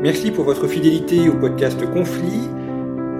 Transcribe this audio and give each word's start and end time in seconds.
Merci 0.00 0.30
pour 0.30 0.44
votre 0.44 0.68
fidélité 0.68 1.28
au 1.28 1.34
podcast 1.34 1.84
Conflit. 1.92 2.48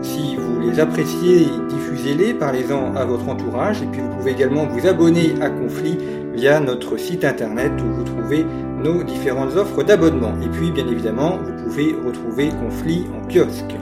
Si 0.00 0.36
vous 0.36 0.60
les 0.60 0.78
appréciez, 0.78 1.46
diffusez-les, 1.68 2.34
parlez-en 2.34 2.94
à 2.94 3.04
votre 3.04 3.28
entourage 3.28 3.82
et 3.82 3.86
puis 3.86 4.00
vous 4.00 4.16
pouvez 4.16 4.30
également 4.30 4.64
vous 4.64 4.86
abonner 4.86 5.34
à 5.40 5.50
Conflit 5.50 5.98
via 6.34 6.60
notre 6.60 6.96
site 6.96 7.24
internet 7.24 7.72
où 7.84 7.94
vous 7.96 8.04
trouvez 8.04 8.46
nos 8.84 9.02
différentes 9.02 9.56
offres 9.56 9.82
d'abonnement. 9.82 10.34
Et 10.40 10.48
puis 10.48 10.70
bien 10.70 10.86
évidemment, 10.86 11.38
vous 11.38 11.64
pouvez 11.64 11.96
retrouver 12.06 12.50
Conflit 12.50 13.06
en 13.12 13.26
kiosque. 13.26 13.74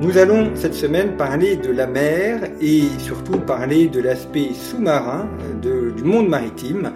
Nous 0.00 0.16
allons 0.16 0.52
cette 0.54 0.72
semaine 0.72 1.18
parler 1.18 1.56
de 1.56 1.70
la 1.70 1.86
mer 1.86 2.40
et 2.62 2.84
surtout 2.96 3.38
parler 3.38 3.86
de 3.88 4.00
l'aspect 4.00 4.54
sous-marin 4.54 5.28
du 5.62 6.02
monde 6.02 6.26
maritime, 6.26 6.92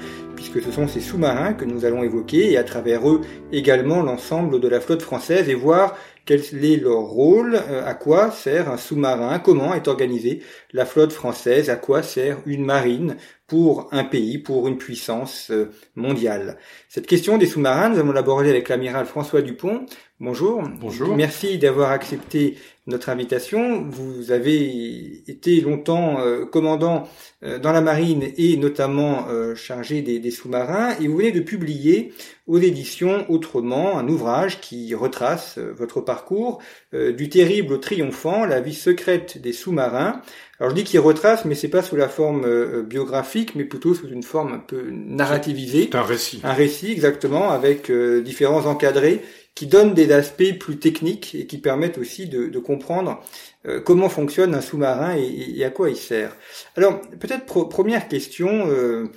puisque 0.50 0.66
ce 0.66 0.72
sont 0.72 0.88
ces 0.88 1.00
sous-marins 1.00 1.54
que 1.54 1.64
nous 1.64 1.84
allons 1.84 2.02
évoquer 2.02 2.52
et 2.52 2.58
à 2.58 2.64
travers 2.64 3.08
eux 3.08 3.22
également 3.52 4.02
l'ensemble 4.02 4.60
de 4.60 4.68
la 4.68 4.80
flotte 4.80 5.02
française 5.02 5.48
et 5.48 5.54
voir 5.54 5.96
quel 6.26 6.40
est 6.40 6.82
leur 6.82 7.00
rôle, 7.00 7.54
euh, 7.54 7.86
à 7.86 7.94
quoi 7.94 8.30
sert 8.30 8.70
un 8.70 8.76
sous-marin, 8.76 9.38
comment 9.38 9.74
est 9.74 9.88
organisée 9.88 10.42
la 10.74 10.84
flotte 10.84 11.12
française, 11.12 11.70
à 11.70 11.76
quoi 11.76 12.02
sert 12.02 12.38
une 12.44 12.64
marine 12.64 13.16
pour 13.46 13.88
un 13.92 14.04
pays, 14.04 14.38
pour 14.38 14.68
une 14.68 14.76
puissance 14.76 15.50
euh, 15.50 15.70
mondiale? 15.94 16.58
Cette 16.88 17.06
question 17.06 17.38
des 17.38 17.46
sous-marins, 17.46 17.90
nous 17.90 18.00
allons 18.00 18.12
l'aborder 18.12 18.50
avec 18.50 18.68
l'amiral 18.68 19.06
François 19.06 19.40
Dupont. 19.40 19.86
Bonjour. 20.20 20.62
Bonjour. 20.80 21.16
Merci 21.16 21.58
d'avoir 21.58 21.90
accepté 21.90 22.56
notre 22.86 23.08
invitation. 23.08 23.82
Vous 23.88 24.30
avez 24.30 25.28
été 25.28 25.60
longtemps 25.60 26.20
euh, 26.20 26.44
commandant 26.44 27.08
euh, 27.42 27.58
dans 27.58 27.72
la 27.72 27.80
marine 27.80 28.24
et 28.36 28.56
notamment 28.56 29.26
euh, 29.28 29.54
chargé 29.54 30.02
des, 30.02 30.18
des 30.18 30.30
sous-marins 30.30 30.94
et 31.00 31.08
vous 31.08 31.16
venez 31.16 31.32
de 31.32 31.40
publier 31.40 32.12
aux 32.46 32.58
éditions 32.58 33.24
Autrement 33.28 33.98
un 33.98 34.06
ouvrage 34.08 34.60
qui 34.60 34.94
retrace 34.94 35.58
votre 35.58 36.02
parcours 36.02 36.60
du 36.92 37.30
terrible 37.30 37.72
au 37.72 37.78
triomphant, 37.78 38.44
la 38.44 38.60
vie 38.60 38.74
secrète 38.74 39.40
des 39.40 39.54
sous-marins. 39.54 40.20
Alors 40.60 40.70
je 40.70 40.76
dis 40.76 40.84
qu'il 40.84 41.00
retrace, 41.00 41.44
mais 41.44 41.54
c'est 41.54 41.68
pas 41.68 41.82
sous 41.82 41.96
la 41.96 42.08
forme 42.08 42.82
biographique, 42.82 43.54
mais 43.56 43.64
plutôt 43.64 43.94
sous 43.94 44.08
une 44.08 44.22
forme 44.22 44.52
un 44.52 44.58
peu 44.58 44.84
narrativisée. 44.90 45.88
C'est 45.90 45.98
un 45.98 46.02
récit. 46.02 46.40
Un 46.44 46.52
récit, 46.52 46.92
exactement, 46.92 47.50
avec 47.50 47.90
différents 47.90 48.66
encadrés 48.66 49.22
qui 49.54 49.66
donnent 49.66 49.94
des 49.94 50.10
aspects 50.12 50.58
plus 50.58 50.78
techniques 50.78 51.34
et 51.34 51.46
qui 51.46 51.58
permettent 51.58 51.98
aussi 51.98 52.26
de, 52.26 52.46
de 52.46 52.58
comprendre 52.58 53.22
euh, 53.66 53.80
comment 53.80 54.08
fonctionne 54.08 54.54
un 54.54 54.60
sous-marin 54.60 55.16
et, 55.16 55.58
et, 55.58 55.64
à 55.64 55.70
quoi 55.70 55.90
il 55.90 55.96
sert. 55.96 56.36
Alors, 56.76 57.00
peut-être 57.00 57.68
première 57.68 58.08
question, 58.08 58.66
euh, 58.68 59.10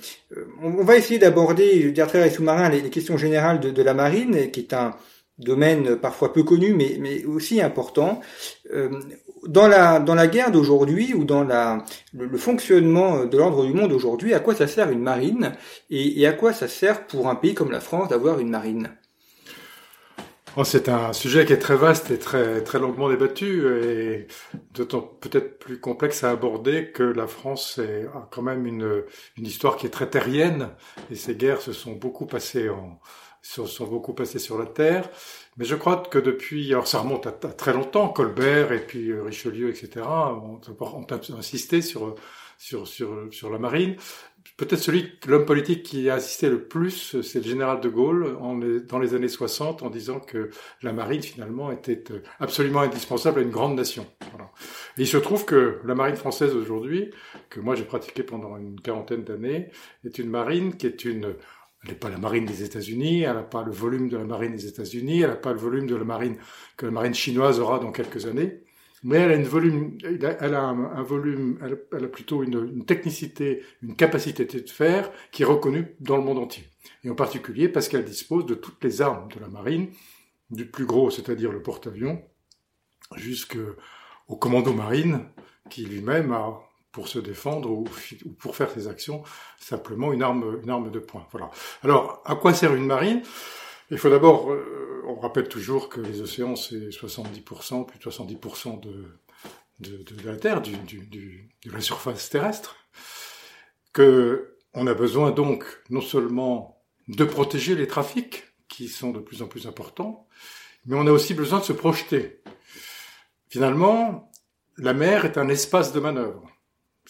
on, 0.62 0.84
va 0.84 0.96
essayer 0.96 1.18
d'aborder, 1.18 1.80
je 1.80 1.86
veux 1.86 1.92
dire, 1.92 2.06
très 2.06 2.22
les 2.22 2.30
sous-marins, 2.30 2.68
les, 2.68 2.80
les, 2.80 2.90
questions 2.90 3.16
générales 3.16 3.58
de, 3.58 3.70
de, 3.70 3.82
la 3.82 3.94
marine, 3.94 4.50
qui 4.52 4.60
est 4.60 4.74
un 4.74 4.94
domaine 5.38 5.96
parfois 5.96 6.32
peu 6.32 6.44
connu, 6.44 6.72
mais, 6.72 6.96
mais 7.00 7.24
aussi 7.24 7.60
important. 7.60 8.20
Euh, 8.72 8.90
dans 9.46 9.68
la, 9.68 10.00
dans 10.00 10.14
la 10.14 10.26
guerre 10.26 10.50
d'aujourd'hui 10.50 11.14
ou 11.14 11.24
dans 11.24 11.44
la, 11.44 11.84
le, 12.12 12.38
fonctionnement 12.38 13.24
de 13.24 13.36
l'ordre 13.36 13.64
du 13.64 13.72
monde 13.72 13.92
aujourd'hui, 13.92 14.34
à 14.34 14.40
quoi 14.40 14.54
ça 14.54 14.66
sert 14.66 14.90
une 14.90 15.02
marine 15.02 15.52
et, 15.90 16.26
à 16.26 16.32
quoi 16.32 16.52
ça 16.52 16.68
sert 16.68 17.06
pour 17.06 17.28
un 17.28 17.34
pays 17.34 17.54
comme 17.54 17.70
la 17.70 17.80
France 17.80 18.08
d'avoir 18.08 18.40
une 18.40 18.50
marine? 18.50 18.90
Oh, 20.56 20.64
c'est 20.64 20.88
un 20.88 21.12
sujet 21.12 21.44
qui 21.44 21.52
est 21.52 21.58
très 21.58 21.76
vaste 21.76 22.10
et 22.10 22.18
très, 22.18 22.64
très 22.64 22.80
longuement 22.80 23.08
débattu 23.08 23.66
et 23.84 24.26
d'autant 24.72 25.02
peut-être 25.02 25.58
plus 25.58 25.78
complexe 25.78 26.24
à 26.24 26.30
aborder 26.30 26.90
que 26.90 27.04
la 27.04 27.28
France 27.28 27.78
a 27.78 28.28
quand 28.32 28.42
même 28.42 28.66
une, 28.66 29.04
une 29.36 29.46
histoire 29.46 29.76
qui 29.76 29.86
est 29.86 29.90
très 29.90 30.08
terrienne 30.10 30.70
et 31.12 31.14
ces 31.14 31.36
guerres 31.36 31.60
se 31.60 31.72
sont 31.72 31.92
beaucoup 31.92 32.26
passées 32.26 32.70
en, 32.70 32.98
se 33.42 33.64
sont 33.66 33.86
beaucoup 33.86 34.12
passées 34.12 34.38
sur 34.38 34.58
la 34.58 34.66
terre. 34.66 35.08
Mais 35.58 35.64
je 35.64 35.74
crois 35.74 35.96
que 35.96 36.18
depuis, 36.18 36.72
alors 36.72 36.86
ça 36.86 37.00
remonte 37.00 37.26
à, 37.26 37.32
très 37.32 37.72
longtemps, 37.72 38.08
Colbert 38.08 38.72
et 38.72 38.86
puis 38.86 39.10
euh, 39.10 39.24
Richelieu, 39.24 39.68
etc., 39.68 40.06
ont, 40.06 40.60
insisté 41.36 41.82
sur, 41.82 42.14
sur, 42.58 42.86
sur, 42.86 43.26
sur 43.32 43.50
la 43.50 43.58
marine. 43.58 43.96
Peut-être 44.56 44.80
celui, 44.80 45.12
l'homme 45.26 45.44
politique 45.44 45.82
qui 45.82 46.08
a 46.10 46.14
assisté 46.14 46.48
le 46.48 46.62
plus, 46.62 47.20
c'est 47.22 47.40
le 47.40 47.44
général 47.44 47.80
de 47.80 47.88
Gaulle 47.88 48.36
dans 48.88 48.98
les 48.98 49.14
années 49.14 49.28
60 49.28 49.82
en 49.82 49.90
disant 49.90 50.20
que 50.20 50.50
la 50.82 50.92
marine 50.92 51.22
finalement 51.22 51.72
était 51.72 52.04
euh, 52.12 52.22
absolument 52.38 52.80
indispensable 52.80 53.40
à 53.40 53.42
une 53.42 53.50
grande 53.50 53.76
nation. 53.76 54.06
Il 54.96 55.06
se 55.06 55.16
trouve 55.16 55.44
que 55.44 55.80
la 55.84 55.94
marine 55.94 56.16
française 56.16 56.54
aujourd'hui, 56.54 57.10
que 57.50 57.58
moi 57.60 57.74
j'ai 57.74 57.84
pratiqué 57.84 58.22
pendant 58.22 58.56
une 58.56 58.80
quarantaine 58.80 59.24
d'années, 59.24 59.70
est 60.04 60.18
une 60.18 60.30
marine 60.30 60.76
qui 60.76 60.86
est 60.86 61.04
une 61.04 61.34
elle 61.88 61.94
n'est 61.94 61.98
pas 61.98 62.10
la 62.10 62.18
marine 62.18 62.44
des 62.44 62.62
États-Unis, 62.62 63.22
elle 63.22 63.34
n'a 63.34 63.42
pas 63.42 63.64
le 63.64 63.72
volume 63.72 64.08
de 64.08 64.18
la 64.18 64.24
marine 64.24 64.52
des 64.52 64.66
États-Unis, 64.66 65.22
elle 65.22 65.30
n'a 65.30 65.36
pas 65.36 65.52
le 65.52 65.58
volume 65.58 65.86
de 65.86 65.96
la 65.96 66.04
marine 66.04 66.36
que 66.76 66.86
la 66.86 66.92
marine 66.92 67.14
chinoise 67.14 67.58
aura 67.60 67.78
dans 67.78 67.92
quelques 67.92 68.26
années 68.26 68.62
mais 69.04 69.18
elle 69.18 69.32
a 70.54 70.64
un, 70.66 71.02
volume, 71.02 71.58
elle, 71.62 72.04
a 72.04 72.08
plutôt 72.08 72.42
une, 72.42 72.54
une, 72.74 72.84
technicité, 72.84 73.62
une 73.82 73.94
capacité 73.94 74.44
de 74.44 74.68
faire 74.68 75.10
qui 75.30 75.42
est 75.42 75.46
reconnue 75.46 75.94
dans 76.00 76.16
le 76.16 76.24
monde 76.24 76.38
entier. 76.38 76.64
Et 77.04 77.10
en 77.10 77.14
particulier 77.14 77.68
parce 77.68 77.88
qu'elle 77.88 78.04
dispose 78.04 78.46
de 78.46 78.54
toutes 78.54 78.82
les 78.82 79.00
armes 79.00 79.28
de 79.32 79.40
la 79.40 79.48
marine, 79.48 79.90
du 80.50 80.66
plus 80.66 80.84
gros, 80.84 81.10
c'est-à-dire 81.10 81.52
le 81.52 81.62
porte-avions, 81.62 82.20
jusqu'au 83.16 84.36
commando 84.40 84.72
marine, 84.72 85.26
qui 85.70 85.84
lui-même 85.84 86.32
a, 86.32 86.58
pour 86.92 87.08
se 87.08 87.18
défendre 87.18 87.70
ou, 87.70 87.84
ou, 88.24 88.32
pour 88.32 88.56
faire 88.56 88.70
ses 88.70 88.88
actions, 88.88 89.22
simplement 89.58 90.12
une 90.12 90.22
arme, 90.22 90.60
une 90.62 90.70
arme 90.70 90.90
de 90.90 90.98
poing. 90.98 91.26
Voilà. 91.30 91.50
Alors, 91.82 92.22
à 92.24 92.34
quoi 92.36 92.54
sert 92.54 92.74
une 92.74 92.86
marine? 92.86 93.22
Il 93.90 93.98
faut 93.98 94.10
d'abord, 94.10 94.52
euh, 94.52 95.02
on 95.06 95.16
rappelle 95.16 95.48
toujours 95.48 95.88
que 95.88 96.00
les 96.00 96.20
océans, 96.20 96.56
c'est 96.56 96.88
70%, 96.88 97.86
plus 97.86 97.98
de 97.98 98.04
70% 98.04 98.80
de, 98.80 99.04
de, 99.80 100.02
de, 100.02 100.26
la 100.26 100.36
Terre, 100.36 100.60
du, 100.60 100.76
du, 100.76 101.06
du, 101.06 101.48
de 101.64 101.72
la 101.72 101.80
surface 101.80 102.28
terrestre, 102.28 102.76
que 103.92 104.56
on 104.74 104.86
a 104.86 104.94
besoin 104.94 105.30
donc 105.30 105.64
non 105.88 106.02
seulement 106.02 106.82
de 107.08 107.24
protéger 107.24 107.74
les 107.74 107.86
trafics, 107.86 108.44
qui 108.68 108.88
sont 108.88 109.10
de 109.10 109.18
plus 109.18 109.42
en 109.42 109.48
plus 109.48 109.66
importants, 109.66 110.28
mais 110.86 110.96
on 110.96 111.06
a 111.06 111.10
aussi 111.10 111.34
besoin 111.34 111.58
de 111.58 111.64
se 111.64 111.72
projeter. 111.72 112.42
Finalement, 113.48 114.30
la 114.76 114.92
mer 114.92 115.24
est 115.24 115.38
un 115.38 115.48
espace 115.48 115.92
de 115.92 116.00
manœuvre. 116.00 116.48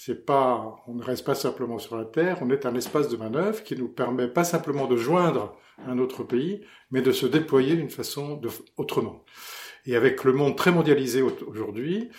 C'est 0.01 0.25
pas, 0.25 0.77
on 0.87 0.95
ne 0.95 1.03
reste 1.03 1.27
pas 1.27 1.35
simplement 1.35 1.81
sur 1.81 1.97
la 1.97 2.05
Terre, 2.05 2.39
on 2.41 2.51
est 2.51 2.67
un 2.67 2.75
espace 2.77 3.09
de 3.09 3.17
manœuvre 3.17 3.65
qui 3.65 3.75
nous 3.75 3.89
permet 3.89 4.29
pas 4.29 4.45
simplement 4.45 4.87
de 4.87 4.97
joindre 4.97 5.57
un 5.89 5.99
autre 5.99 6.23
pays, 6.23 6.61
mais 6.93 7.03
de 7.03 7.11
se 7.11 7.27
déployer 7.27 7.75
d'une 7.75 7.91
façon 7.91 8.41
autrement. 8.77 9.25
Et 9.87 9.97
avec 9.97 10.23
le 10.23 10.33
monde 10.33 10.57
très 10.57 10.71
mondialisé 10.71 11.21
aujourd'hui, 11.21 12.11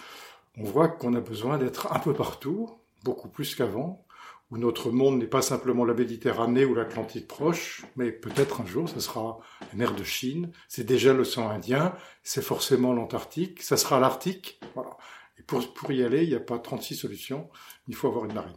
on 0.58 0.64
voit 0.64 0.90
qu'on 0.90 1.14
a 1.14 1.22
besoin 1.22 1.58
d'être 1.58 1.90
un 1.94 2.00
peu 2.00 2.14
partout, 2.14 2.70
beaucoup 3.06 3.30
plus 3.30 3.56
qu'avant, 3.56 4.06
où 4.52 4.58
notre 4.58 4.92
monde 4.92 5.18
n'est 5.18 5.28
pas 5.28 5.42
simplement 5.42 5.86
la 5.86 5.94
Méditerranée 5.94 6.66
ou 6.66 6.76
l'Atlantique 6.76 7.30
proche, 7.30 7.86
mais 7.96 8.12
peut-être 8.12 8.60
un 8.60 8.66
jour, 8.66 8.90
ce 8.90 9.00
sera 9.00 9.40
la 9.62 9.78
mer 9.78 9.96
de 9.96 10.04
Chine, 10.04 10.52
c'est 10.68 10.84
déjà 10.84 11.14
l'océan 11.14 11.50
Indien, 11.50 11.96
c'est 12.24 12.44
forcément 12.44 12.92
l'Antarctique, 12.92 13.64
ça 13.64 13.78
sera 13.78 14.02
l'Arctique, 14.02 14.60
voilà. 14.76 14.98
Pour, 15.50 15.74
pour 15.74 15.92
y 15.92 16.04
aller, 16.04 16.22
il 16.24 16.30
n'y 16.30 16.36
a 16.36 16.40
pas 16.40 16.60
36 16.60 16.96
solutions, 16.96 17.50
il 17.88 17.96
faut 17.96 18.08
avoir 18.08 18.26
une 18.26 18.34
marine. 18.34 18.56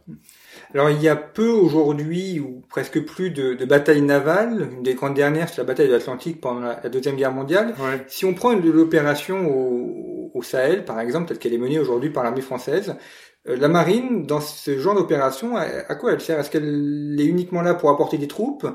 Alors 0.75 0.91
il 0.91 1.01
y 1.01 1.09
a 1.09 1.15
peu 1.15 1.49
aujourd'hui, 1.49 2.39
ou 2.39 2.61
presque 2.69 3.03
plus, 3.03 3.31
de, 3.31 3.55
de 3.55 3.65
batailles 3.65 4.03
navales. 4.03 4.69
Une 4.73 4.83
des 4.83 4.93
grandes 4.93 5.15
dernières, 5.15 5.49
c'est 5.49 5.57
la 5.57 5.63
bataille 5.63 5.87
de 5.87 5.93
l'Atlantique 5.93 6.39
pendant 6.39 6.59
la, 6.59 6.79
la, 6.83 6.89
Deuxième 6.89 7.15
Guerre 7.15 7.31
mondiale. 7.31 7.73
Ouais. 7.79 8.05
Si 8.07 8.25
on 8.25 8.35
prend 8.35 8.53
l'opération 8.53 9.49
au, 9.49 10.29
au, 10.35 10.43
Sahel, 10.43 10.85
par 10.85 10.99
exemple, 10.99 11.29
telle 11.29 11.39
qu'elle 11.39 11.53
est 11.53 11.57
menée 11.57 11.79
aujourd'hui 11.79 12.11
par 12.11 12.23
l'armée 12.23 12.41
française, 12.41 12.95
euh, 13.47 13.57
la 13.57 13.69
marine, 13.69 14.27
dans 14.27 14.39
ce 14.39 14.77
genre 14.77 14.93
d'opération, 14.93 15.57
à, 15.57 15.63
à, 15.63 15.95
quoi 15.95 16.11
elle 16.11 16.21
sert? 16.21 16.39
Est-ce 16.39 16.51
qu'elle 16.51 17.15
est 17.19 17.25
uniquement 17.25 17.63
là 17.63 17.73
pour 17.73 17.89
apporter 17.89 18.19
des 18.19 18.27
troupes? 18.27 18.67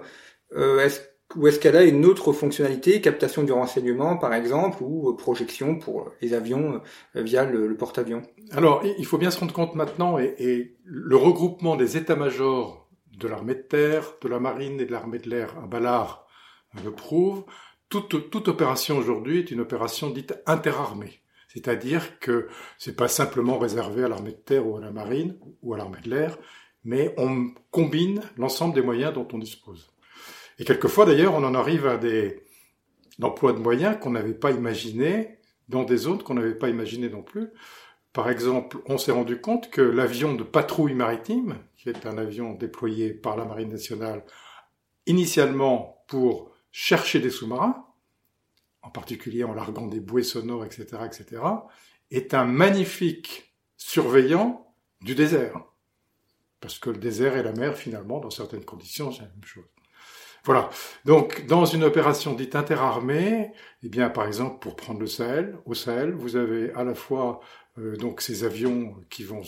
Euh, 0.56 0.80
Est-ce 0.80 1.00
ou 1.36 1.46
est-ce 1.46 1.60
qu'elle 1.60 1.76
a 1.76 1.84
une 1.84 2.06
autre 2.06 2.32
fonctionnalité, 2.32 3.00
captation 3.00 3.42
du 3.42 3.52
renseignement 3.52 4.16
par 4.16 4.32
exemple, 4.32 4.82
ou 4.82 5.12
projection 5.14 5.78
pour 5.78 6.10
les 6.22 6.32
avions 6.32 6.80
via 7.14 7.44
le, 7.44 7.76
porte-avions 7.76 8.22
Alors, 8.52 8.82
il 8.98 9.04
faut 9.04 9.18
bien 9.18 9.30
se 9.30 9.38
rendre 9.38 9.52
compte 9.52 9.74
maintenant, 9.74 10.18
et, 10.18 10.76
le 10.84 11.16
regroupement 11.16 11.76
des 11.76 11.96
états-majors 11.98 12.88
de 13.18 13.28
l'armée 13.28 13.54
de 13.54 13.60
terre, 13.60 14.14
de 14.22 14.28
la 14.28 14.40
marine 14.40 14.80
et 14.80 14.86
de 14.86 14.92
l'armée 14.92 15.18
de 15.18 15.28
l'air 15.28 15.54
à 15.62 15.66
Ballard 15.66 16.28
le 16.84 16.92
prouve, 16.92 17.44
toute, 17.88 18.30
toute 18.30 18.48
opération 18.48 18.98
aujourd'hui 18.98 19.38
est 19.38 19.50
une 19.50 19.60
opération 19.60 20.10
dite 20.10 20.34
interarmée. 20.46 21.22
C'est-à-dire 21.48 22.18
que 22.18 22.48
c'est 22.78 22.96
pas 22.96 23.08
simplement 23.08 23.58
réservé 23.58 24.04
à 24.04 24.08
l'armée 24.08 24.32
de 24.32 24.36
terre 24.36 24.66
ou 24.66 24.76
à 24.76 24.80
la 24.80 24.90
marine 24.90 25.38
ou 25.62 25.74
à 25.74 25.78
l'armée 25.78 26.00
de 26.04 26.10
l'air, 26.10 26.38
mais 26.84 27.14
on 27.16 27.48
combine 27.70 28.20
l'ensemble 28.36 28.74
des 28.74 28.82
moyens 28.82 29.14
dont 29.14 29.26
on 29.32 29.38
dispose. 29.38 29.90
Et 30.58 30.64
quelquefois 30.64 31.06
d'ailleurs, 31.06 31.34
on 31.34 31.44
en 31.44 31.54
arrive 31.54 31.86
à 31.86 31.96
des 31.96 32.44
emplois 33.22 33.52
de 33.52 33.58
moyens 33.58 33.98
qu'on 34.00 34.10
n'avait 34.10 34.34
pas 34.34 34.50
imaginés 34.50 35.38
dans 35.68 35.84
des 35.84 35.96
zones 35.96 36.22
qu'on 36.22 36.34
n'avait 36.34 36.54
pas 36.54 36.68
imaginées 36.68 37.10
non 37.10 37.22
plus. 37.22 37.50
Par 38.12 38.30
exemple, 38.30 38.78
on 38.86 38.98
s'est 38.98 39.12
rendu 39.12 39.40
compte 39.40 39.70
que 39.70 39.82
l'avion 39.82 40.34
de 40.34 40.42
patrouille 40.42 40.94
maritime, 40.94 41.58
qui 41.76 41.88
est 41.88 42.06
un 42.06 42.18
avion 42.18 42.54
déployé 42.54 43.12
par 43.12 43.36
la 43.36 43.44
Marine 43.44 43.70
nationale 43.70 44.24
initialement 45.06 46.04
pour 46.08 46.52
chercher 46.72 47.20
des 47.20 47.30
sous-marins, 47.30 47.86
en 48.82 48.90
particulier 48.90 49.44
en 49.44 49.54
larguant 49.54 49.86
des 49.86 50.00
bouées 50.00 50.22
sonores, 50.22 50.64
etc., 50.64 50.86
etc., 51.04 51.42
est 52.10 52.34
un 52.34 52.44
magnifique 52.44 53.54
surveillant 53.76 54.74
du 55.02 55.14
désert. 55.14 55.62
Parce 56.60 56.78
que 56.78 56.90
le 56.90 56.98
désert 56.98 57.36
et 57.36 57.42
la 57.42 57.52
mer, 57.52 57.76
finalement, 57.76 58.20
dans 58.20 58.30
certaines 58.30 58.64
conditions, 58.64 59.12
c'est 59.12 59.22
la 59.22 59.28
même 59.28 59.44
chose. 59.44 59.64
Voilà. 60.44 60.70
Donc, 61.04 61.46
dans 61.46 61.64
une 61.64 61.84
opération 61.84 62.34
dite 62.34 62.54
interarmée, 62.54 63.52
eh 63.82 63.88
bien, 63.88 64.08
par 64.10 64.26
exemple, 64.26 64.58
pour 64.60 64.76
prendre 64.76 65.00
le 65.00 65.06
Sahel, 65.06 65.56
au 65.66 65.74
Sahel, 65.74 66.12
vous 66.12 66.36
avez 66.36 66.72
à 66.74 66.84
la 66.84 66.94
fois 66.94 67.40
euh, 67.78 67.96
donc 67.96 68.20
ces 68.20 68.44
avions 68.44 68.96
qui 69.10 69.24
vont 69.24 69.42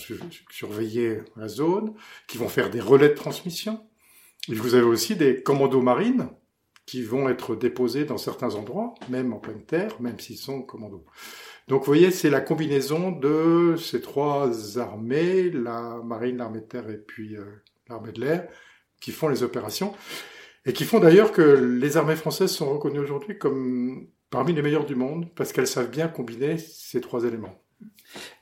surveiller 0.51 1.19
la 1.37 1.49
zone, 1.49 1.95
qui 2.27 2.39
vont 2.39 2.49
faire 2.49 2.71
des 2.71 2.81
relais 2.81 3.09
de 3.09 3.15
transmission. 3.15 3.81
Et 4.49 4.55
vous 4.55 4.75
avez 4.75 4.85
aussi 4.85 5.17
des 5.17 5.43
commandos 5.43 5.83
marines 5.83 6.29
qui 6.87 7.03
vont 7.03 7.29
être 7.29 7.55
déposés 7.55 8.05
dans 8.05 8.19
certains 8.19 8.55
endroits, 8.57 8.95
même 9.09 9.33
en 9.33 9.39
pleine 9.39 9.65
terre, 9.65 10.01
même 10.01 10.19
s'ils 10.19 10.39
sont 10.39 10.63
commandos. 10.63 11.05
Donc 11.69 11.83
vous 11.83 11.87
voyez, 11.87 12.11
c'est 12.11 12.31
la 12.31 12.41
combinaison 12.41 13.13
de 13.13 13.77
ces 13.77 14.01
trois 14.01 14.79
armées, 14.79 15.51
la 15.51 16.01
marine, 16.05 16.39
l'armée 16.39 16.61
de 16.61 16.67
terre 16.67 16.91
et 16.91 16.97
puis 16.97 17.37
euh, 17.37 17.45
l'armée 17.89 18.11
de 18.11 18.21
l'air, 18.21 18.49
qui 19.01 19.13
font 19.13 19.29
les 19.29 19.45
opérations, 19.45 19.95
et 20.67 20.73
qui 20.73 20.85
font 20.85 21.01
d'ailleurs 21.01 21.33
que 21.33 21.41
les 21.41 21.97
armées 21.97 22.17
françaises 22.17 22.51
sont 22.51 22.71
reconnues 22.71 22.99
aujourd'hui 22.99 23.39
comme 23.39 24.07
parmi 24.31 24.53
les 24.53 24.63
meilleures 24.63 24.87
du 24.87 24.95
monde, 24.95 25.27
parce 25.35 25.53
qu'elles 25.53 25.67
savent 25.67 25.91
bien 25.91 26.09
combiner 26.09 26.57
ces 26.59 27.01
trois 27.01 27.25
éléments. 27.25 27.61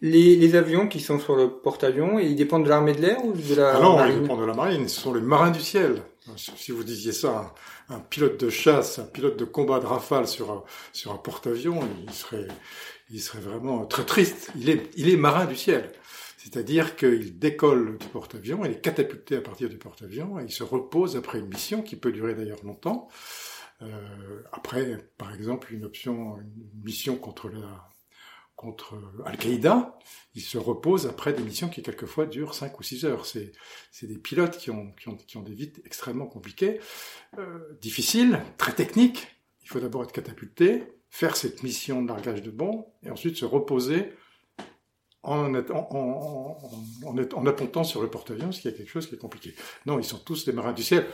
Les, 0.00 0.54
avions 0.54 0.88
qui 0.88 1.00
sont 1.00 1.18
sur 1.18 1.36
le 1.36 1.50
porte-avions, 1.50 2.18
ils 2.18 2.36
dépendent 2.36 2.64
de 2.64 2.68
l'armée 2.68 2.94
de 2.94 3.00
l'air 3.00 3.24
ou 3.24 3.32
de 3.32 3.54
la 3.54 3.76
ah 3.76 3.80
non, 3.80 3.96
marine 3.96 4.14
ils 4.16 4.22
dépendent 4.22 4.40
de 4.40 4.46
la 4.46 4.54
marine. 4.54 4.88
Ce 4.88 5.00
sont 5.00 5.14
les 5.14 5.20
marins 5.20 5.50
du 5.50 5.60
ciel. 5.60 6.02
Si 6.36 6.72
vous 6.72 6.84
disiez 6.84 7.12
ça, 7.12 7.54
un, 7.88 8.00
pilote 8.00 8.38
de 8.38 8.50
chasse, 8.50 8.98
un 8.98 9.04
pilote 9.04 9.38
de 9.38 9.44
combat 9.44 9.80
de 9.80 9.86
rafale 9.86 10.26
sur 10.26 10.50
un, 10.50 10.62
sur 10.92 11.12
un 11.12 11.16
porte-avions, 11.16 11.80
il 12.06 12.12
serait, 12.12 12.48
il 13.10 13.20
serait 13.20 13.40
vraiment 13.40 13.86
très 13.86 14.04
triste. 14.04 14.50
Il 14.56 14.68
est, 14.68 14.90
il 14.96 15.08
est 15.08 15.16
marin 15.16 15.46
du 15.46 15.56
ciel. 15.56 15.90
C'est-à-dire 16.50 16.96
qu'il 16.96 17.38
décolle 17.38 17.98
du 17.98 18.06
porte-avions, 18.06 18.64
il 18.64 18.70
est 18.70 18.80
catapulté 18.80 19.36
à 19.36 19.42
partir 19.42 19.68
du 19.68 19.76
porte-avions, 19.76 20.40
il 20.40 20.50
se 20.50 20.62
repose 20.62 21.14
après 21.14 21.40
une 21.40 21.48
mission 21.48 21.82
qui 21.82 21.94
peut 21.94 22.10
durer 22.10 22.34
d'ailleurs 22.34 22.64
longtemps. 22.64 23.08
Euh, 23.82 24.42
après, 24.50 24.96
par 25.18 25.34
exemple, 25.34 25.74
une 25.74 25.84
option, 25.84 26.38
une 26.38 26.82
mission 26.82 27.16
contre 27.16 27.50
Al-Qaïda, 29.26 29.98
il 30.34 30.40
se 30.40 30.56
repose 30.56 31.06
après 31.06 31.34
des 31.34 31.42
missions 31.42 31.68
qui 31.68 31.82
quelquefois 31.82 32.24
durent 32.24 32.54
5 32.54 32.80
ou 32.80 32.82
6 32.82 33.04
heures. 33.04 33.26
C'est, 33.26 33.52
des 34.00 34.16
pilotes 34.16 34.56
qui 34.56 34.70
ont, 34.70 34.94
des 35.44 35.54
vies 35.54 35.74
extrêmement 35.84 36.26
compliquées, 36.26 36.80
euh, 37.36 37.58
difficiles, 37.82 38.40
très 38.56 38.72
techniques. 38.72 39.36
Il 39.64 39.68
faut 39.68 39.80
d'abord 39.80 40.02
être 40.02 40.12
catapulté, 40.12 40.84
faire 41.10 41.36
cette 41.36 41.62
mission 41.62 42.00
de 42.00 42.08
largage 42.08 42.40
de 42.40 42.50
bond, 42.50 42.86
et 43.02 43.10
ensuite 43.10 43.36
se 43.36 43.44
reposer 43.44 44.14
en, 45.28 45.54
en, 45.54 46.58
en, 47.04 47.84
sur 47.84 48.02
le 48.02 48.10
porte-avions, 48.10 48.52
ce 48.52 48.60
qui 48.60 48.68
est 48.68 48.74
quelque 48.74 48.90
chose 48.90 49.06
qui 49.06 49.14
est 49.14 49.18
compliqué. 49.18 49.54
Non, 49.86 49.98
ils 49.98 50.04
sont 50.04 50.18
tous 50.18 50.44
des 50.44 50.52
marins 50.52 50.72
du 50.72 50.82
ciel. 50.82 51.06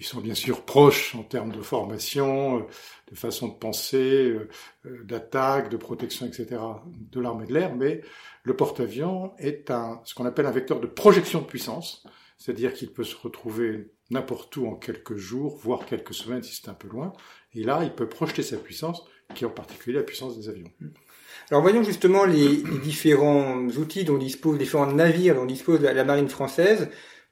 Ils 0.00 0.04
sont 0.06 0.20
bien 0.20 0.34
sûr 0.34 0.64
proches 0.64 1.16
en 1.16 1.24
termes 1.24 1.50
de 1.50 1.60
formation, 1.60 2.58
euh, 2.58 2.62
de 3.10 3.16
façon 3.16 3.48
de 3.48 3.54
penser, 3.54 4.30
euh, 4.30 4.48
euh, 4.86 5.02
d'attaque, 5.04 5.70
de 5.70 5.76
protection, 5.76 6.26
etc. 6.26 6.60
de 6.86 7.20
l'armée 7.20 7.46
de 7.46 7.54
l'air, 7.54 7.74
mais 7.74 8.02
le 8.44 8.54
porte-avions 8.54 9.32
est 9.38 9.72
ce 10.04 10.14
qu'on 10.14 10.24
appelle 10.24 10.46
un 10.46 10.52
vecteur 10.52 10.78
de 10.78 10.86
projection 10.86 11.40
de 11.40 11.46
puissance, 11.46 12.06
c'est-à-dire 12.36 12.72
qu'il 12.74 12.92
peut 12.92 13.02
se 13.02 13.16
retrouver 13.16 13.90
n'importe 14.10 14.56
où 14.56 14.68
en 14.68 14.76
quelques 14.76 15.16
jours, 15.16 15.56
voire 15.56 15.84
quelques 15.84 16.14
semaines 16.14 16.44
si 16.44 16.54
c'est 16.54 16.70
un 16.70 16.74
peu 16.74 16.88
loin, 16.88 17.12
et 17.52 17.64
là, 17.64 17.80
il 17.82 17.92
peut 17.92 18.08
projeter 18.08 18.42
sa 18.42 18.56
puissance, 18.56 19.04
qui 19.34 19.44
est 19.44 19.46
en 19.48 19.50
particulier 19.50 19.96
la 19.96 20.04
puissance 20.04 20.38
des 20.38 20.48
avions. 20.48 20.70
Alors 21.50 21.62
voyons 21.62 21.82
justement 21.82 22.24
les, 22.24 22.62
différents 22.82 23.66
outils 23.78 24.04
dont 24.04 24.18
dispose, 24.18 24.58
les 24.58 24.64
différents 24.64 24.86
navires 24.86 25.34
dont 25.34 25.46
dispose 25.46 25.80
la 25.80 26.04
marine 26.04 26.28
française. 26.28 26.88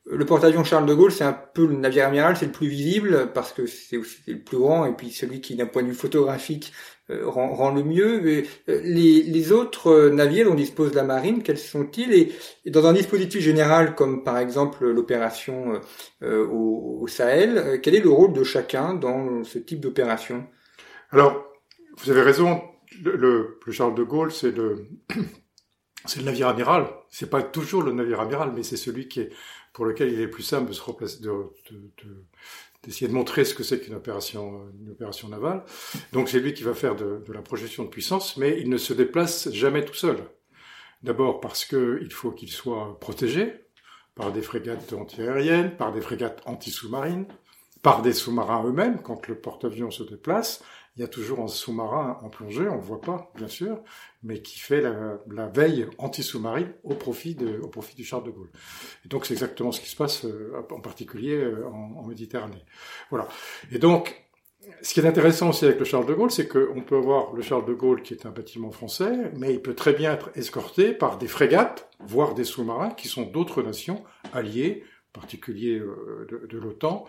Le 0.09 0.25
porte-avions 0.25 0.63
Charles 0.63 0.87
de 0.87 0.95
Gaulle, 0.95 1.11
c'est 1.11 1.25
un 1.25 1.33
peu 1.33 1.67
le 1.67 1.75
navire 1.75 2.07
amiral, 2.07 2.37
c'est 2.37 2.47
le 2.47 2.53
plus 2.53 2.69
visible 2.69 3.33
parce 3.35 3.53
que 3.53 3.67
c'est 3.67 4.01
le 4.29 4.39
plus 4.39 4.57
grand 4.57 4.87
et 4.87 4.93
puis 4.93 5.11
celui 5.11 5.41
qui, 5.41 5.57
d'un 5.57 5.67
point 5.67 5.83
de 5.83 5.89
vue 5.89 5.95
photographique, 5.95 6.73
euh, 7.11 7.29
rend, 7.29 7.75
le 7.75 7.83
mieux. 7.83 8.25
Euh, 8.25 8.43
les, 8.69 9.23
les, 9.23 9.53
autres 9.53 9.89
euh, 9.89 10.11
navires 10.11 10.47
dont 10.47 10.55
dispose 10.55 10.95
la 10.95 11.03
marine, 11.03 11.43
quels 11.43 11.59
sont-ils? 11.59 12.12
Et, 12.15 12.33
dans 12.71 12.87
un 12.87 12.93
dispositif 12.93 13.41
général 13.41 13.97
comme 13.97 14.23
par 14.23 14.39
exemple 14.39 14.87
l'opération 14.87 15.81
au, 16.23 16.99
au, 17.01 17.07
Sahel, 17.09 17.81
quel 17.83 17.97
est 17.97 18.01
le 18.01 18.11
rôle 18.11 18.33
de 18.33 18.45
chacun 18.45 18.95
dans 18.95 19.45
ce 19.45 19.59
type 19.59 19.81
d'opération? 19.81 20.47
Alors, 21.11 21.45
vous 21.99 22.11
avez 22.11 22.23
raison. 22.23 22.61
Le, 23.03 23.17
le, 23.17 23.61
le 23.65 23.73
Charles 23.73 23.95
de 23.95 24.03
Gaulle, 24.03 24.33
c'est 24.33 24.55
le 24.55 24.89
navire 26.23 26.49
amiral. 26.49 26.89
C'est 27.11 27.31
pas 27.31 27.43
toujours 27.43 27.83
le 27.83 27.93
navire 27.93 28.21
amiral, 28.21 28.53
mais 28.55 28.63
c'est 28.63 28.77
celui 28.77 29.09
qui 29.09 29.21
est 29.21 29.31
pour 29.77 29.85
lequel 29.85 30.11
il 30.11 30.21
est 30.23 30.29
plus 30.29 30.43
simple 30.43 30.71
de 30.71 30.73
se 30.73 31.21
de, 31.21 31.53
d'essayer 32.83 33.09
de, 33.09 33.13
montrer 33.13 33.45
ce 33.45 33.55
que 33.55 33.63
c'est 33.63 33.79
qu'une 33.79 33.97
opération, 33.97 34.73
navale. 35.29 35.65
Donc 36.15 36.31
c'est 36.31 36.41
lui 36.41 36.55
qui 36.55 36.63
va 36.63 36.73
faire 36.73 36.97
de, 36.97 37.23
la 37.31 37.43
projection 37.43 37.85
de 37.85 37.91
puissance, 37.91 38.39
mais 38.39 38.59
il 38.59 38.71
ne 38.71 38.79
se 38.79 38.95
déplace 38.95 39.51
jamais 39.53 39.85
tout 39.85 39.93
seul. 39.95 40.17
D'abord 41.03 41.41
parce 41.41 41.67
qu'il 41.67 42.11
faut 42.11 42.31
qu'il 42.31 42.51
soit 42.51 42.99
protégé 43.01 43.53
par 44.15 44.33
des 44.33 44.41
frégates 44.41 44.95
antiaériennes, 44.95 45.76
par 45.76 45.93
des 45.93 46.00
frégates 46.00 46.41
anti-sous-marines, 46.47 47.26
par 47.83 48.00
des 48.00 48.15
sous-marins 48.15 48.65
eux-mêmes 48.65 49.03
quand 49.03 49.29
le 49.29 49.38
porte-avions 49.38 49.91
se 49.91 50.05
déplace, 50.05 50.65
il 50.97 51.03
y 51.03 51.05
a 51.05 51.09
toujours 51.09 51.41
un 51.41 51.49
sous-marin 51.49 52.19
en 52.23 52.31
plongée, 52.31 52.67
on 52.69 52.76
ne 52.76 52.83
voit 52.83 53.00
pas, 53.00 53.31
bien 53.37 53.49
sûr, 53.49 53.81
mais 54.23 54.41
qui 54.41 54.59
fait 54.59 54.81
la, 54.81 55.47
veille 55.49 55.87
anti-sous-marine 55.99 56.73
au 56.85 56.95
profit 56.95 57.35
du 57.35 58.05
Charles 58.05 58.25
de 58.25 58.31
Gaulle. 58.31 58.50
Et 59.05 59.09
donc, 59.09 59.26
c'est 59.26 59.35
exactement 59.35 59.73
ce 59.73 59.81
qui 59.81 59.91
se 59.91 59.97
passe, 59.97 60.25
euh, 60.25 60.53
en 60.71 60.81
particulier 60.81 61.37
euh, 61.37 61.67
en, 61.69 62.07
Méditerranée. 62.07 62.65
Voilà. 63.11 63.29
Et 63.73 63.79
donc, 63.79 64.26
ce 64.81 64.95
qui 64.95 65.00
est 65.00 65.07
intéressant 65.07 65.50
aussi 65.50 65.67
avec 65.67 65.79
le 65.79 65.85
Charles 65.85 66.07
de 66.07 66.15
Gaulle, 66.15 66.31
c'est 66.31 66.49
qu'on 66.49 66.81
peut 66.81 66.97
avoir 66.97 67.35
le 67.35 67.43
Charles 67.43 67.67
de 67.67 67.75
Gaulle 67.75 68.03
qui 68.03 68.15
est 68.15 68.25
un 68.25 68.31
bâtiment 68.31 68.71
français, 68.71 69.31
mais 69.37 69.53
il 69.53 69.61
peut 69.61 69.75
très 69.75 69.93
bien 69.93 70.12
être 70.15 70.31
escorté 70.35 70.93
par 70.93 71.19
des 71.19 71.29
frégates, 71.29 71.91
voire 72.00 72.35
des 72.35 72.45
sous-marins 72.45 72.91
qui 72.91 73.09
sont 73.09 73.23
d'autres 73.23 73.62
nations 73.62 74.03
alliées, 74.33 74.83
en 75.15 75.21
particulier 75.21 75.79
euh, 75.79 76.26
de, 76.49 76.59
l'OTAN, 76.59 77.05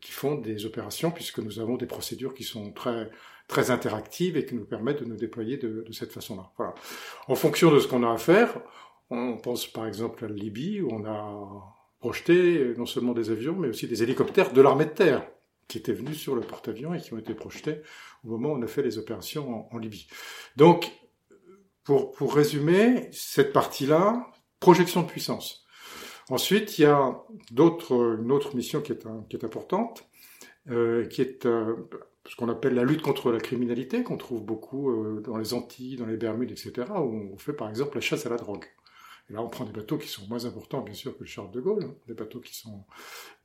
qui 0.00 0.12
font 0.12 0.34
des 0.34 0.66
opérations, 0.66 1.10
puisque 1.10 1.38
nous 1.38 1.60
avons 1.60 1.76
des 1.76 1.86
procédures 1.86 2.34
qui 2.34 2.44
sont 2.44 2.72
très 2.72 3.10
très 3.48 3.70
interactives 3.70 4.36
et 4.36 4.44
qui 4.44 4.54
nous 4.54 4.64
permettent 4.64 5.00
de 5.00 5.04
nous 5.04 5.16
déployer 5.16 5.56
de, 5.56 5.84
cette 5.92 6.12
façon-là. 6.12 6.50
En 7.28 7.34
fonction 7.34 7.72
de 7.72 7.78
ce 7.78 7.86
qu'on 7.86 8.02
a 8.02 8.12
à 8.12 8.18
faire, 8.18 8.60
on 9.10 9.36
pense 9.36 9.66
par 9.66 9.86
exemple 9.86 10.24
à 10.24 10.28
la 10.28 10.34
Libye, 10.34 10.80
où 10.80 10.88
on 10.92 11.04
a 11.04 11.76
projeté 12.00 12.74
non 12.76 12.86
seulement 12.86 13.12
des 13.12 13.30
avions, 13.30 13.54
mais 13.54 13.68
aussi 13.68 13.86
des 13.86 14.02
hélicoptères 14.02 14.52
de 14.52 14.60
l'armée 14.60 14.86
de 14.86 14.90
terre, 14.90 15.26
qui 15.68 15.78
étaient 15.78 15.92
venus 15.92 16.18
sur 16.18 16.34
le 16.34 16.42
porte-avions 16.42 16.94
et 16.94 17.00
qui 17.00 17.12
ont 17.12 17.18
été 17.18 17.34
projetés 17.34 17.82
au 18.24 18.28
moment 18.28 18.50
où 18.50 18.56
on 18.56 18.62
a 18.62 18.66
fait 18.66 18.82
les 18.82 18.98
opérations 18.98 19.68
en, 19.72 19.76
en 19.76 19.78
Libye. 19.78 20.06
Donc, 20.56 20.92
pour, 21.84 22.12
pour 22.12 22.34
résumer, 22.34 23.08
cette 23.12 23.52
partie-là, 23.52 24.26
projection 24.60 25.02
de 25.02 25.06
puissance. 25.06 25.65
Ensuite, 26.28 26.78
il 26.78 26.82
y 26.82 26.86
a 26.86 27.16
une 27.50 27.60
autre 27.60 28.56
mission 28.56 28.80
qui 28.80 28.92
est, 28.92 29.44
importante, 29.44 30.08
euh, 30.70 31.06
qui 31.06 31.22
est 31.22 31.46
euh, 31.46 31.76
ce 32.28 32.34
qu'on 32.34 32.48
appelle 32.48 32.74
la 32.74 32.84
lutte 32.84 33.02
contre 33.02 33.30
la 33.30 33.38
criminalité, 33.38 34.02
qu'on 34.02 34.16
trouve 34.16 34.44
beaucoup 34.44 34.90
euh, 34.90 35.20
dans 35.20 35.36
les 35.36 35.54
Antilles, 35.54 35.96
dans 35.96 36.06
les 36.06 36.16
Bermudes, 36.16 36.50
etc., 36.50 36.72
où 36.96 37.30
on 37.32 37.38
fait 37.38 37.52
par 37.52 37.68
exemple 37.68 37.96
la 37.96 38.00
chasse 38.00 38.26
à 38.26 38.28
la 38.28 38.36
drogue. 38.36 38.64
Et 39.28 39.32
là, 39.32 39.42
on 39.42 39.48
prend 39.48 39.64
des 39.64 39.72
bateaux 39.72 39.98
qui 39.98 40.08
sont 40.08 40.26
moins 40.28 40.44
importants, 40.44 40.82
bien 40.82 40.94
sûr, 40.94 41.14
que 41.16 41.20
le 41.20 41.26
Charles 41.26 41.50
de 41.50 41.60
Gaulle, 41.60 41.84
hein. 41.84 41.94
des 42.06 42.14
bateaux 42.14 42.40
qui 42.40 42.56
sont 42.56 42.84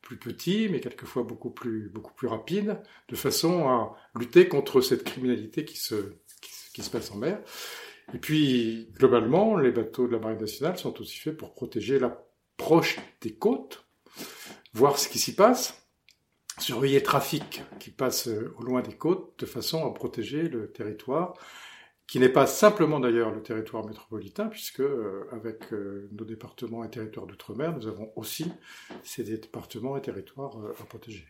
plus 0.01 0.17
petits, 0.17 0.67
mais 0.69 0.79
quelquefois 0.79 1.23
beaucoup 1.23 1.49
plus, 1.49 1.91
rapides, 2.23 2.79
de 3.09 3.15
façon 3.15 3.67
à 3.67 3.95
lutter 4.15 4.47
contre 4.47 4.81
cette 4.81 5.03
criminalité 5.03 5.65
qui 5.65 5.77
se, 5.77 5.95
passe 6.91 7.11
en 7.11 7.17
mer. 7.17 7.39
Et 8.13 8.17
puis, 8.17 8.89
globalement, 8.93 9.57
les 9.57 9.71
bateaux 9.71 10.07
de 10.07 10.11
la 10.11 10.19
Marine 10.19 10.39
nationale 10.39 10.77
sont 10.77 10.99
aussi 10.99 11.17
faits 11.17 11.37
pour 11.37 11.53
protéger 11.53 11.99
l'approche 12.61 12.99
des 13.21 13.33
côtes, 13.33 13.85
voir 14.73 14.99
ce 14.99 15.09
qui 15.09 15.17
s'y 15.17 15.33
passe, 15.33 15.81
surveiller 16.59 16.99
le 16.99 17.03
trafic 17.03 17.63
qui 17.79 17.89
passe 17.89 18.27
au 18.27 18.61
loin 18.61 18.83
des 18.83 18.93
côtes, 18.93 19.33
de 19.39 19.47
façon 19.47 19.83
à 19.83 19.91
protéger 19.91 20.43
le 20.43 20.71
territoire 20.71 21.33
qui 22.11 22.19
n'est 22.19 22.27
pas 22.27 22.45
simplement 22.45 22.99
d'ailleurs 22.99 23.31
le 23.31 23.41
territoire 23.41 23.85
métropolitain, 23.85 24.47
puisque 24.47 24.81
euh, 24.81 25.29
avec 25.31 25.71
euh, 25.71 26.09
nos 26.11 26.25
départements 26.25 26.83
et 26.83 26.89
territoires 26.89 27.25
d'outre-mer, 27.25 27.73
nous 27.73 27.87
avons 27.87 28.11
aussi 28.17 28.51
ces 29.01 29.23
départements 29.23 29.95
et 29.95 30.01
territoires 30.01 30.59
euh, 30.59 30.73
à 30.81 30.83
protéger. 30.83 31.25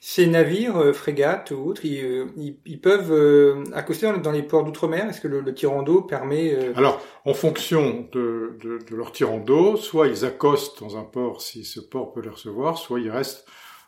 Ces 0.00 0.26
navires, 0.26 0.92
frégates 0.96 1.52
ou 1.52 1.64
autres, 1.64 1.84
ils, 1.84 2.80
peuvent 2.82 3.62
accoster 3.72 4.12
dans 4.18 4.32
les 4.32 4.42
ports 4.42 4.64
d'outre-mer? 4.64 5.08
Est-ce 5.08 5.20
que 5.20 5.28
le, 5.28 5.42
le 5.42 5.54
tirant 5.54 5.84
d'eau 5.84 6.02
permet 6.02 6.56
Alors, 6.74 7.00
en 7.24 7.32
fonction 7.32 8.08
de, 8.10 8.58
de, 8.60 8.78
de 8.78 8.96
leur 8.96 9.12
tirant 9.12 9.38
d'eau, 9.38 9.76
soit 9.76 10.08
ils 10.08 10.24
accostent 10.24 10.80
dans 10.80 10.96
un 10.96 11.04
port 11.04 11.40
si 11.40 11.64
ce 11.64 11.78
port 11.78 12.12
peut 12.12 12.20
les 12.20 12.30
recevoir, 12.30 12.78
soit 12.78 12.98
ils 12.98 13.12
restent, 13.12 13.46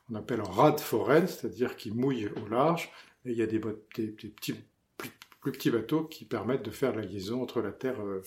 on 0.09 0.15
appelle 0.15 0.41
en 0.41 0.51
rade 0.51 0.79
foraine, 0.79 1.27
c'est-à-dire 1.27 1.75
qu'ils 1.75 1.97
mouillent 1.97 2.29
au 2.29 2.49
large, 2.49 2.93
et 3.25 3.33
il 3.33 3.37
y 3.37 3.43
a 3.43 3.47
des, 3.47 3.61
des, 3.97 4.07
des 4.07 4.29
petits 4.29 4.55
plus 5.43 5.53
petits 5.53 5.71
bateaux 5.71 6.05
qui 6.05 6.25
permettent 6.25 6.65
de 6.65 6.71
faire 6.71 6.95
la 6.95 7.03
liaison 7.03 7.43
entre 7.43 7.61
la 7.61 7.73
Terre 7.73 8.01
euh, 8.01 8.23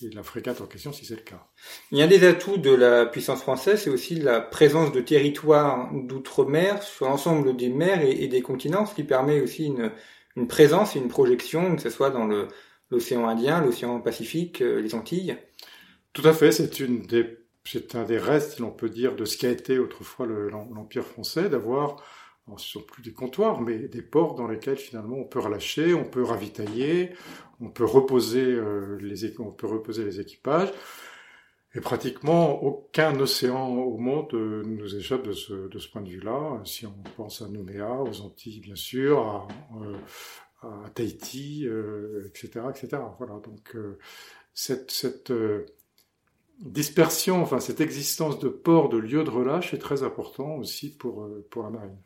et 0.00 0.10
la 0.10 0.22
frégate 0.22 0.60
en 0.60 0.66
question, 0.66 0.92
si 0.92 1.04
c'est 1.04 1.16
le 1.16 1.22
cas. 1.22 1.46
Il 1.90 1.98
y 1.98 2.02
a 2.02 2.06
des 2.06 2.24
atouts 2.24 2.56
de 2.58 2.70
la 2.70 3.06
puissance 3.06 3.42
française, 3.42 3.82
c'est 3.82 3.90
aussi 3.90 4.14
la 4.14 4.40
présence 4.40 4.92
de 4.92 5.00
territoires 5.00 5.90
d'outre-mer 5.92 6.82
sur 6.82 7.06
l'ensemble 7.06 7.56
des 7.56 7.68
mers 7.68 8.02
et, 8.02 8.28
des 8.28 8.40
continents, 8.40 8.86
ce 8.86 8.94
qui 8.94 9.04
permet 9.04 9.40
aussi 9.40 9.66
une, 9.66 9.92
une 10.36 10.46
présence 10.46 10.94
et 10.94 11.00
une 11.00 11.08
projection, 11.08 11.74
que 11.74 11.82
ce 11.82 11.90
soit 11.90 12.10
dans 12.10 12.28
l'océan 12.90 13.28
Indien, 13.28 13.60
l'océan 13.60 14.00
Pacifique, 14.00 14.62
euh, 14.62 14.80
les 14.80 14.94
Antilles. 14.94 15.36
Tout 16.12 16.26
à 16.26 16.32
fait, 16.32 16.52
c'est 16.52 16.80
une 16.80 17.02
des 17.02 17.38
c'est 17.66 17.94
un 17.94 18.04
des 18.04 18.18
restes, 18.18 18.56
si 18.56 18.60
l'on 18.60 18.70
peut 18.70 18.90
dire, 18.90 19.16
de 19.16 19.24
ce 19.24 19.38
qu'a 19.38 19.48
été 19.48 19.78
autrefois 19.78 20.26
l'Empire 20.26 21.06
français, 21.06 21.48
d'avoir 21.48 22.02
ce 22.58 22.72
sont 22.72 22.82
plus 22.82 23.02
des 23.02 23.12
comptoirs, 23.12 23.60
mais 23.60 23.78
des 23.88 24.02
ports 24.02 24.34
dans 24.34 24.46
lesquels 24.46 24.76
finalement 24.76 25.16
on 25.16 25.24
peut 25.24 25.40
relâcher, 25.40 25.94
on 25.94 26.04
peut 26.04 26.22
ravitailler, 26.22 27.12
on 27.60 27.70
peut 27.70 27.84
reposer, 27.84 28.44
euh, 28.44 28.98
les, 29.00 29.38
on 29.40 29.50
peut 29.50 29.66
reposer 29.66 30.04
les 30.04 30.20
équipages. 30.20 30.72
Et 31.76 31.80
pratiquement 31.80 32.62
aucun 32.62 33.18
océan 33.18 33.68
au 33.68 33.98
monde 33.98 34.32
euh, 34.34 34.62
nous 34.64 34.94
échappe 34.94 35.26
de 35.26 35.32
ce, 35.32 35.88
point 35.90 36.02
de 36.02 36.08
vue-là. 36.08 36.60
Si 36.64 36.86
on 36.86 36.94
pense 37.16 37.42
à 37.42 37.48
Nouméa, 37.48 37.92
aux 37.94 38.20
Antilles 38.20 38.60
bien 38.60 38.76
sûr, 38.76 39.18
à, 39.20 39.48
euh, 39.82 40.88
Tahiti, 40.94 41.66
etc., 42.26 42.60
etc. 42.70 43.02
Voilà. 43.18 43.40
Donc 43.40 43.76
cette, 44.54 45.32
dispersion, 46.60 47.42
enfin 47.42 47.58
cette 47.58 47.80
existence 47.80 48.38
de 48.38 48.48
ports, 48.48 48.88
de 48.88 48.96
lieux 48.96 49.24
de 49.24 49.30
relâche 49.30 49.74
est 49.74 49.78
très 49.78 50.04
important 50.04 50.56
aussi 50.56 50.96
pour 50.96 51.28
la 51.56 51.70
marine. 51.70 51.98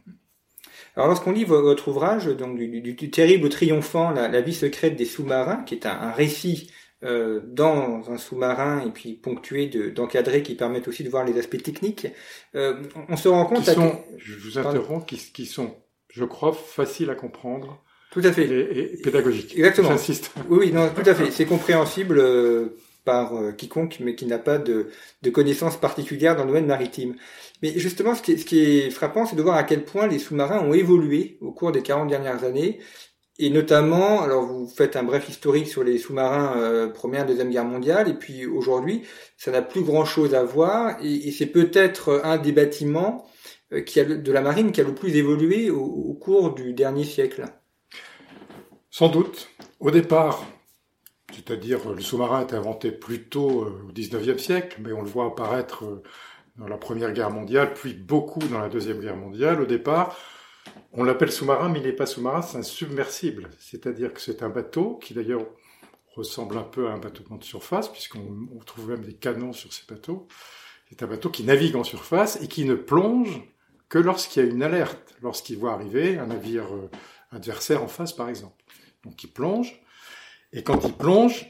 Alors 0.96 1.08
lorsqu'on 1.08 1.32
lit 1.32 1.44
votre 1.44 1.88
ouvrage, 1.88 2.26
donc 2.26 2.58
du, 2.58 3.10
terrible 3.10 3.48
triomphant, 3.48 4.10
la, 4.10 4.40
vie 4.40 4.54
secrète 4.54 4.96
des 4.96 5.04
sous-marins, 5.04 5.62
qui 5.64 5.74
est 5.74 5.86
un, 5.86 6.10
récit 6.10 6.70
euh, 7.04 7.40
dans 7.44 8.10
un 8.10 8.16
sous-marin 8.16 8.84
et 8.86 8.90
puis 8.90 9.14
ponctué 9.14 9.66
d'encadrés 9.66 10.42
qui 10.42 10.54
permettent 10.54 10.88
aussi 10.88 11.04
de 11.04 11.08
voir 11.08 11.24
les 11.24 11.38
aspects 11.38 11.62
techniques, 11.62 12.08
euh, 12.54 12.82
on 13.08 13.16
se 13.16 13.28
rend 13.28 13.46
compte... 13.46 13.64
Qui 13.64 13.74
sont, 13.74 14.04
je 14.16 14.34
vous 14.34 14.58
interromps, 14.58 15.06
qui, 15.06 15.46
sont, 15.46 15.76
je 16.10 16.24
crois, 16.24 16.52
faciles 16.52 17.10
à 17.10 17.14
comprendre. 17.14 17.82
Tout 18.10 18.22
à 18.24 18.32
fait. 18.32 18.46
Et, 18.46 19.00
pédagogiques. 19.02 19.56
Exactement. 19.56 19.90
J'insiste. 19.90 20.32
Oui, 20.48 20.58
oui, 20.60 20.72
non, 20.72 20.88
tout 20.88 21.08
à 21.08 21.14
fait. 21.14 21.30
C'est 21.30 21.44
compréhensible 21.44 22.18
euh, 22.18 22.76
par 23.08 23.34
euh, 23.34 23.52
quiconque, 23.52 24.00
mais 24.00 24.14
qui 24.14 24.26
n'a 24.26 24.38
pas 24.38 24.58
de, 24.58 24.90
connaissances 25.32 25.78
particulières 25.78 26.36
dans 26.36 26.42
le 26.42 26.48
domaine 26.48 26.66
maritime. 26.66 27.14
Mais 27.62 27.72
justement, 27.78 28.14
ce 28.14 28.20
qui 28.20 28.60
est, 28.60 28.90
frappant, 28.90 29.24
c'est 29.24 29.34
de 29.34 29.40
voir 29.40 29.56
à 29.56 29.62
quel 29.62 29.86
point 29.86 30.06
les 30.06 30.18
sous-marins 30.18 30.60
ont 30.60 30.74
évolué 30.74 31.38
au 31.40 31.50
cours 31.50 31.72
des 31.72 31.80
40 31.80 32.08
dernières 32.08 32.44
années. 32.44 32.80
Et 33.38 33.48
notamment, 33.48 34.20
alors 34.20 34.44
vous 34.44 34.68
faites 34.68 34.94
un 34.94 35.04
bref 35.04 35.26
historique 35.26 35.68
sur 35.68 35.82
les 35.84 35.96
sous-marins 35.96 36.58
euh, 36.58 36.88
Première, 36.88 37.24
Deuxième 37.24 37.48
Guerre 37.48 37.64
mondiale, 37.64 38.10
et 38.10 38.14
puis 38.14 38.44
aujourd'hui, 38.44 39.04
ça 39.38 39.50
n'a 39.52 39.62
plus 39.62 39.82
grand-chose 39.82 40.34
à 40.34 40.44
voir, 40.44 40.98
et, 41.02 41.30
c'est 41.30 41.46
peut-être 41.46 42.20
un 42.24 42.36
des 42.36 42.52
bâtiments 42.52 43.26
euh, 43.72 43.80
qui 43.80 44.00
a, 44.00 44.04
de 44.04 44.32
la 44.32 44.42
marine 44.42 44.70
qui 44.70 44.82
a 44.82 44.84
le 44.84 44.94
plus 44.94 45.16
évolué 45.16 45.70
au 45.70 46.12
cours 46.12 46.52
du 46.52 46.74
dernier 46.74 47.04
siècle. 47.04 47.46
Sans 48.90 49.08
doute. 49.08 49.48
Au 49.80 49.90
départ, 49.90 50.44
c'est-à-dire 51.32 51.90
le 51.92 52.00
sous-marin 52.00 52.46
est 52.46 52.54
inventé 52.54 52.90
plutôt 52.90 53.62
euh, 53.62 53.86
au 53.88 53.92
19e 53.92 54.38
siècle, 54.38 54.80
mais 54.82 54.92
on 54.92 55.02
le 55.02 55.08
voit 55.08 55.26
apparaître 55.26 55.84
euh, 55.84 56.02
dans 56.56 56.68
la 56.68 56.76
Première 56.76 57.12
Guerre 57.12 57.30
mondiale, 57.30 57.74
puis 57.74 57.94
beaucoup 57.94 58.40
dans 58.40 58.60
la 58.60 58.68
Deuxième 58.68 59.00
Guerre 59.00 59.16
mondiale. 59.16 59.60
Au 59.60 59.66
départ, 59.66 60.16
on 60.92 61.04
l'appelle 61.04 61.30
sous-marin, 61.30 61.68
mais 61.68 61.80
il 61.80 61.86
n'est 61.86 61.92
pas 61.92 62.06
sous-marin, 62.06 62.42
c'est 62.42 62.58
un 62.58 62.62
submersible. 62.62 63.50
C'est-à-dire 63.58 64.12
que 64.12 64.20
c'est 64.20 64.42
un 64.42 64.48
bateau 64.48 64.96
qui 64.96 65.14
d'ailleurs 65.14 65.46
ressemble 66.14 66.58
un 66.58 66.62
peu 66.62 66.88
à 66.88 66.92
un 66.92 66.98
bateau 66.98 67.22
de 67.36 67.44
surface, 67.44 67.88
puisqu'on 67.88 68.48
trouve 68.66 68.90
même 68.90 69.04
des 69.04 69.14
canons 69.14 69.52
sur 69.52 69.72
ces 69.72 69.84
bateaux. 69.88 70.26
C'est 70.88 71.02
un 71.02 71.06
bateau 71.06 71.30
qui 71.30 71.44
navigue 71.44 71.76
en 71.76 71.84
surface 71.84 72.40
et 72.42 72.48
qui 72.48 72.64
ne 72.64 72.74
plonge 72.74 73.42
que 73.88 73.98
lorsqu'il 73.98 74.44
y 74.44 74.46
a 74.46 74.48
une 74.48 74.62
alerte, 74.62 75.14
lorsqu'il 75.22 75.58
voit 75.58 75.72
arriver 75.72 76.18
un 76.18 76.26
navire 76.26 76.74
euh, 76.74 76.90
adversaire 77.30 77.82
en 77.82 77.88
face, 77.88 78.12
par 78.12 78.28
exemple. 78.28 78.62
Donc 79.04 79.22
il 79.22 79.28
plonge, 79.28 79.80
et 80.52 80.62
quand 80.62 80.84
il 80.84 80.92
plonge, 80.94 81.46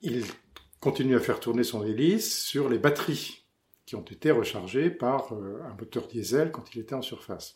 il 0.00 0.24
continue 0.80 1.16
à 1.16 1.20
faire 1.20 1.40
tourner 1.40 1.64
son 1.64 1.84
hélice 1.84 2.44
sur 2.44 2.68
les 2.68 2.78
batteries 2.78 3.44
qui 3.86 3.96
ont 3.96 4.02
été 4.02 4.30
rechargés 4.30 4.90
par 4.90 5.32
euh, 5.32 5.60
un 5.64 5.74
moteur 5.74 6.06
diesel 6.08 6.50
quand 6.50 6.74
il 6.74 6.80
était 6.80 6.94
en 6.94 7.02
surface. 7.02 7.54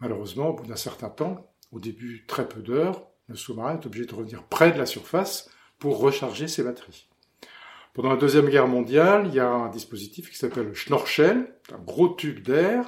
Malheureusement, 0.00 0.48
au 0.48 0.54
bout 0.54 0.66
d'un 0.66 0.76
certain 0.76 1.08
temps, 1.08 1.50
au 1.72 1.80
début 1.80 2.24
très 2.26 2.48
peu 2.48 2.60
d'heures, 2.60 3.06
le 3.28 3.36
sous-marin 3.36 3.78
est 3.78 3.86
obligé 3.86 4.06
de 4.06 4.14
revenir 4.14 4.44
près 4.44 4.72
de 4.72 4.78
la 4.78 4.86
surface 4.86 5.50
pour 5.78 5.98
recharger 5.98 6.48
ses 6.48 6.62
batteries. 6.62 7.08
Pendant 7.94 8.10
la 8.10 8.16
Deuxième 8.16 8.48
Guerre 8.48 8.68
mondiale, 8.68 9.26
il 9.28 9.34
y 9.34 9.40
a 9.40 9.48
un 9.48 9.70
dispositif 9.70 10.30
qui 10.30 10.36
s'appelle 10.36 10.66
le 10.66 10.74
Schnorchel, 10.74 11.54
un 11.72 11.78
gros 11.78 12.08
tube 12.08 12.42
d'air 12.42 12.84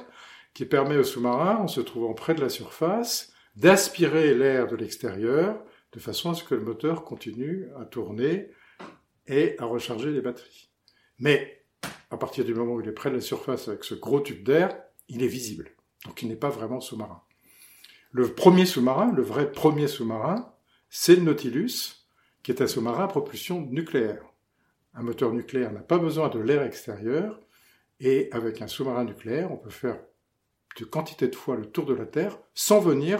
qui 0.53 0.65
permet 0.65 0.97
au 0.97 1.03
sous-marin, 1.03 1.57
en 1.57 1.67
se 1.67 1.81
trouvant 1.81 2.13
près 2.13 2.35
de 2.35 2.41
la 2.41 2.49
surface, 2.49 3.33
d'aspirer 3.55 4.35
l'air 4.35 4.67
de 4.67 4.75
l'extérieur 4.75 5.59
de 5.91 5.99
façon 5.99 6.31
à 6.31 6.33
ce 6.35 6.43
que 6.43 6.55
le 6.55 6.61
moteur 6.61 7.03
continue 7.03 7.67
à 7.79 7.85
tourner 7.85 8.49
et 9.27 9.55
à 9.59 9.65
recharger 9.65 10.11
les 10.11 10.21
batteries. 10.21 10.69
Mais 11.17 11.65
à 12.09 12.17
partir 12.17 12.45
du 12.45 12.53
moment 12.53 12.73
où 12.73 12.81
il 12.81 12.87
est 12.87 12.93
près 12.93 13.09
de 13.09 13.15
la 13.15 13.21
surface 13.21 13.67
avec 13.67 13.83
ce 13.83 13.95
gros 13.95 14.19
tube 14.19 14.43
d'air, 14.43 14.77
il 15.07 15.23
est 15.23 15.27
visible. 15.27 15.71
Donc 16.05 16.21
il 16.21 16.27
n'est 16.27 16.35
pas 16.35 16.49
vraiment 16.49 16.79
sous-marin. 16.79 17.21
Le 18.11 18.33
premier 18.33 18.65
sous-marin, 18.65 19.11
le 19.11 19.21
vrai 19.21 19.51
premier 19.51 19.87
sous-marin, 19.87 20.53
c'est 20.89 21.15
le 21.15 21.21
Nautilus, 21.21 22.07
qui 22.41 22.51
est 22.51 22.61
un 22.61 22.67
sous-marin 22.67 23.03
à 23.03 23.07
propulsion 23.07 23.61
nucléaire. 23.61 24.23
Un 24.95 25.03
moteur 25.03 25.31
nucléaire 25.31 25.71
n'a 25.71 25.81
pas 25.81 25.99
besoin 25.99 26.29
de 26.29 26.39
l'air 26.39 26.63
extérieur, 26.63 27.39
et 27.99 28.29
avec 28.31 28.61
un 28.61 28.67
sous-marin 28.67 29.03
nucléaire, 29.03 29.51
on 29.51 29.57
peut 29.57 29.69
faire 29.69 29.99
de 30.79 30.85
quantité 30.85 31.27
de 31.27 31.35
fois 31.35 31.57
le 31.57 31.69
tour 31.69 31.85
de 31.85 31.93
la 31.93 32.05
Terre 32.05 32.39
sans 32.53 32.79
venir 32.79 33.19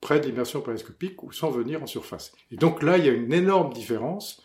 près 0.00 0.20
de 0.20 0.26
l'immersion 0.26 0.60
périscopique 0.60 1.22
ou 1.22 1.32
sans 1.32 1.50
venir 1.50 1.82
en 1.82 1.86
surface. 1.86 2.32
Et 2.50 2.56
donc 2.56 2.82
là, 2.82 2.98
il 2.98 3.06
y 3.06 3.08
a 3.08 3.12
une 3.12 3.32
énorme 3.32 3.72
différence 3.72 4.42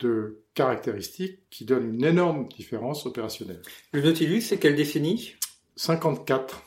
de 0.00 0.42
caractéristiques 0.54 1.40
qui 1.50 1.64
donnent 1.64 1.94
une 1.94 2.04
énorme 2.04 2.48
différence 2.48 3.06
opérationnelle. 3.06 3.62
Le 3.92 4.02
Nautilus, 4.02 4.42
c'est 4.42 4.58
quelle 4.58 4.74
décennie? 4.74 5.36
54. 5.76 6.62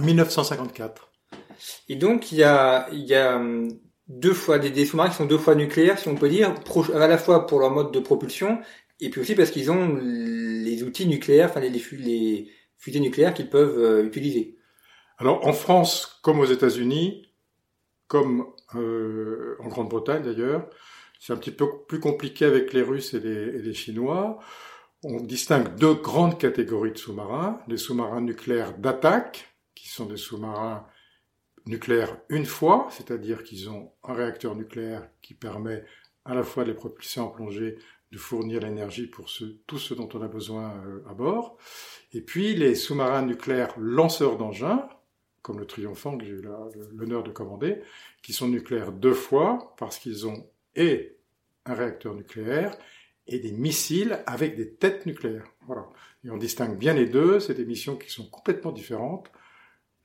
1954. 0.00 1.10
Et 1.88 1.96
donc, 1.96 2.32
il 2.32 2.38
y 2.38 2.42
a, 2.42 2.88
il 2.92 3.04
y 3.04 3.14
a 3.14 3.36
hum, 3.36 3.68
deux 4.08 4.34
fois 4.34 4.58
des, 4.58 4.70
des 4.70 4.86
sous-marins 4.86 5.10
qui 5.10 5.16
sont 5.16 5.26
deux 5.26 5.38
fois 5.38 5.54
nucléaires, 5.54 5.98
si 5.98 6.08
on 6.08 6.14
peut 6.14 6.28
dire, 6.28 6.54
à 6.94 7.06
la 7.06 7.18
fois 7.18 7.46
pour 7.46 7.60
leur 7.60 7.70
mode 7.70 7.92
de 7.92 8.00
propulsion, 8.00 8.58
et 9.00 9.10
puis 9.10 9.20
aussi 9.20 9.34
parce 9.34 9.50
qu'ils 9.50 9.70
ont 9.70 9.94
les 9.94 10.82
outils 10.82 11.06
nucléaires, 11.06 11.50
enfin 11.50 11.60
les, 11.60 11.70
les 11.70 12.50
fusées 12.78 13.00
nucléaires 13.00 13.34
qu'ils 13.34 13.48
peuvent 13.48 13.78
euh, 13.78 14.04
utiliser. 14.04 14.56
Alors, 15.18 15.46
en 15.46 15.52
France, 15.52 16.18
comme 16.22 16.40
aux 16.40 16.46
États-Unis, 16.46 17.28
comme 18.14 18.46
euh, 18.76 19.56
en 19.58 19.66
Grande-Bretagne 19.66 20.22
d'ailleurs, 20.22 20.70
c'est 21.18 21.32
un 21.32 21.36
petit 21.36 21.50
peu 21.50 21.66
plus 21.88 21.98
compliqué 21.98 22.44
avec 22.44 22.72
les 22.72 22.82
Russes 22.82 23.12
et 23.12 23.18
les, 23.18 23.74
Chinois. 23.74 24.38
On 25.02 25.20
distingue 25.20 25.74
deux 25.74 25.94
grandes 25.94 26.38
catégories 26.38 26.92
de 26.92 26.96
sous-marins. 26.96 27.58
Les 27.66 27.76
sous-marins 27.76 28.20
nucléaires 28.20 28.78
d'attaque, 28.78 29.52
qui 29.74 29.88
sont 29.88 30.06
des 30.06 30.16
sous-marins 30.16 30.86
nucléaires 31.66 32.16
une 32.28 32.46
fois, 32.46 32.86
c'est-à-dire 32.92 33.42
qu'ils 33.42 33.68
ont 33.68 33.90
un 34.04 34.14
réacteur 34.14 34.54
nucléaire 34.54 35.08
qui 35.20 35.34
permet 35.34 35.82
à 36.24 36.36
la 36.36 36.44
fois 36.44 36.62
de 36.62 36.68
les 36.68 36.76
propulser 36.76 37.18
en 37.18 37.30
plongée, 37.30 37.78
de 38.12 38.18
fournir 38.18 38.60
l'énergie 38.60 39.08
pour 39.08 39.28
tout 39.66 39.78
ce 39.78 39.92
dont 39.92 40.08
on 40.14 40.22
a 40.22 40.28
besoin 40.28 40.80
à 41.10 41.14
bord. 41.14 41.58
Et 42.12 42.20
puis 42.20 42.54
les 42.54 42.76
sous-marins 42.76 43.22
nucléaires 43.22 43.74
lanceurs 43.76 44.36
d'engins, 44.36 44.88
comme 45.44 45.60
le 45.60 45.66
Triomphant 45.66 46.16
que 46.16 46.24
j'ai 46.24 46.32
eu 46.32 46.42
l'honneur 46.94 47.22
de 47.22 47.30
commander, 47.30 47.82
qui 48.22 48.32
sont 48.32 48.48
nucléaires 48.48 48.92
deux 48.92 49.12
fois 49.12 49.74
parce 49.78 49.98
qu'ils 49.98 50.26
ont 50.26 50.46
et 50.74 51.16
un 51.66 51.74
réacteur 51.74 52.14
nucléaire 52.14 52.76
et 53.26 53.38
des 53.38 53.52
missiles 53.52 54.22
avec 54.26 54.56
des 54.56 54.70
têtes 54.70 55.04
nucléaires. 55.06 55.46
Voilà. 55.66 55.86
Et 56.24 56.30
on 56.30 56.38
distingue 56.38 56.78
bien 56.78 56.94
les 56.94 57.06
deux, 57.06 57.40
c'est 57.40 57.54
des 57.54 57.66
missions 57.66 57.96
qui 57.96 58.10
sont 58.10 58.26
complètement 58.26 58.72
différentes. 58.72 59.30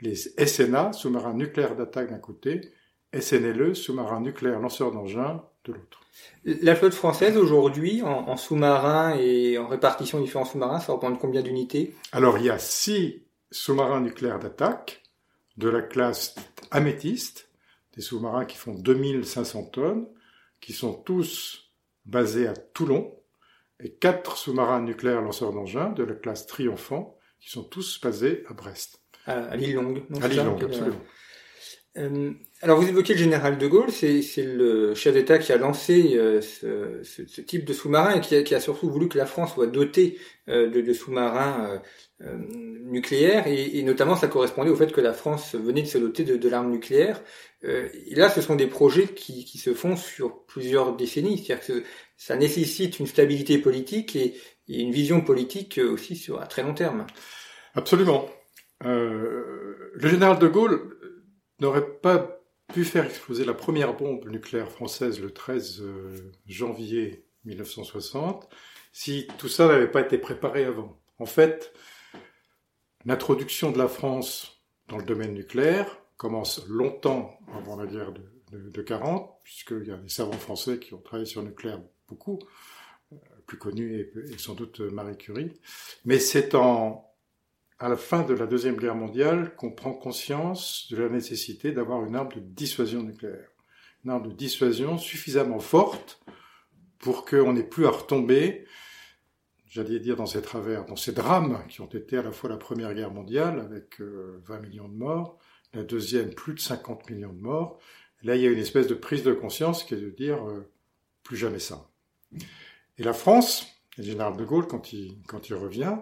Les 0.01 0.15
SNA, 0.15 0.91
sous-marins 0.91 1.33
nucléaires 1.33 1.75
d'attaque 1.75 2.09
d'un 2.09 2.19
côté, 2.19 2.73
SNLE, 3.17 3.75
sous-marins 3.75 4.21
nucléaires 4.21 4.59
lanceurs 4.59 4.91
d'engins 4.91 5.43
de 5.63 5.73
l'autre. 5.73 6.01
La 6.43 6.75
flotte 6.75 6.93
française 6.93 7.37
aujourd'hui, 7.37 8.01
en, 8.03 8.35
sous-marins 8.35 9.15
et 9.17 9.57
en 9.57 9.67
répartition 9.67 10.19
différents 10.19 10.45
sous-marins, 10.45 10.81
ça 10.81 10.91
représente 10.91 11.19
combien 11.19 11.41
d'unités? 11.41 11.95
Alors 12.11 12.37
il 12.37 12.45
y 12.45 12.49
a 12.49 12.59
six 12.59 13.23
sous-marins 13.51 14.01
nucléaires 14.01 14.39
d'attaque 14.39 14.98
de 15.59 15.67
la 15.67 15.81
classe 15.81 16.35
améthyste, 16.71 17.49
des 17.95 18.01
sous-marins 18.01 18.45
qui 18.45 18.57
font 18.57 18.73
2500 18.73 19.65
tonnes, 19.65 20.07
qui 20.61 20.71
sont 20.71 20.93
tous 20.93 21.73
basés 22.05 22.47
à 22.47 22.53
Toulon, 22.53 23.13
et 23.81 23.93
quatre 23.93 24.37
sous-marins 24.37 24.81
nucléaires 24.81 25.21
lanceurs 25.21 25.53
d'engins 25.53 25.89
de 25.89 26.03
la 26.03 26.15
classe 26.15 26.47
Triomphant, 26.47 27.17
qui 27.41 27.49
sont 27.49 27.63
tous 27.63 27.99
basés 28.01 28.43
à 28.47 28.53
Brest. 28.53 29.01
À, 29.25 29.55
l'île 29.57 29.75
Longue. 29.75 30.03
À 30.21 30.27
l'île 30.27 30.43
Longue, 30.43 30.63
absolument. 30.63 31.01
Euh, 31.97 32.33
alors 32.61 32.81
vous 32.81 32.89
évoquez 32.89 33.13
le 33.13 33.19
général 33.19 33.57
de 33.57 33.67
Gaulle, 33.67 33.89
c'est 33.89 34.21
le 34.43 34.93
chef 34.93 35.13
d'État 35.13 35.37
qui 35.37 35.53
a 35.53 35.57
lancé 35.57 36.17
euh, 36.17 36.41
ce, 36.41 37.01
ce, 37.03 37.41
type 37.41 37.63
de 37.63 37.71
sous-marin 37.71 38.15
et 38.15 38.19
qui 38.19 38.35
a, 38.35 38.43
qui 38.43 38.53
a, 38.53 38.59
surtout 38.59 38.89
voulu 38.89 39.07
que 39.07 39.17
la 39.17 39.25
France 39.25 39.53
soit 39.53 39.67
dotée 39.67 40.17
euh, 40.49 40.69
de, 40.69 40.81
de 40.81 40.93
sous-marins 40.93 41.81
euh, 42.21 42.37
nucléaires 42.83 43.47
et, 43.47 43.77
et, 43.79 43.83
notamment 43.83 44.17
ça 44.17 44.27
correspondait 44.27 44.71
au 44.71 44.75
fait 44.75 44.91
que 44.91 44.99
la 44.99 45.13
France 45.13 45.55
venait 45.55 45.83
de 45.83 45.87
se 45.87 45.97
doter 45.97 46.25
de, 46.25 46.35
de 46.35 46.49
l'arme 46.49 46.69
nucléaire. 46.69 47.23
et 47.63 48.15
là, 48.15 48.29
ce 48.29 48.41
sont 48.41 48.55
des 48.55 48.67
projets 48.67 49.07
qui, 49.07 49.45
qui 49.45 49.57
se 49.57 49.73
font 49.73 49.95
sur 49.95 50.45
plusieurs 50.45 50.97
décennies, 50.97 51.37
c'est-à-dire 51.37 51.65
que 51.65 51.83
ça 52.17 52.35
nécessite 52.35 52.99
une 52.99 53.07
stabilité 53.07 53.57
politique 53.59 54.17
et, 54.17 54.35
et, 54.67 54.81
une 54.81 54.91
vision 54.91 55.21
politique 55.21 55.79
aussi 55.81 56.17
sur 56.17 56.41
à 56.41 56.45
très 56.45 56.63
long 56.63 56.73
terme. 56.73 57.07
Absolument. 57.73 58.29
le 58.81 60.09
général 60.09 60.39
de 60.39 60.47
Gaulle 60.49 60.97
n'aurait 61.61 61.87
pas 62.01 62.38
pu 62.73 62.85
faire 62.85 63.05
exploser 63.05 63.45
la 63.45 63.53
première 63.53 63.95
bombe 63.95 64.29
nucléaire 64.29 64.69
française 64.69 65.19
le 65.19 65.31
13 65.31 65.81
euh, 65.81 66.31
janvier 66.47 67.25
1960 67.45 68.47
si 68.91 69.27
tout 69.37 69.49
ça 69.49 69.67
n'avait 69.67 69.89
pas 69.89 70.01
été 70.01 70.17
préparé 70.17 70.65
avant. 70.65 70.99
En 71.19 71.25
fait, 71.25 71.73
l'introduction 73.05 73.71
de 73.71 73.77
la 73.77 73.87
France 73.87 74.61
dans 74.87 74.97
le 74.97 75.03
domaine 75.03 75.33
nucléaire 75.33 75.99
commence 76.17 76.65
longtemps 76.67 77.39
avant 77.55 77.75
la 77.75 77.85
guerre 77.85 78.11
de, 78.11 78.69
de, 78.69 78.81
40, 78.81 79.31
puisqu'il 79.43 79.87
y 79.87 79.91
a 79.91 79.97
des 79.97 80.09
savants 80.09 80.31
français 80.33 80.79
qui 80.79 80.93
ont 80.93 81.01
travaillé 81.01 81.25
sur 81.25 81.41
le 81.41 81.49
nucléaire 81.49 81.81
beaucoup, 82.07 82.39
euh, 83.13 83.17
plus 83.45 83.57
connus 83.57 83.99
et, 83.99 84.33
et 84.33 84.37
sans 84.37 84.53
doute 84.53 84.79
Marie 84.79 85.17
Curie. 85.17 85.53
Mais 86.05 86.19
c'est 86.19 86.55
en 86.55 87.08
à 87.79 87.87
la 87.87 87.95
fin 87.95 88.23
de 88.23 88.33
la 88.33 88.45
Deuxième 88.45 88.75
Guerre 88.75 88.95
mondiale 88.95 89.55
qu'on 89.55 89.71
prend 89.71 89.93
conscience 89.93 90.87
de 90.91 90.97
la 90.97 91.09
nécessité 91.09 91.71
d'avoir 91.71 92.05
une 92.05 92.15
arme 92.15 92.31
de 92.33 92.41
dissuasion 92.41 93.03
nucléaire. 93.03 93.49
Une 94.03 94.11
arme 94.11 94.27
de 94.27 94.33
dissuasion 94.33 94.97
suffisamment 94.97 95.59
forte 95.59 96.21
pour 96.99 97.25
qu'on 97.25 97.53
n'ait 97.53 97.63
plus 97.63 97.85
à 97.85 97.91
retomber, 97.91 98.65
j'allais 99.65 99.99
dire 99.99 100.17
dans 100.17 100.25
ces 100.25 100.41
travers, 100.41 100.85
dans 100.85 100.97
ces 100.97 101.13
drames 101.13 101.63
qui 101.69 101.79
ont 101.79 101.87
été 101.87 102.17
à 102.17 102.21
la 102.21 102.33
fois 102.33 102.49
la 102.49 102.57
Première 102.57 102.93
Guerre 102.93 103.11
mondiale 103.11 103.61
avec 103.61 104.01
20 104.01 104.03
euh, 104.03 104.61
millions 104.61 104.89
de 104.89 104.95
morts, 104.95 105.39
la 105.73 105.83
deuxième 105.83 106.33
plus 106.33 106.53
de 106.53 106.59
50 106.59 107.09
millions 107.09 107.33
de 107.33 107.39
morts. 107.39 107.79
là, 108.23 108.35
il 108.35 108.41
y 108.41 108.47
a 108.47 108.51
une 108.51 108.59
espèce 108.59 108.87
de 108.87 108.95
prise 108.95 109.23
de 109.23 109.31
conscience 109.31 109.85
qui 109.85 109.93
est 109.93 110.01
de 110.01 110.09
dire 110.09 110.45
euh, 110.45 110.69
plus 111.23 111.37
jamais 111.37 111.59
ça. 111.59 111.89
Et 112.97 113.03
la 113.03 113.13
France, 113.13 113.67
le 113.97 114.03
général 114.03 114.35
de 114.35 114.43
Gaulle, 114.43 114.67
quand 114.67 114.91
il, 114.91 115.21
quand 115.27 115.47
il 115.47 115.55
revient, 115.55 115.95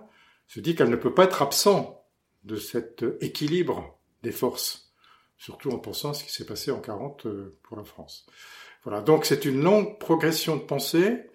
se 0.47 0.59
dit 0.59 0.75
qu'elle 0.75 0.89
ne 0.89 0.95
peut 0.95 1.13
pas 1.13 1.25
être 1.25 1.41
absent 1.41 2.05
de 2.43 2.55
cet 2.55 3.03
équilibre 3.21 3.99
des 4.23 4.31
forces, 4.31 4.93
surtout 5.37 5.71
en 5.71 5.79
pensant 5.79 6.11
à 6.11 6.13
ce 6.13 6.23
qui 6.23 6.31
s'est 6.31 6.45
passé 6.45 6.71
en 6.71 6.79
40 6.79 7.25
euh, 7.25 7.57
pour 7.63 7.77
la 7.77 7.83
France. 7.83 8.25
Voilà, 8.83 9.01
donc 9.01 9.25
c'est 9.25 9.45
une 9.45 9.61
longue 9.61 9.99
progression 9.99 10.55
de 10.55 10.61
pensée, 10.61 11.29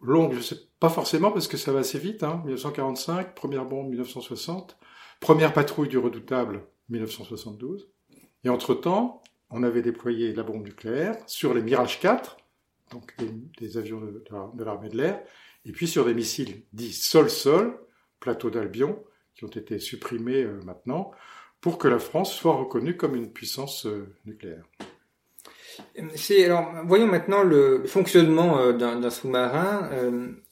longue, 0.00 0.34
je 0.34 0.40
sais 0.40 0.58
pas 0.80 0.88
forcément 0.88 1.30
parce 1.30 1.48
que 1.48 1.56
ça 1.56 1.72
va 1.72 1.80
assez 1.80 1.98
vite, 1.98 2.22
hein, 2.22 2.42
1945, 2.44 3.34
première 3.34 3.64
bombe 3.64 3.88
1960, 3.88 4.76
première 5.20 5.52
patrouille 5.52 5.88
du 5.88 5.98
redoutable 5.98 6.66
1972, 6.88 7.90
et 8.44 8.48
entre-temps, 8.48 9.22
on 9.50 9.62
avait 9.62 9.82
déployé 9.82 10.32
la 10.32 10.42
bombe 10.42 10.64
nucléaire 10.64 11.16
sur 11.26 11.54
les 11.54 11.62
Mirage 11.62 12.00
4, 12.00 12.36
donc 12.90 13.14
des, 13.58 13.78
avions 13.78 14.00
de 14.00 14.64
l'armée 14.64 14.88
de 14.88 14.96
l'air, 14.96 15.22
et 15.64 15.72
puis 15.72 15.86
sur 15.86 16.04
des 16.04 16.14
missiles 16.14 16.62
dits 16.72 16.92
sol-sol, 16.92 17.78
plateau 18.20 18.50
d'Albion, 18.50 19.02
qui 19.34 19.44
ont 19.44 19.48
été 19.48 19.78
supprimés 19.78 20.42
euh, 20.42 20.60
maintenant, 20.64 21.10
pour 21.60 21.78
que 21.78 21.88
la 21.88 21.98
France 21.98 22.32
soit 22.32 22.54
reconnue 22.54 22.96
comme 22.96 23.16
une 23.16 23.32
puissance 23.32 23.86
euh, 23.86 24.14
nucléaire. 24.26 24.64
Alors 26.46 26.72
voyons 26.86 27.06
maintenant 27.06 27.42
le 27.42 27.84
fonctionnement 27.86 28.58
euh, 28.58 28.72
d'un 28.72 29.10
sous-marin. 29.10 29.90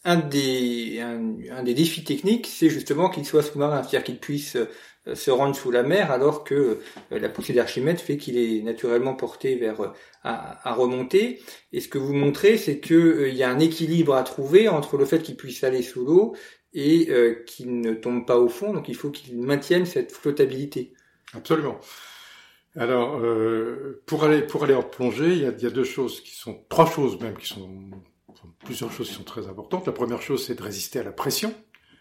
un 0.05 0.17
des 0.17 1.01
un, 1.01 1.63
des 1.63 1.75
défis 1.75 2.03
techniques, 2.03 2.49
c'est 2.49 2.71
justement 2.71 3.09
qu'il 3.09 3.25
soit 3.25 3.43
sous-marin, 3.43 3.83
c'est-à-dire 3.83 4.03
qu'il 4.03 4.19
puisse 4.19 4.57
se 5.15 5.31
rendre 5.31 5.55
sous 5.57 5.71
la 5.71 5.83
mer 5.83 6.11
alors 6.11 6.45
que 6.45 6.55
euh, 7.13 7.19
la 7.19 7.29
poussée 7.29 7.53
d'Archimède 7.53 7.99
fait 7.99 8.17
qu'il 8.17 8.39
est 8.39 8.63
naturellement 8.63 9.15
porté 9.15 9.57
vers 9.57 9.81
euh, 9.81 9.89
à, 10.23 10.75
remonter. 10.75 11.41
Et 11.73 11.81
ce 11.81 11.89
que 11.89 11.99
vous 11.99 12.13
montrez, 12.13 12.57
c'est 12.57 12.81
qu'il 12.81 13.35
y 13.35 13.43
a 13.43 13.51
un 13.51 13.59
équilibre 13.59 14.15
à 14.15 14.23
trouver 14.23 14.69
entre 14.69 14.97
le 14.97 15.05
fait 15.05 15.21
qu'il 15.23 15.37
puisse 15.37 15.65
aller 15.65 15.83
sous 15.83 16.05
l'eau 16.05 16.37
et 16.75 17.09
qu'il 17.47 17.81
ne 17.81 17.93
tombe 17.93 18.25
pas 18.25 18.39
au 18.39 18.49
fond. 18.49 18.73
Donc 18.73 18.89
il 18.89 18.95
faut 18.95 19.11
qu'il 19.11 19.39
maintienne 19.43 19.85
cette 19.85 20.13
flottabilité. 20.13 20.95
Absolument. 21.35 21.79
Alors, 22.77 23.21
pour 24.07 24.25
aller 24.25 24.41
pour 24.43 24.65
aller 24.65 24.73
en 24.75 24.83
plongée, 24.83 25.33
il 25.33 25.39
y, 25.43 25.45
a, 25.45 25.51
il 25.51 25.63
y, 25.63 25.67
a, 25.67 25.71
deux 25.71 25.85
choses 25.85 26.23
qui 26.23 26.35
sont 26.35 26.65
trois 26.71 26.87
choses 26.87 27.21
même 27.21 27.37
qui 27.37 27.47
sont 27.47 27.69
plusieurs 28.65 28.93
choses 28.93 29.09
qui 29.09 29.15
sont 29.15 29.25
très 29.25 29.49
importantes. 29.49 29.87
La 29.87 29.93
première 29.93 30.23
chose, 30.23 30.47
c'est 30.47 30.55
de 30.55 30.63
résister 30.63 30.99
à 30.99 31.03
la 31.03 31.13
pression, 31.13 31.55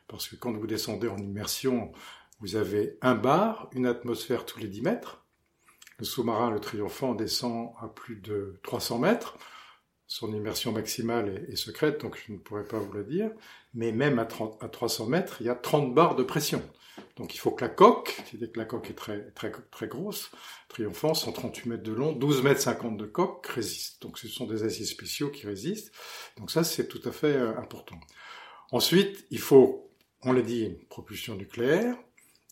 parce 0.07 0.27
que 0.27 0.35
quand 0.35 0.51
vous 0.51 0.67
descendez 0.67 1.07
en 1.07 1.17
immersion, 1.17 1.91
vous 2.41 2.55
avez 2.55 2.97
un 3.01 3.15
bar, 3.15 3.69
une 3.73 3.85
atmosphère 3.85 4.45
tous 4.45 4.59
les 4.59 4.67
10 4.67 4.81
mètres. 4.81 5.23
Le 5.99 6.05
sous-marin, 6.05 6.49
le 6.49 6.59
Triomphant, 6.59 7.13
descend 7.13 7.73
à 7.79 7.87
plus 7.87 8.15
de 8.15 8.59
300 8.63 8.97
mètres. 8.97 9.37
Son 10.07 10.33
immersion 10.33 10.71
maximale 10.71 11.45
est, 11.47 11.55
secrète, 11.55 12.01
donc 12.01 12.21
je 12.25 12.33
ne 12.33 12.37
pourrais 12.39 12.65
pas 12.65 12.79
vous 12.79 12.91
le 12.91 13.03
dire. 13.03 13.31
Mais 13.75 13.91
même 13.91 14.17
à, 14.17 14.25
30, 14.25 14.61
à 14.61 14.67
300 14.67 15.05
mètres, 15.05 15.37
il 15.39 15.45
y 15.45 15.49
a 15.49 15.55
30 15.55 15.93
bars 15.93 16.15
de 16.15 16.23
pression. 16.23 16.61
Donc 17.15 17.35
il 17.35 17.37
faut 17.37 17.51
que 17.51 17.63
la 17.63 17.69
coque, 17.69 18.21
c'est-à-dire 18.25 18.51
que 18.51 18.59
la 18.59 18.65
coque 18.65 18.89
est 18.89 18.95
très, 18.95 19.31
très, 19.31 19.51
très 19.69 19.87
grosse, 19.87 20.31
Triomphant, 20.67 21.13
138 21.13 21.69
mètres 21.69 21.83
de 21.83 21.91
long, 21.91 22.11
12 22.13 22.43
mètres 22.43 22.61
50 22.61 22.97
de 22.97 23.05
coque, 23.05 23.45
résiste. 23.47 24.01
Donc 24.01 24.17
ce 24.17 24.27
sont 24.27 24.47
des 24.47 24.63
aciers 24.63 24.85
spéciaux 24.85 25.29
qui 25.29 25.45
résistent. 25.45 25.91
Donc 26.37 26.49
ça, 26.49 26.63
c'est 26.63 26.87
tout 26.87 27.01
à 27.05 27.11
fait 27.11 27.35
euh, 27.35 27.57
important. 27.57 27.99
Ensuite, 28.71 29.25
il 29.29 29.39
faut, 29.39 29.91
on 30.23 30.33
l'a 30.33 30.41
dit, 30.41 30.63
une 30.63 30.79
propulsion 30.87 31.35
nucléaire. 31.35 31.97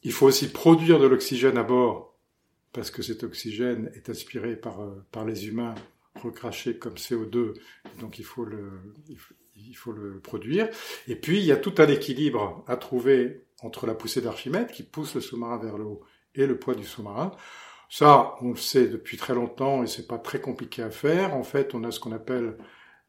Il 0.03 0.11
faut 0.11 0.27
aussi 0.27 0.49
produire 0.49 0.99
de 0.99 1.07
l'oxygène 1.07 1.57
à 1.57 1.63
bord, 1.63 2.17
parce 2.73 2.91
que 2.91 3.01
cet 3.01 3.23
oxygène 3.23 3.91
est 3.95 4.09
aspiré 4.09 4.55
par, 4.55 4.81
euh, 4.81 5.05
par 5.11 5.25
les 5.25 5.47
humains, 5.47 5.75
recraché 6.15 6.77
comme 6.77 6.95
CO2, 6.95 7.53
donc 7.99 8.19
il 8.19 8.25
faut, 8.25 8.45
le, 8.45 8.69
il 9.55 9.75
faut 9.75 9.91
le 9.91 10.19
produire. 10.19 10.69
Et 11.07 11.15
puis, 11.15 11.39
il 11.39 11.45
y 11.45 11.51
a 11.51 11.57
tout 11.57 11.75
un 11.77 11.87
équilibre 11.87 12.63
à 12.67 12.77
trouver 12.77 13.45
entre 13.61 13.87
la 13.87 13.93
poussée 13.93 14.21
d'Archimède, 14.21 14.71
qui 14.71 14.83
pousse 14.83 15.15
le 15.15 15.21
sous-marin 15.21 15.57
vers 15.57 15.77
le 15.77 15.85
haut, 15.85 16.01
et 16.35 16.45
le 16.45 16.57
poids 16.57 16.75
du 16.75 16.85
sous-marin. 16.85 17.31
Ça, 17.89 18.35
on 18.41 18.49
le 18.49 18.55
sait 18.55 18.87
depuis 18.87 19.17
très 19.17 19.33
longtemps 19.33 19.83
et 19.83 19.87
c'est 19.87 20.07
pas 20.07 20.19
très 20.19 20.39
compliqué 20.39 20.83
à 20.83 20.91
faire. 20.91 21.33
En 21.33 21.43
fait, 21.43 21.73
on 21.73 21.83
a 21.83 21.91
ce 21.91 21.99
qu'on 21.99 22.11
appelle 22.11 22.55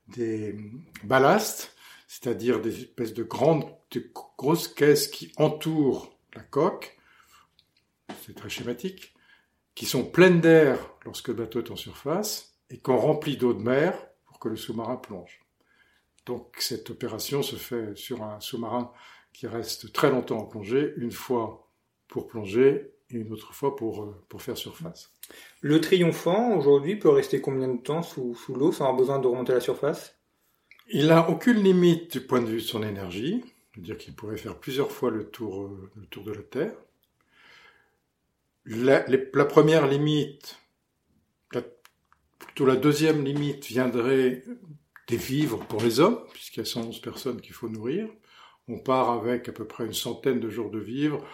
des 0.09 0.57
ballasts, 1.05 1.77
c'est-à-dire 2.09 2.61
des 2.61 2.81
espèces 2.81 3.13
de 3.13 3.23
grandes, 3.23 3.67
de 3.91 4.11
grosses 4.39 4.69
caisses 4.69 5.09
qui 5.09 5.33
entourent 5.37 6.19
la 6.35 6.43
coque, 6.43 6.99
c'est 8.23 8.35
très 8.35 8.49
schématique, 8.49 9.15
qui 9.75 9.87
sont 9.87 10.05
pleines 10.05 10.41
d'air 10.41 10.79
lorsque 11.05 11.29
le 11.29 11.35
bateau 11.35 11.61
est 11.61 11.71
en 11.71 11.77
surface 11.77 12.55
et 12.71 12.79
qu'on 12.79 12.97
remplit 12.97 13.37
d'eau 13.37 13.55
de 13.55 13.63
mer 13.63 13.95
pour 14.27 14.39
que 14.39 14.49
le 14.49 14.57
sous-marin 14.57 14.97
plonge. 14.97 15.41
Donc 16.27 16.57
cette 16.59 16.91
opération 16.91 17.43
se 17.43 17.57
fait 17.57 17.97
sur 17.97 18.23
un 18.23 18.41
sous-marin 18.41 18.93
qui 19.33 19.47
reste 19.47 19.93
très 19.93 20.11
longtemps 20.11 20.39
en 20.39 20.45
plongée, 20.45 20.93
une 20.97 21.13
fois 21.13 21.71
pour 22.09 22.27
plonger 22.27 22.93
et 23.11 23.17
une 23.17 23.33
autre 23.33 23.55
fois 23.55 23.77
pour, 23.77 24.03
euh, 24.03 24.25
pour 24.29 24.43
faire 24.43 24.57
surface. 24.57 25.13
Le 25.61 25.81
triomphant, 25.81 26.57
aujourd'hui, 26.57 26.97
peut 26.97 27.09
rester 27.09 27.41
combien 27.41 27.69
de 27.69 27.81
temps 27.81 28.03
sous, 28.03 28.35
sous 28.35 28.55
l'eau 28.55 28.73
sans 28.73 28.85
avoir 28.85 28.97
besoin 28.97 29.19
de 29.19 29.27
remonter 29.27 29.53
à 29.53 29.57
la 29.57 29.61
surface? 29.61 30.17
Il 30.89 31.07
n'a 31.07 31.29
aucune 31.31 31.63
limite 31.63 32.13
du 32.13 32.21
point 32.21 32.43
de 32.43 32.47
vue 32.47 32.57
de 32.57 32.67
son 32.67 32.83
énergie, 32.83 33.45
c'est-à-dire 33.73 33.99
qu'il 33.99 34.15
pourrait 34.15 34.37
faire 34.37 34.59
plusieurs 34.59 34.91
fois 34.91 35.11
le 35.11 35.29
tour, 35.29 35.63
euh, 35.63 35.91
le 35.97 36.07
tour 36.07 36.25
de 36.25 36.33
la 36.33 36.43
Terre. 36.43 36.75
La, 38.67 39.45
première 39.47 39.87
limite, 39.87 40.59
plutôt 42.39 42.67
la 42.67 42.77
deuxième 42.77 43.25
limite 43.25 43.65
viendrait 43.67 44.45
des 45.09 45.17
vivres 45.17 45.67
pour 45.67 45.83
les 45.83 45.99
hommes, 45.99 46.21
puisqu'il 46.33 46.61
y 46.61 46.63
a 46.63 46.67
111 46.67 47.01
personnes 47.01 47.41
qu'il 47.41 47.55
faut 47.55 47.69
nourrir. 47.69 48.09
On 48.69 48.79
part 48.79 49.11
avec 49.11 49.49
à 49.49 49.53
peu 49.53 49.67
près 49.67 49.87
une 49.87 49.95
centaine 49.95 50.41
de 50.41 50.49
jours 50.49 50.71
de 50.71 50.79
vivres. 50.79 51.27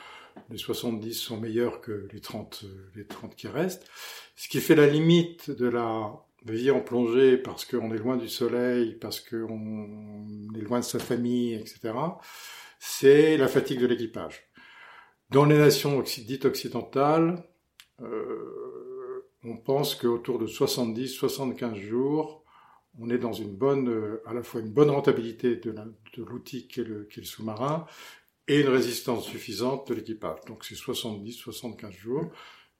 Les 0.50 0.58
70 0.58 1.14
sont 1.14 1.38
meilleurs 1.38 1.80
que 1.80 2.08
les 2.12 2.20
30, 2.20 2.64
euh, 2.64 2.90
les 2.94 3.06
30 3.06 3.34
qui 3.34 3.48
restent. 3.48 3.88
Ce 4.36 4.48
qui 4.48 4.60
fait 4.60 4.74
la 4.74 4.86
limite 4.86 5.50
de 5.50 5.66
la 5.66 6.12
vie 6.52 6.70
en 6.70 6.80
plongée 6.80 7.36
parce 7.36 7.64
qu'on 7.64 7.92
est 7.92 7.98
loin 7.98 8.16
du 8.16 8.28
soleil, 8.28 8.94
parce 8.94 9.20
qu'on 9.20 10.26
est 10.54 10.60
loin 10.60 10.80
de 10.80 10.84
sa 10.84 10.98
famille, 10.98 11.54
etc., 11.54 11.92
c'est 12.78 13.36
la 13.36 13.48
fatigue 13.48 13.80
de 13.80 13.86
l'équipage. 13.86 14.48
Dans 15.30 15.44
les 15.44 15.58
nations 15.58 16.02
dites 16.02 16.44
occidentales, 16.44 17.42
euh, 18.00 19.26
on 19.42 19.56
pense 19.56 19.94
qu'autour 19.94 20.38
de 20.38 20.46
70-75 20.46 21.74
jours, 21.76 22.44
on 22.98 23.10
est 23.10 23.18
dans 23.18 23.32
une 23.32 23.54
bonne, 23.54 23.88
euh, 23.88 24.22
à 24.26 24.34
la 24.34 24.42
fois 24.42 24.60
une 24.60 24.72
bonne 24.72 24.90
rentabilité 24.90 25.56
de 25.56 25.74
l'outil 26.18 26.68
qui 26.68 26.80
est 26.80 26.84
le, 26.84 27.08
le 27.14 27.24
sous-marin 27.24 27.86
et 28.48 28.60
une 28.60 28.68
résistance 28.68 29.26
suffisante 29.26 29.88
de 29.88 29.94
l'équipage. 29.94 30.38
Donc 30.46 30.64
c'est 30.64 30.76
70-75 30.76 31.92
jours. 31.92 32.30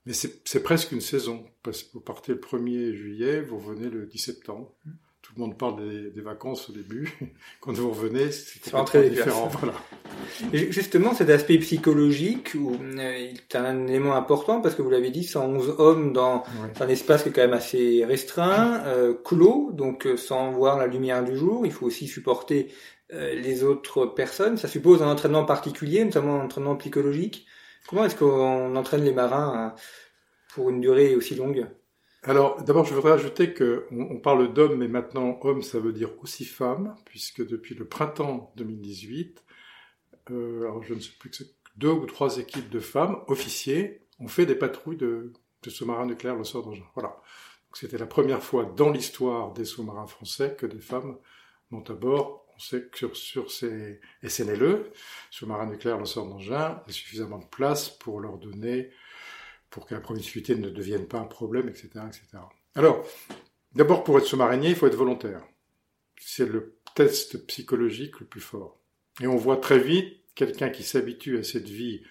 Mais 0.07 0.13
c'est 0.13 0.63
presque 0.63 0.93
une 0.93 1.01
saison, 1.01 1.45
parce 1.65 1.83
que 1.83 1.95
vous 1.95 2.01
partez 2.01 2.33
le 2.33 2.39
1er 2.39 2.95
juillet, 2.95 3.41
vous 3.41 3.59
revenez 3.59 3.91
le 3.91 4.07
10 4.07 4.19
septembre. 4.19 4.73
Tout 5.21 5.33
le 5.35 5.41
monde 5.41 5.59
parle 5.59 5.85
des, 5.85 6.11
des 6.11 6.21
vacances 6.21 6.71
au 6.71 6.73
début. 6.73 7.19
Quand 7.61 7.73
vous 7.73 7.91
revenez, 7.91 8.31
c'est 8.31 8.71
très 8.85 9.11
différent. 9.11 9.49
Voilà. 9.49 9.75
Et 10.53 10.71
justement, 10.71 11.13
cet 11.13 11.29
aspect 11.31 11.59
psychologique, 11.59 12.53
où, 12.55 12.75
euh, 12.75 13.33
est 13.33 13.57
un 13.57 13.89
élément 13.89 14.15
important, 14.15 14.61
parce 14.61 14.77
que 14.77 14.83
vous 14.83 14.91
l'avez 14.91 15.11
dit, 15.11 15.25
111 15.25 15.75
hommes 15.79 16.13
dans 16.13 16.45
un 16.79 16.89
espace 16.89 17.25
qui 17.25 17.31
est 17.31 17.33
quand 17.33 17.43
même 17.43 17.53
assez 17.53 18.05
restreint, 18.05 18.85
euh, 18.87 19.13
clos, 19.13 19.73
donc 19.73 20.07
euh, 20.07 20.17
sans 20.17 20.53
voir 20.53 20.79
la 20.79 20.87
lumière 20.87 21.25
du 21.25 21.37
jour. 21.37 21.67
Il 21.67 21.73
faut 21.73 21.87
aussi 21.87 22.07
supporter 22.07 22.69
les 23.11 23.63
autres 23.63 24.07
personnes. 24.07 24.57
Ça 24.57 24.67
suppose 24.67 25.01
un 25.01 25.09
entraînement 25.09 25.45
particulier, 25.45 26.05
notamment 26.05 26.41
un 26.41 26.45
entraînement 26.45 26.75
psychologique. 26.75 27.47
Comment 27.89 28.05
est-ce 28.05 28.17
qu'on 28.17 28.75
entraîne 28.75 29.05
les 29.05 29.13
marins 29.13 29.75
pour 30.55 30.71
une 30.71 30.81
durée 30.81 31.15
aussi 31.15 31.35
longue? 31.35 31.69
Alors, 32.25 32.61
d'abord, 32.63 32.85
je 32.85 32.93
voudrais 32.93 33.13
ajouter 33.13 33.55
que 33.55 33.87
on, 33.93 34.19
parle 34.19 34.53
d'hommes, 34.53 34.79
mais 34.79 34.89
maintenant, 34.89 35.39
homme, 35.43 35.63
ça 35.63 35.79
veut 35.79 35.93
dire 35.93 36.11
aussi 36.23 36.45
femme, 36.45 36.97
puisque 37.05 37.47
depuis 37.47 37.77
le 37.77 37.87
printemps 37.87 38.53
2018, 38.57 39.45
euh, 40.33 40.69
je 40.83 40.95
ne 40.95 41.01
sais 41.01 41.13
plus 41.21 41.31
que 41.31 41.45
deux 41.77 41.91
ou 41.91 42.07
trois 42.07 42.39
équipes 42.39 42.69
de 42.69 42.81
femmes, 42.81 43.23
officiers, 43.29 44.03
ont 44.19 44.27
fait 44.27 44.47
des 44.47 44.57
patrouilles 44.57 44.97
de, 44.97 45.33
sous-marins 45.69 46.07
nucléaires 46.07 46.37
lanceurs 46.37 46.63
d'engins. 46.63 46.87
Voilà. 46.95 47.21
C'était 47.73 47.99
la 47.99 48.07
première 48.07 48.43
fois 48.43 48.65
dans 48.65 48.91
l'histoire 48.91 49.53
des 49.53 49.65
sous-marins 49.65 50.07
français 50.07 50.57
que 50.59 50.67
des 50.67 50.81
femmes 50.81 51.19
montent 51.71 51.91
à 51.91 51.95
bord 51.95 52.46
on 52.57 52.61
sait 52.61 52.83
que 52.83 53.15
sur, 53.15 53.51
ces 53.51 54.01
SNLE, 54.27 54.91
sous-marins 55.31 55.67
nucléaires 55.67 55.99
lanceurs 55.99 56.27
d'engins, 56.27 56.83
il 56.87 56.91
y 56.91 56.91
a 56.91 56.95
suffisamment 56.95 57.39
de 57.39 57.47
place 57.47 57.91
pour 57.91 58.21
leur 58.21 58.39
donner, 58.39 58.91
pour 59.69 59.87
que 59.87 59.95
la 59.95 60.01
promiscuité 60.01 60.57
ne 60.57 60.71
devienne 60.71 61.07
pas 61.07 61.19
un 61.19 61.27
problème, 61.27 61.69
etc. 61.69 61.91
etc. 62.07 62.39
Alors, 62.75 63.07
d'abord, 63.75 64.05
pour 64.05 64.19
être 64.19 64.27
sous-marinier, 64.27 64.71
il 64.71 64.77
faut 64.77 64.87
être 64.87 64.97
volontaire. 64.97 65.43
C'est 66.19 66.47
le 66.47 66.79
test 66.95 67.47
psychologique 67.47 68.21
le 68.21 68.27
plus 68.27 68.41
fort. 68.41 68.81
Et 69.21 69.27
on 69.27 69.37
voit 69.37 69.59
très 69.59 69.79
vite 69.79 70.23
quelqu'un 70.35 70.71
qui 70.71 70.83
s'habitue 70.83 71.39
à 71.39 71.43
cette 71.43 71.69
vie 71.69 72.03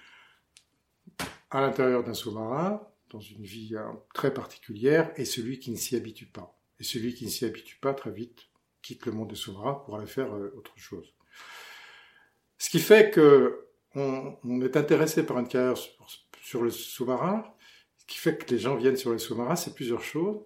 à 1.50 1.62
l'intérieur 1.62 2.04
d'un 2.04 2.14
sous-marin, 2.14 2.82
dans 3.10 3.20
une 3.20 3.44
vie 3.44 3.76
hein, 3.78 4.00
très 4.14 4.34
particulière, 4.34 5.12
et 5.16 5.26
celui 5.26 5.58
qui 5.60 5.72
ne 5.72 5.78
s'y 5.78 5.96
habitue 5.96 6.26
pas. 6.28 6.60
Et 6.80 6.84
celui 6.84 7.14
qui 7.14 7.26
ne 7.26 7.30
s'y 7.30 7.46
habitue 7.46 7.78
pas, 7.78 7.94
très 7.94 8.12
vite, 8.12 8.48
quitte 8.86 9.08
le 9.08 9.14
monde 9.14 9.30
des 9.30 9.36
sous-marins 9.36 9.82
pour 9.84 9.98
aller 9.98 10.06
faire 10.06 10.32
euh, 10.36 10.54
autre 10.56 10.78
chose. 10.78 11.12
Ce 12.60 12.70
qui 12.70 12.80
fait 12.80 13.10
que 13.10 13.66
on, 13.96 14.62
est 14.62 14.78
intéressé 14.78 15.26
par 15.26 15.40
une 15.40 15.48
carrière 15.48 15.78
sur, 16.42 16.62
le 16.62 16.70
sous-marin. 16.70 17.46
Ce 17.98 18.06
qui 18.06 18.18
fait 18.18 18.38
que 18.38 18.54
les 18.54 18.60
gens 18.60 18.76
viennent 18.76 18.98
sur 18.98 19.14
les 19.14 19.20
sous-marins, 19.20 19.56
c'est 19.56 19.74
plusieurs 19.74 20.04
choses. 20.04 20.42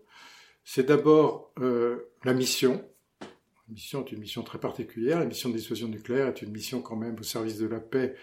C'est 0.63 0.83
d'abord 0.83 1.51
euh, 1.59 2.11
la 2.23 2.33
mission. 2.33 2.87
La 3.21 3.73
mission 3.73 4.05
est 4.05 4.11
une 4.11 4.19
mission 4.19 4.43
très 4.43 4.59
particulière. 4.59 5.19
La 5.19 5.25
mission 5.25 5.49
de 5.49 5.55
dissuasion 5.55 5.87
nucléaire 5.87 6.27
est 6.27 6.41
une 6.41 6.51
mission 6.51 6.81
quand 6.81 6.95
même 6.95 7.17
au 7.19 7.23
service 7.23 7.57
de 7.57 7.67
la 7.67 7.79
paix 7.79 8.15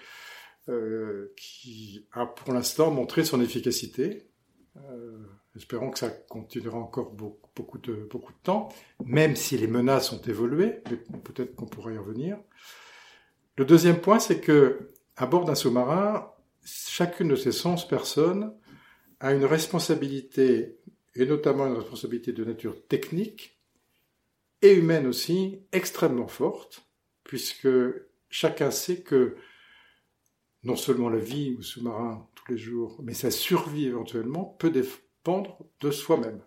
euh, 0.68 1.34
qui 1.36 2.06
a 2.12 2.26
pour 2.26 2.54
l'instant 2.54 2.90
montré 2.90 3.24
son 3.24 3.40
efficacité. 3.40 4.30
Espérons 5.56 5.90
que 5.90 5.98
ça 5.98 6.10
continuera 6.10 6.78
encore 6.78 7.12
beaucoup, 7.12 7.50
beaucoup, 7.56 7.78
de, 7.78 8.06
beaucoup 8.10 8.32
de 8.32 8.38
temps, 8.42 8.68
même 9.04 9.36
si 9.36 9.56
les 9.56 9.66
menaces 9.66 10.12
ont 10.12 10.20
évolué, 10.20 10.82
mais 10.90 10.96
peut-être 10.96 11.54
qu'on 11.54 11.66
pourra 11.66 11.92
y 11.92 11.98
revenir. 11.98 12.38
Le 13.56 13.64
deuxième 13.64 14.00
point, 14.00 14.18
c'est 14.18 14.40
que 14.40 14.92
à 15.16 15.26
bord 15.26 15.46
d'un 15.46 15.54
sous-marin, 15.54 16.30
chacune 16.62 17.28
de 17.28 17.36
ces 17.36 17.52
100 17.52 17.86
personnes 17.88 18.54
a 19.20 19.32
une 19.32 19.46
responsabilité, 19.46 20.78
et 21.14 21.24
notamment 21.24 21.66
une 21.66 21.78
responsabilité 21.78 22.32
de 22.32 22.44
nature 22.44 22.86
technique 22.86 23.58
et 24.60 24.74
humaine 24.74 25.06
aussi, 25.06 25.62
extrêmement 25.72 26.28
forte, 26.28 26.86
puisque 27.24 27.68
chacun 28.28 28.70
sait 28.70 29.00
que 29.00 29.36
non 30.66 30.76
seulement 30.76 31.08
la 31.08 31.18
vie 31.18 31.56
au 31.58 31.62
sous-marin 31.62 32.28
tous 32.34 32.52
les 32.52 32.58
jours, 32.58 33.00
mais 33.02 33.14
sa 33.14 33.30
survie 33.30 33.86
éventuellement 33.86 34.44
peut, 34.58 34.70
de 34.70 35.90
soi-même. 35.90 36.42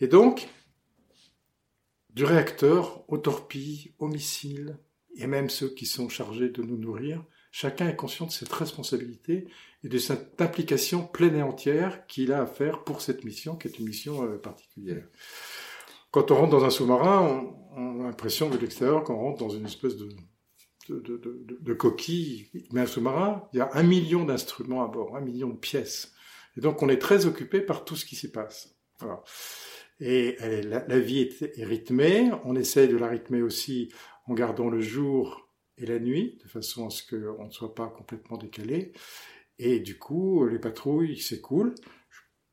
Et 0.00 0.08
donc, 0.08 0.48
du 2.10 2.24
réacteur 2.24 3.04
aux 3.08 3.18
torpilles, 3.18 3.94
aux 3.98 4.08
missiles, 4.08 4.78
et 5.16 5.26
même 5.26 5.50
ceux 5.50 5.68
qui 5.68 5.86
sont 5.86 6.08
chargés 6.08 6.48
de 6.48 6.62
nous 6.62 6.76
nourrir, 6.76 7.24
chacun 7.52 7.88
est 7.88 7.96
conscient 7.96 8.26
de 8.26 8.32
cette 8.32 8.52
responsabilité 8.52 9.46
et 9.84 9.88
de 9.88 9.98
cette 9.98 10.40
implication 10.40 11.06
pleine 11.06 11.36
et 11.36 11.42
entière 11.42 12.06
qu'il 12.06 12.32
a 12.32 12.42
à 12.42 12.46
faire 12.46 12.84
pour 12.84 13.02
cette 13.02 13.24
mission, 13.24 13.56
qui 13.56 13.68
est 13.68 13.78
une 13.78 13.86
mission 13.86 14.24
euh, 14.24 14.38
particulière. 14.38 15.06
Quand 16.10 16.30
on 16.30 16.36
rentre 16.36 16.50
dans 16.50 16.64
un 16.64 16.70
sous-marin, 16.70 17.44
on, 17.76 18.00
a 18.00 18.04
l'impression 18.04 18.48
de 18.48 18.58
l'extérieur 18.58 19.04
qu'on 19.04 19.16
rentre 19.16 19.38
dans 19.38 19.50
une 19.50 19.66
espèce 19.66 19.96
de, 19.96 20.08
de 20.90 21.74
coquille. 21.74 22.50
Mais 22.72 22.82
un 22.82 22.86
sous-marin, 22.86 23.48
il 23.52 23.58
y 23.58 23.60
a 23.60 23.70
un 23.74 23.82
million 23.82 24.24
d'instruments 24.24 24.84
à 24.84 24.88
bord, 24.88 25.16
un 25.16 25.20
million 25.20 25.48
de 25.48 25.58
pièces. 25.58 26.12
Et 26.56 26.60
donc 26.60 26.82
on 26.82 26.88
est 26.88 26.98
très 26.98 27.26
occupé 27.26 27.60
par 27.60 27.84
tout 27.84 27.96
ce 27.96 28.04
qui 28.04 28.16
s'y 28.16 28.30
passe. 28.30 28.76
Et 30.00 30.36
la, 30.62 30.98
vie 30.98 31.20
est, 31.20 31.64
rythmée, 31.64 32.30
on 32.44 32.56
essaye 32.56 32.88
de 32.88 32.96
la 32.96 33.08
rythmer 33.08 33.42
aussi 33.42 33.92
en 34.26 34.34
gardant 34.34 34.68
le 34.68 34.80
jour 34.80 35.48
et 35.76 35.86
la 35.86 35.98
nuit, 35.98 36.38
de 36.42 36.48
façon 36.48 36.86
à 36.86 36.90
ce 36.90 37.02
qu'on 37.02 37.44
ne 37.44 37.50
soit 37.50 37.74
pas 37.74 37.88
complètement 37.88 38.38
décalé. 38.38 38.92
Et 39.58 39.80
du 39.80 39.98
coup, 39.98 40.46
les 40.46 40.58
patrouilles 40.58 41.18
s'écoulent. 41.18 41.74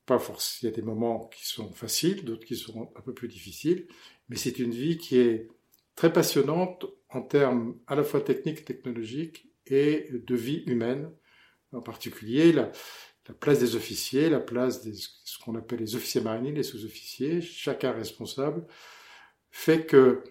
Pas 0.06 0.20
forcément, 0.20 0.60
il 0.62 0.66
y 0.66 0.74
a 0.74 0.76
des 0.76 0.86
moments 0.86 1.28
qui 1.28 1.46
sont 1.46 1.72
faciles, 1.72 2.24
d'autres 2.24 2.46
qui 2.46 2.56
sont 2.56 2.92
un 2.96 3.02
peu 3.02 3.14
plus 3.14 3.28
difficiles, 3.28 3.88
mais 4.30 4.38
c'est 4.38 4.60
une 4.60 4.72
vie 4.72 4.98
qui 4.98 5.18
est 5.18 5.50
très 5.96 6.12
passionnante 6.12 6.86
en 7.10 7.22
termes 7.22 7.78
à 7.88 7.96
la 7.96 8.04
fois 8.04 8.22
techniques, 8.22 8.66
technologiques 8.66 9.50
et 9.66 10.10
de 10.12 10.36
vie 10.36 10.64
humaine. 10.68 11.12
En 11.74 11.82
particulier, 11.82 12.54
la, 12.54 12.72
la 13.28 13.34
place 13.34 13.60
des 13.60 13.76
officiers, 13.76 14.30
la 14.30 14.40
place 14.40 14.84
de 14.84 14.94
ce 14.94 15.38
qu'on 15.40 15.56
appelle 15.56 15.80
les 15.80 15.96
officiers 15.96 16.22
mariniers, 16.22 16.52
les 16.52 16.64
sous-officiers, 16.64 17.42
chacun 17.42 17.92
responsable, 17.92 18.66
fait 19.52 19.86
que 19.86 20.24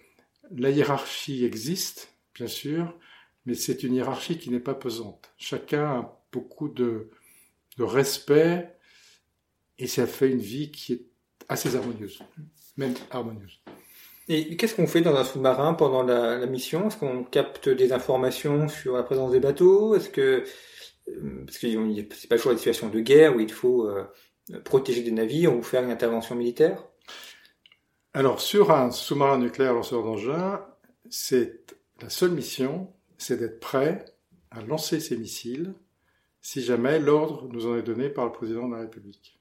la 0.51 0.71
hiérarchie 0.71 1.45
existe, 1.45 2.15
bien 2.35 2.47
sûr, 2.47 2.99
mais 3.45 3.55
c'est 3.55 3.83
une 3.83 3.95
hiérarchie 3.95 4.39
qui 4.39 4.51
n'est 4.51 4.61
pas 4.61 4.75
pesante. 4.75 5.33
Chacun 5.37 5.85
a 5.85 6.23
beaucoup 6.33 6.69
de, 6.69 7.11
respect 7.79 8.75
et 9.79 9.87
ça 9.87 10.07
fait 10.07 10.31
une 10.31 10.39
vie 10.39 10.71
qui 10.71 10.95
est 10.95 11.07
assez 11.49 11.77
harmonieuse, 11.77 12.23
même 12.79 12.95
harmonieuse. 13.11 13.61
Et 14.29 14.57
qu'est-ce 14.57 14.75
qu'on 14.75 14.89
fait 14.89 15.03
dans 15.03 15.15
un 15.15 15.25
sous-marin 15.25 15.75
pendant 15.75 16.03
la, 16.03 16.45
mission? 16.47 16.89
Est-ce 16.89 16.97
qu'on 16.97 17.23
capte 17.23 17.69
des 17.69 17.93
informations 17.93 18.69
sur 18.69 18.97
la 18.97 19.05
présence 19.05 19.31
des 19.31 19.41
bateaux? 19.41 19.95
Est-ce 19.95 20.11
que 20.11 20.45
euh, 21.09 21.45
parce 21.47 21.59
que 21.59 21.69
c'est 22.15 22.29
pas 22.29 22.37
toujours 22.37 22.53
une 22.53 22.59
situation 22.59 22.89
de 22.89 23.01
guerre 23.01 23.37
où 23.37 23.41
il 23.41 23.53
faut 23.53 23.87
euh, 23.89 24.05
protéger 24.65 25.03
des 25.03 25.12
navires 25.12 25.57
ou 25.57 25.62
faire 25.62 25.85
une 25.85 25.91
intervention 25.91 26.35
militaire? 26.35 26.85
Alors, 28.15 28.41
sur 28.41 28.73
un 28.73 28.91
sous-marin 28.91 29.39
nucléaire 29.39 29.75
lanceur 29.75 30.03
d'engins, 30.03 30.65
c'est 31.09 31.77
la 32.01 32.09
seule 32.09 32.33
mission, 32.33 32.93
c'est 33.19 33.37
d'être 33.37 33.61
prêt 33.61 34.05
à 34.51 34.62
lancer 34.62 35.01
ses 35.01 35.17
missiles 35.17 35.75
si 36.41 36.62
jamais 36.62 36.99
l'ordre 36.99 37.49
nous 37.49 37.67
en 37.67 37.77
est 37.77 37.83
donné 37.83 38.09
par 38.09 38.25
le 38.25 38.33
président 38.33 38.69
de 38.69 38.75
la 38.75 38.81
République. 38.81 39.41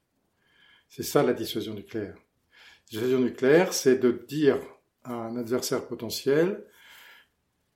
C'est 0.89 1.04
ça 1.04 1.24
la 1.24 1.34
dissuasion 1.34 1.74
nucléaire. 1.74 2.15
La 2.15 3.00
dissuasion 3.00 3.19
nucléaire, 3.19 3.74
c'est 3.74 3.98
de 3.98 4.12
dire 4.28 4.60
un 5.05 5.37
adversaire 5.37 5.87
potentiel, 5.87 6.65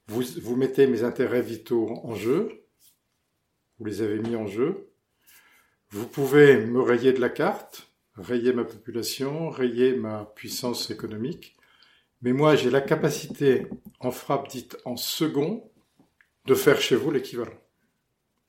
vous, 0.08 0.24
vous 0.42 0.56
mettez 0.56 0.88
mes 0.88 1.04
intérêts 1.04 1.42
vitaux 1.42 1.90
en 2.04 2.16
jeu, 2.16 2.64
vous 3.78 3.86
les 3.86 4.02
avez 4.02 4.20
mis 4.20 4.36
en 4.36 4.48
jeu, 4.48 4.90
vous 5.92 6.08
pouvez 6.08 6.66
me 6.66 6.82
rayer 6.82 7.14
de 7.14 7.22
la 7.22 7.30
carte, 7.30 7.92
rayer 8.16 8.54
ma 8.54 8.64
population, 8.64 9.50
rayer 9.50 9.96
ma 9.96 10.26
puissance 10.26 10.92
économique, 10.92 11.58
mais 12.22 12.34
moi 12.34 12.56
j'ai 12.56 12.70
la 12.70 12.82
capacité, 12.82 13.68
en 14.00 14.12
frappe 14.12 14.50
dite 14.50 14.78
en 14.86 14.98
second, 14.98 15.72
de 16.46 16.56
faire 16.56 16.82
chez 16.82 16.96
vous 16.96 17.12
l'équivalent. 17.12 17.60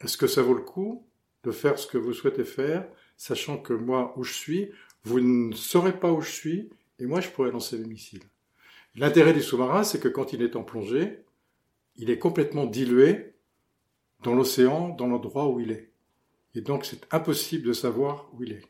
Est-ce 0.01 0.17
que 0.17 0.27
ça 0.27 0.43
vaut 0.43 0.55
le 0.55 0.63
coup 0.63 1.07
de 1.43 1.51
faire 1.51 1.79
ce 1.79 1.87
que 1.87 1.99
vous 1.99 2.13
souhaitez 2.13 2.45
faire, 2.45 2.87
sachant 3.17 3.59
que 3.59 3.73
moi, 3.73 4.15
où 4.17 4.25
je 4.25 4.33
suis, 4.33 4.71
vous 5.05 5.21
ne 5.21 5.55
saurez 5.55 5.99
pas 5.99 6.13
où 6.13 6.21
je 6.21 6.31
suis, 6.31 6.71
et 6.99 7.07
moi, 7.07 7.21
je 7.21 7.29
pourrais 7.31 7.51
lancer 7.51 7.79
les 7.79 7.87
missiles? 7.87 8.23
L'intérêt 8.97 9.33
du 9.33 9.43
sous-marin, 9.43 9.85
c'est 9.85 10.01
que 10.01 10.09
quand 10.09 10.33
il 10.33 10.43
est 10.43 10.57
en 10.57 10.63
plongée, 10.63 11.25
il 11.97 12.11
est 12.11 12.19
complètement 12.19 12.67
dilué 12.67 13.35
dans 14.23 14.35
l'océan, 14.35 14.91
dans 14.91 15.07
l'endroit 15.07 15.49
où 15.49 15.61
il 15.61 15.71
est. 15.71 15.93
Et 16.55 16.61
donc, 16.61 16.85
c'est 16.85 17.07
impossible 17.13 17.69
de 17.69 17.73
savoir 17.73 18.29
où 18.33 18.43
il 18.43 18.53
est. 18.53 18.65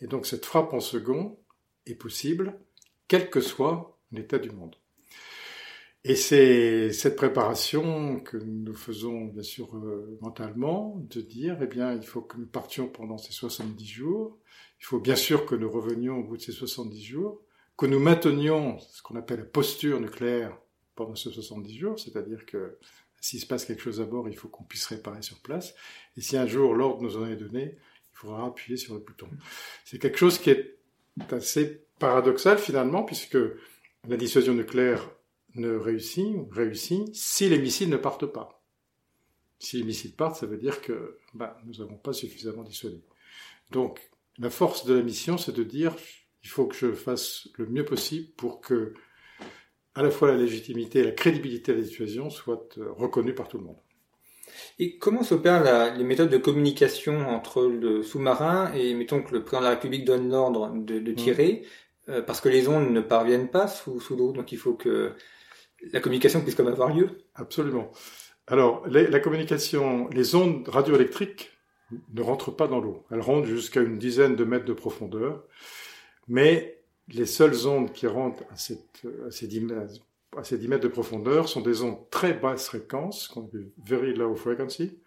Et 0.00 0.06
donc, 0.06 0.26
cette 0.26 0.46
frappe 0.46 0.72
en 0.72 0.80
second 0.80 1.38
est 1.86 1.94
possible, 1.94 2.58
quel 3.08 3.30
que 3.30 3.40
soit 3.40 3.98
l'état 4.12 4.38
du 4.38 4.50
monde. 4.50 4.76
Et 6.06 6.16
c'est 6.16 6.92
cette 6.92 7.16
préparation 7.16 8.20
que 8.20 8.36
nous 8.36 8.74
faisons, 8.74 9.24
bien 9.24 9.42
sûr, 9.42 9.74
euh, 9.76 10.18
mentalement, 10.20 11.02
de 11.10 11.22
dire, 11.22 11.58
eh 11.62 11.66
bien, 11.66 11.94
il 11.94 12.02
faut 12.02 12.20
que 12.20 12.36
nous 12.36 12.46
partions 12.46 12.88
pendant 12.88 13.16
ces 13.16 13.32
70 13.32 13.86
jours. 13.86 14.38
Il 14.80 14.84
faut 14.84 15.00
bien 15.00 15.16
sûr 15.16 15.46
que 15.46 15.54
nous 15.54 15.70
revenions 15.70 16.18
au 16.18 16.22
bout 16.22 16.36
de 16.36 16.42
ces 16.42 16.52
70 16.52 17.02
jours, 17.02 17.42
que 17.76 17.86
nous 17.86 17.98
maintenions 17.98 18.78
ce 18.78 19.02
qu'on 19.02 19.16
appelle 19.16 19.40
la 19.40 19.46
posture 19.46 20.00
nucléaire 20.00 20.56
pendant 20.94 21.16
ces 21.16 21.30
70 21.30 21.76
jours, 21.76 21.98
c'est-à-dire 21.98 22.46
que 22.46 22.78
s'il 23.20 23.40
se 23.40 23.46
passe 23.46 23.64
quelque 23.64 23.82
chose 23.82 24.00
à 24.00 24.04
bord, 24.04 24.28
il 24.28 24.36
faut 24.36 24.48
qu'on 24.48 24.64
puisse 24.64 24.86
réparer 24.86 25.22
sur 25.22 25.40
place. 25.40 25.74
Et 26.16 26.20
si 26.20 26.36
un 26.36 26.46
jour 26.46 26.74
l'ordre 26.74 27.02
nous 27.02 27.16
en 27.16 27.26
est 27.26 27.36
donné, 27.36 27.76
il 28.12 28.16
faudra 28.16 28.46
appuyer 28.46 28.76
sur 28.76 28.94
le 28.94 29.00
bouton. 29.00 29.28
C'est 29.84 29.98
quelque 29.98 30.18
chose 30.18 30.38
qui 30.38 30.50
est 30.50 30.78
assez 31.30 31.86
paradoxal 31.98 32.58
finalement, 32.58 33.02
puisque 33.02 33.38
la 34.06 34.16
dissuasion 34.16 34.54
nucléaire 34.54 35.10
ne 35.54 35.74
réussit 35.74 36.26
réussit 36.50 37.14
si 37.14 37.48
les 37.48 37.58
missiles 37.58 37.88
ne 37.88 37.96
partent 37.96 38.26
pas. 38.26 38.62
Si 39.58 39.78
les 39.78 39.84
missiles 39.84 40.14
partent, 40.14 40.36
ça 40.36 40.46
veut 40.46 40.58
dire 40.58 40.82
que 40.82 41.18
bah, 41.32 41.56
nous 41.64 41.74
n'avons 41.78 41.96
pas 41.96 42.12
suffisamment 42.12 42.62
dissuadé. 42.62 43.02
Donc, 43.70 44.10
la 44.36 44.50
force 44.50 44.84
de 44.84 44.94
la 44.94 45.02
mission, 45.02 45.38
c'est 45.38 45.52
de 45.52 45.62
dire 45.62 45.96
il 46.44 46.50
faut 46.50 46.66
que 46.66 46.76
je 46.76 46.92
fasse 46.92 47.48
le 47.56 47.66
mieux 47.66 47.84
possible 47.84 48.28
pour 48.36 48.60
que 48.60 48.94
à 49.94 50.02
la 50.02 50.10
fois 50.10 50.28
la 50.28 50.36
légitimité 50.36 51.00
et 51.00 51.04
la 51.04 51.12
crédibilité 51.12 51.72
de 51.72 51.78
la 51.78 51.84
dissuasion 51.84 52.30
soient 52.30 52.68
euh, 52.78 52.92
reconnues 52.92 53.34
par 53.34 53.48
tout 53.48 53.58
le 53.58 53.64
monde. 53.64 53.78
Et 54.78 54.98
comment 54.98 55.22
s'opèrent 55.22 55.96
les 55.96 56.04
méthodes 56.04 56.30
de 56.30 56.36
communication 56.36 57.28
entre 57.28 57.64
le 57.64 58.02
sous-marin 58.02 58.72
et, 58.74 58.94
mettons 58.94 59.22
que 59.22 59.32
le 59.32 59.42
président 59.42 59.60
de 59.60 59.64
la 59.64 59.70
République 59.70 60.04
donne 60.04 60.30
l'ordre 60.30 60.70
de, 60.74 60.98
de, 60.98 61.12
tirer, 61.12 61.62
mmh. 62.06 62.10
euh, 62.10 62.22
parce 62.22 62.40
que 62.40 62.48
les 62.48 62.68
ondes 62.68 62.90
ne 62.90 63.00
parviennent 63.00 63.50
pas 63.50 63.66
sous, 63.66 64.00
sous 64.00 64.16
l'eau, 64.16 64.32
donc 64.32 64.52
il 64.52 64.58
faut 64.58 64.74
que 64.74 65.12
la 65.92 66.00
communication 66.00 66.40
puisse 66.40 66.54
quand 66.54 66.64
même 66.64 66.74
avoir 66.74 66.94
lieu? 66.94 67.18
Absolument. 67.34 67.90
Alors, 68.46 68.86
la 68.86 69.20
communication, 69.20 70.08
les 70.08 70.34
ondes 70.34 70.68
radioélectriques 70.68 71.52
ne 72.12 72.22
rentrent 72.22 72.54
pas 72.54 72.68
dans 72.68 72.80
l'eau. 72.80 73.04
Elles 73.10 73.20
rentrent 73.20 73.46
jusqu'à 73.46 73.80
une 73.80 73.98
dizaine 73.98 74.36
de 74.36 74.44
mètres 74.44 74.66
de 74.66 74.74
profondeur, 74.74 75.44
mais 76.28 76.82
les 77.08 77.26
seules 77.26 77.66
ondes 77.66 77.92
qui 77.92 78.06
rentrent 78.06 78.42
à, 78.50 78.56
ces, 78.56 78.76
10, 79.46 79.66
à 80.36 80.44
ces 80.44 80.58
10 80.58 80.68
mètres 80.68 80.82
de 80.82 80.88
profondeur 80.88 81.48
sont 81.48 81.60
des 81.60 81.82
ondes 81.82 82.08
très 82.10 82.32
basse 82.34 82.66
fréquence, 82.66 83.28
qu'on 83.28 83.44
appelle 83.44 83.70
very 83.84 84.14
low 84.14 84.34
frequency, 84.34 84.98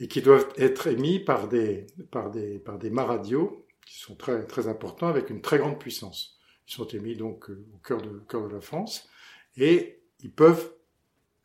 et 0.00 0.08
qui 0.08 0.20
doivent 0.20 0.48
être 0.56 0.88
émises 0.88 1.24
par 1.24 1.48
des, 1.48 1.86
par 2.10 2.30
des, 2.30 2.58
par 2.58 2.78
des 2.78 2.90
mâts 2.90 3.04
radio 3.04 3.64
qui 3.86 3.98
sont 3.98 4.16
très, 4.16 4.44
très 4.46 4.66
importants 4.68 5.08
avec 5.08 5.30
une 5.30 5.42
très 5.42 5.58
grande 5.58 5.78
puissance. 5.78 6.38
Ils 6.68 6.72
sont 6.72 6.86
émis 6.88 7.16
donc 7.16 7.50
euh, 7.50 7.64
au 7.74 7.78
cœur 7.78 8.00
de, 8.02 8.22
cœur 8.28 8.48
de 8.48 8.54
la 8.54 8.60
France 8.60 9.08
et 9.56 10.00
ils 10.20 10.32
peuvent, 10.32 10.72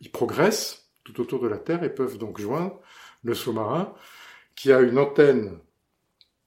ils 0.01 0.11
progressent 0.11 0.89
tout 1.03 1.19
autour 1.21 1.39
de 1.39 1.47
la 1.47 1.57
Terre 1.57 1.83
et 1.83 1.93
peuvent 1.93 2.17
donc 2.17 2.39
joindre 2.39 2.79
le 3.23 3.33
sous-marin 3.33 3.93
qui 4.55 4.71
a 4.71 4.79
une 4.81 4.97
antenne 4.97 5.59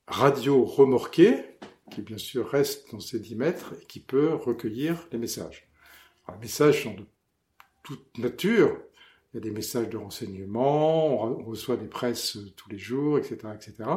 radio 0.06 0.64
remorquée 0.64 1.49
qui 1.90 2.02
bien 2.02 2.18
sûr 2.18 2.48
reste 2.48 2.90
dans 2.92 3.00
ces 3.00 3.20
10 3.20 3.36
mètres 3.36 3.74
et 3.80 3.86
qui 3.86 4.00
peut 4.00 4.34
recueillir 4.34 5.08
les 5.12 5.18
messages. 5.18 5.68
les 6.28 6.38
messages 6.38 6.84
sont 6.84 6.94
de 6.94 7.04
toute 7.82 8.18
nature. 8.18 8.78
Il 9.32 9.36
y 9.36 9.38
a 9.38 9.40
des 9.40 9.50
messages 9.50 9.88
de 9.88 9.96
renseignement, 9.96 11.24
on 11.24 11.44
reçoit 11.44 11.76
des 11.76 11.86
presses 11.86 12.38
tous 12.56 12.68
les 12.68 12.78
jours, 12.78 13.18
etc., 13.18 13.36
etc. 13.54 13.88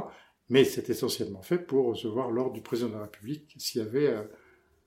Mais 0.50 0.64
c'est 0.64 0.90
essentiellement 0.90 1.42
fait 1.42 1.58
pour 1.58 1.88
recevoir 1.88 2.30
l'ordre 2.30 2.54
du 2.54 2.62
président 2.62 2.90
de 2.90 2.94
la 2.94 3.02
République 3.04 3.56
s'il 3.58 3.82
y 3.82 3.84
avait 3.84 4.14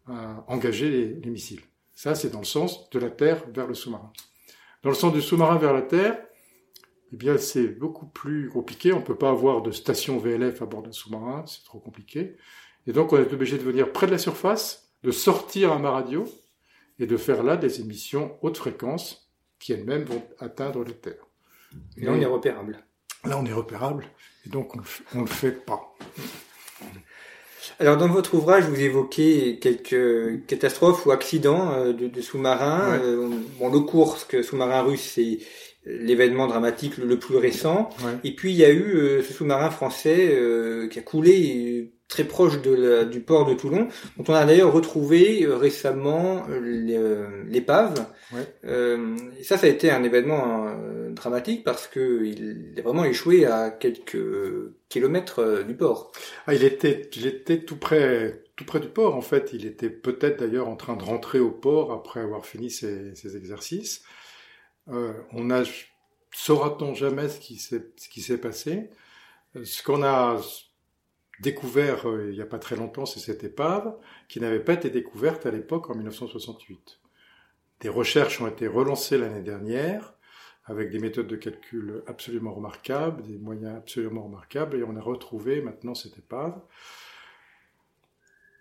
à, 0.07 0.45
engager 0.47 1.19
les 1.21 1.31
missiles. 1.31 1.63
Ça, 1.93 2.15
c'est 2.15 2.31
dans 2.31 2.39
le 2.39 2.45
sens 2.45 2.89
de 2.91 2.99
la 3.01 3.11
Terre 3.11 3.45
vers 3.53 3.67
le 3.67 3.75
sous-marin. 3.75 4.13
Dans 4.85 4.91
le 4.91 4.95
sens 4.95 5.13
du 5.13 5.21
sous-marin 5.21 5.57
vers 5.57 5.73
la 5.73 5.83
Terre, 5.83 6.25
eh 7.13 7.17
bien, 7.17 7.39
c'est 7.39 7.67
beaucoup 7.67 8.07
plus 8.07 8.49
compliqué. 8.49 8.93
On 8.93 9.01
ne 9.01 9.05
peut 9.05 9.19
pas 9.19 9.31
avoir 9.31 9.63
de 9.63 9.73
station 9.73 10.19
VLF 10.19 10.63
à 10.63 10.67
bord 10.67 10.83
d'un 10.83 10.93
sous-marin, 10.93 11.45
c'est 11.47 11.65
trop 11.65 11.81
compliqué. 11.81 12.37
Et 12.87 12.93
donc, 12.93 13.13
on 13.13 13.17
est 13.17 13.33
obligé 13.33 13.59
de 13.59 13.63
venir 13.63 13.93
près 13.93 14.07
de 14.07 14.13
la 14.13 14.19
surface, 14.19 14.93
de 15.03 15.11
sortir 15.11 15.73
un 15.73 15.79
mât 15.79 15.91
radio 15.91 16.25
et 16.99 17.07
de 17.07 17.17
faire 17.17 17.43
là 17.43 17.57
des 17.57 17.81
émissions 17.81 18.37
haute 18.43 18.57
fréquence 18.57 19.31
qui 19.59 19.73
elles-mêmes 19.73 20.05
vont 20.05 20.23
atteindre 20.39 20.85
la 20.85 20.93
Terre. 20.93 21.27
Et 21.97 22.05
là, 22.05 22.13
on 22.13 22.21
est 22.21 22.27
repérable. 22.27 22.79
Là, 23.25 23.39
on 23.39 23.45
est 23.45 23.53
repérable, 23.53 24.07
et 24.47 24.51
donc 24.51 24.75
on 24.77 25.19
ne 25.19 25.23
le 25.23 25.27
fait 25.27 25.51
pas. 25.51 25.95
Alors 27.81 27.97
dans 27.97 28.09
votre 28.09 28.35
ouvrage, 28.35 28.65
vous 28.65 28.81
évoquez 28.81 29.59
quelques 29.59 30.47
catastrophes 30.47 31.05
ou 31.07 31.11
accidents 31.11 31.73
euh, 31.73 31.93
de, 31.93 32.21
sous-marins. 32.21 32.99
Euh, 33.03 33.29
bon, 33.59 33.71
le 33.71 33.81
Kursk, 33.81 34.43
sous-marin 34.43 34.83
russe, 34.83 35.13
c'est 35.15 35.39
l'événement 35.85 36.47
dramatique 36.47 36.97
le, 36.99 37.19
plus 37.19 37.37
récent. 37.37 37.91
Et 38.25 38.35
puis 38.35 38.53
il 38.53 38.57
y 38.57 38.65
a 38.65 38.71
eu 38.71 38.97
euh, 38.97 39.23
ce 39.23 39.33
sous-marin 39.33 39.71
français 39.71 40.39
qui 40.91 40.99
a 40.99 41.03
coulé 41.03 41.93
très 42.09 42.25
proche 42.25 42.61
de 42.63 43.05
du 43.05 43.21
port 43.21 43.47
de 43.47 43.55
Toulon, 43.55 43.89
dont 44.17 44.25
on 44.29 44.35
a 44.35 44.45
d'ailleurs 44.45 44.73
retrouvé 44.73 45.43
euh, 45.43 45.57
récemment 45.57 46.47
euh, 46.49 47.45
l'épave. 47.47 48.07
Ouais. 48.33 48.47
Euh, 48.65 49.17
ça, 49.43 49.59
ça 49.59 49.67
a 49.67 49.71
été 49.71 49.91
un 49.91 50.03
événement 50.05 50.67
dramatique 51.11 51.65
parce 51.65 51.89
que 51.89 52.25
il 52.25 52.75
a 52.79 52.83
vraiment 52.83 53.05
échoué 53.05 53.47
à 53.47 53.71
quelques 53.71 54.19
kilomètres 54.89 55.65
du 55.67 55.75
port. 55.75 56.13
Ah, 56.47 56.55
il 56.55 56.65
était, 56.65 57.11
il 57.17 57.27
était 57.27 57.65
tout 57.65 57.77
près, 57.77 58.45
tout 58.55 58.65
près 58.65 58.81
du 58.81 58.89
port 58.89 59.17
en 59.17 59.21
fait. 59.21 59.51
Il 59.53 59.67
était 59.67 59.91
peut-être 59.91 60.41
d'ailleurs 60.41 60.69
en 60.69 60.77
train 60.77 60.97
de 60.97 61.03
rentrer 61.03 61.41
au 61.41 61.51
port 61.51 61.93
après 61.93 62.21
avoir 62.21 62.47
fini 62.47 62.71
ses, 62.71 63.15
ses 63.15 63.37
exercices. 63.37 64.03
on 64.87 65.51
a 65.51 65.65
saura-t-on 66.33 66.95
jamais 66.95 67.29
ce 67.29 67.41
qui 67.41 67.57
s'est, 67.57 67.91
ce 67.97 68.09
qui 68.09 68.21
s'est 68.21 68.39
passé? 68.39 68.91
Ce 69.65 69.83
qu'on 69.83 70.03
a 70.03 70.39
découvert 71.41 72.09
euh, 72.09 72.31
il 72.31 72.35
n'y 72.35 72.43
a 72.43 72.47
pas 72.47 72.59
très 72.59 72.77
longtemps, 72.77 73.07
c'est 73.07 73.21
cette 73.21 73.45
épave 73.45 73.97
qui 74.29 74.41
n'avait 74.41 74.61
pas 74.61 74.75
été 74.75 74.91
découverte 74.91 75.47
à 75.47 75.51
l'époque 75.51 75.91
en 75.91 75.95
1968. 75.95 77.01
Des 77.81 77.89
recherches 77.89 78.41
ont 78.41 78.47
été 78.47 78.67
relancées 78.67 79.19
l'année 79.19 79.43
dernière 79.43 80.15
avec 80.65 80.91
des 80.91 80.99
méthodes 80.99 81.29
de 81.29 81.37
calcul 81.37 82.03
absolument 82.07 82.53
remarquables, 82.53 83.23
des 83.23 83.39
moyens 83.39 83.77
absolument 83.77 84.25
remarquables, 84.25 84.79
et 84.79 84.83
on 84.83 84.97
a 84.97 85.01
retrouvé 85.01 85.61
maintenant 85.61 85.95
cette 85.95 86.19
épave. 86.19 86.61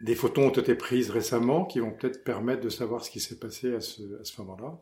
Des 0.02 0.14
photos 0.14 0.46
ont 0.46 0.62
été 0.62 0.76
prises 0.76 1.10
récemment 1.10 1.66
qui 1.66 1.80
vont 1.80 1.92
peut-être 1.92 2.24
permettre 2.24 2.62
de 2.62 2.70
savoir 2.70 3.04
ce 3.04 3.10
qui 3.10 3.20
s'est 3.20 3.40
passé 3.40 3.74
à 3.74 3.82
ce, 3.82 4.22
à 4.22 4.24
ce 4.24 4.40
moment-là. 4.42 4.80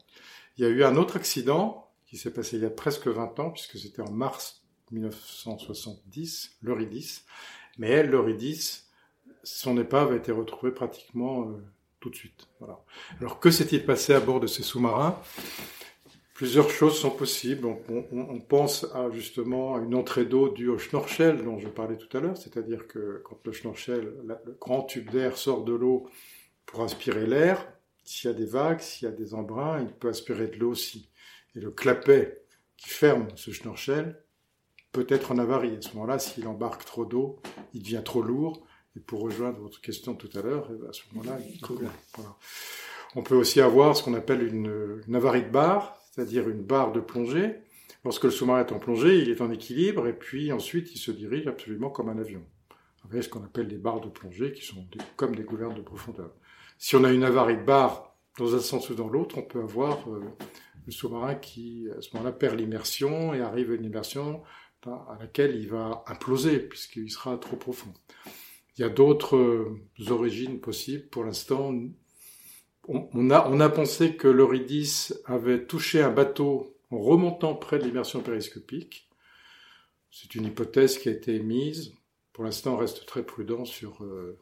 Il 0.58 0.64
y 0.64 0.68
a 0.68 0.70
eu 0.70 0.84
un 0.84 0.98
autre 0.98 1.16
accident 1.16 1.90
qui 2.08 2.18
s'est 2.18 2.34
passé 2.34 2.58
il 2.58 2.64
y 2.64 2.66
a 2.66 2.70
presque 2.70 3.08
20 3.08 3.40
ans, 3.40 3.52
puisque 3.52 3.78
c'était 3.78 4.02
en 4.02 4.12
mars 4.12 4.64
1970, 4.92 6.58
l'Eurydice, 6.62 7.26
mais 7.78 7.90
elle, 7.90 8.10
l'Eurydice, 8.10 8.90
son 9.44 9.78
épave 9.78 10.14
a 10.14 10.16
été 10.16 10.32
retrouvée 10.32 10.72
pratiquement 10.72 11.50
euh, 11.50 11.64
tout 12.00 12.10
de 12.10 12.16
suite. 12.16 12.48
Alors 13.20 13.40
que 13.40 13.52
s'est-il 13.52 13.86
passé 13.86 14.14
à 14.14 14.20
bord 14.20 14.40
de 14.40 14.48
ces 14.48 14.64
sous-marins? 14.64 15.20
Plusieurs 16.34 16.70
choses 16.70 17.00
sont 17.00 17.12
possibles. 17.12 17.66
On, 18.12 18.40
pense 18.40 18.86
à 18.96 19.12
justement 19.12 19.76
à 19.76 19.80
une 19.80 19.94
entrée 19.94 20.26
d'eau 20.26 20.50
due 20.50 20.68
au 20.68 20.80
schnorchel 20.80 21.44
dont 21.44 21.60
je 21.60 21.68
parlais 21.68 21.96
tout 21.96 22.18
à 22.18 22.22
l'heure, 22.22 22.36
c'est-à-dire 22.36 22.88
que 22.88 23.22
quand 23.24 23.40
le 23.46 23.52
schnorchel, 23.52 24.14
le 24.26 24.58
grand 24.60 24.82
tube 24.82 25.12
d'air 25.12 25.38
sort 25.38 25.64
de 25.64 25.74
l'eau 25.74 26.10
pour 26.66 26.82
aspirer 26.82 27.28
l'air, 27.28 27.72
s'il 28.04 28.32
y 28.32 28.34
a 28.34 28.36
des 28.36 28.48
vagues, 28.48 28.80
s'il 28.80 29.08
y 29.08 29.12
a 29.12 29.14
des 29.14 29.36
embruns, 29.36 29.80
il 29.82 29.94
peut 29.94 30.10
aspirer 30.10 30.48
de 30.48 30.58
l'eau 30.58 30.72
aussi. 30.72 31.10
Et 31.56 31.60
le 31.60 31.70
clapet 31.70 32.44
qui 32.78 32.90
ferme 32.90 33.28
ce 33.36 33.52
schnorchel 33.52 34.23
peut-être 34.94 35.32
en 35.32 35.38
avarie. 35.38 35.76
À 35.76 35.82
ce 35.82 35.94
moment-là, 35.96 36.20
s'il 36.20 36.48
embarque 36.48 36.86
trop 36.86 37.04
d'eau, 37.04 37.40
il 37.74 37.82
devient 37.82 38.02
trop 38.06 38.22
lourd. 38.22 38.66
Et 38.96 39.00
pour 39.00 39.22
rejoindre 39.22 39.60
votre 39.60 39.82
question 39.82 40.14
tout 40.14 40.30
à 40.38 40.42
l'heure, 40.42 40.70
eh 40.70 40.76
ben, 40.76 40.90
à 40.90 40.94
ce 40.94 41.02
moment-là, 41.12 41.40
il 41.52 41.60
coule. 41.60 41.88
Voilà. 42.16 42.36
On 43.16 43.24
peut 43.24 43.36
aussi 43.36 43.60
avoir 43.60 43.98
ce 43.98 44.04
qu'on 44.04 44.14
appelle 44.14 44.44
une, 44.48 45.02
une 45.08 45.16
avarie 45.16 45.44
de 45.44 45.50
barre, 45.50 45.98
c'est-à-dire 46.12 46.48
une 46.48 46.64
barre 46.64 46.92
de 46.92 47.00
plongée. 47.00 47.56
Lorsque 48.06 48.26
le 48.26 48.32
sous-marin 48.32 48.66
est 48.66 48.72
en 48.72 48.80
plongée, 48.80 49.20
il 49.20 49.30
est 49.30 49.42
en 49.42 49.52
équilibre 49.52 50.08
et 50.08 50.14
puis 50.14 50.52
ensuite 50.52 50.94
il 50.94 50.98
se 50.98 51.12
dirige 51.12 51.48
absolument 51.48 51.90
comme 51.90 52.10
un 52.10 52.18
avion. 52.18 52.44
Avec 53.06 53.24
ce 53.24 53.30
qu'on 53.30 53.44
appelle 53.44 53.68
les 53.68 53.78
barres 53.78 54.02
de 54.02 54.10
plongée 54.10 54.54
qui 54.54 54.66
sont 54.66 54.86
comme 55.16 55.36
des 55.36 55.44
gouvernes 55.44 55.76
de 55.76 55.82
profondeur. 55.82 56.32
Si 56.78 56.96
on 56.96 57.04
a 57.04 57.12
une 57.12 57.24
avarie 57.24 57.58
de 57.58 57.64
barre 57.64 58.16
dans 58.38 58.56
un 58.56 58.60
sens 58.60 58.90
ou 58.90 58.96
dans 58.96 59.08
l'autre, 59.08 59.38
on 59.38 59.44
peut 59.44 59.62
avoir 59.62 60.10
euh, 60.10 60.22
le 60.86 60.92
sous-marin 60.92 61.36
qui, 61.36 61.88
à 61.98 62.02
ce 62.02 62.10
moment-là, 62.14 62.32
perd 62.32 62.58
l'immersion 62.58 63.34
et 63.34 63.42
arrive 63.42 63.72
à 63.72 63.76
une 63.76 63.86
immersion 63.86 64.42
à 64.88 65.18
laquelle 65.20 65.56
il 65.56 65.70
va 65.70 66.04
imploser 66.08 66.60
puisqu'il 66.60 67.12
sera 67.12 67.38
trop 67.38 67.56
profond. 67.56 67.94
Il 68.78 68.82
y 68.82 68.84
a 68.84 68.90
d'autres 68.90 69.38
euh, 69.38 70.10
origines 70.10 70.60
possibles. 70.60 71.08
Pour 71.08 71.24
l'instant, 71.24 71.74
on, 72.88 73.30
a, 73.30 73.70
pensé 73.70 74.16
que 74.16 74.28
l'Eurydice 74.28 75.20
avait 75.26 75.66
touché 75.66 76.02
un 76.02 76.12
bateau 76.12 76.76
en 76.90 77.00
remontant 77.00 77.56
près 77.56 77.80
de 77.80 77.84
l'immersion 77.84 78.22
périscopique. 78.22 79.10
C'est 80.12 80.36
une 80.36 80.46
hypothèse 80.46 80.98
qui 80.98 81.10
a 81.10 81.12
été 81.12 81.36
émise. 81.36 81.94
Pour 82.34 82.44
l'instant, 82.44 82.74
on 82.74 82.78
reste 82.78 83.06
très 83.06 83.24
prudent 83.24 83.66
sur, 83.66 84.04
euh, 84.04 84.40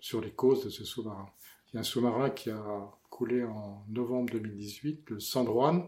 sur 0.00 0.20
les 0.20 0.32
causes 0.32 0.64
de 0.64 0.70
ce 0.70 0.84
sous-marin. 0.84 1.26
Il 1.68 1.74
y 1.74 1.76
a 1.78 1.80
un 1.80 1.84
sous-marin 1.84 2.30
qui 2.30 2.50
a 2.50 2.90
coulé 3.10 3.44
en 3.44 3.84
novembre 3.88 4.32
2018, 4.32 5.10
le 5.10 5.20
San 5.20 5.46
Juan, 5.46 5.86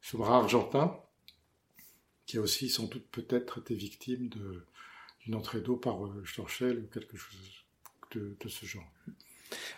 sous-marin 0.00 0.40
argentin, 0.40 0.96
qui 2.28 2.36
a 2.36 2.40
aussi 2.40 2.68
sans 2.68 2.84
doute 2.84 3.06
peut-être 3.10 3.58
été 3.58 3.74
victime 3.74 4.28
d'une 5.24 5.34
entrée 5.34 5.60
d'eau 5.60 5.76
par 5.76 6.04
euh, 6.04 6.22
Storchel 6.26 6.78
ou 6.78 6.86
quelque 6.92 7.16
chose 7.16 7.40
de, 8.14 8.36
ce 8.48 8.66
genre. 8.66 8.84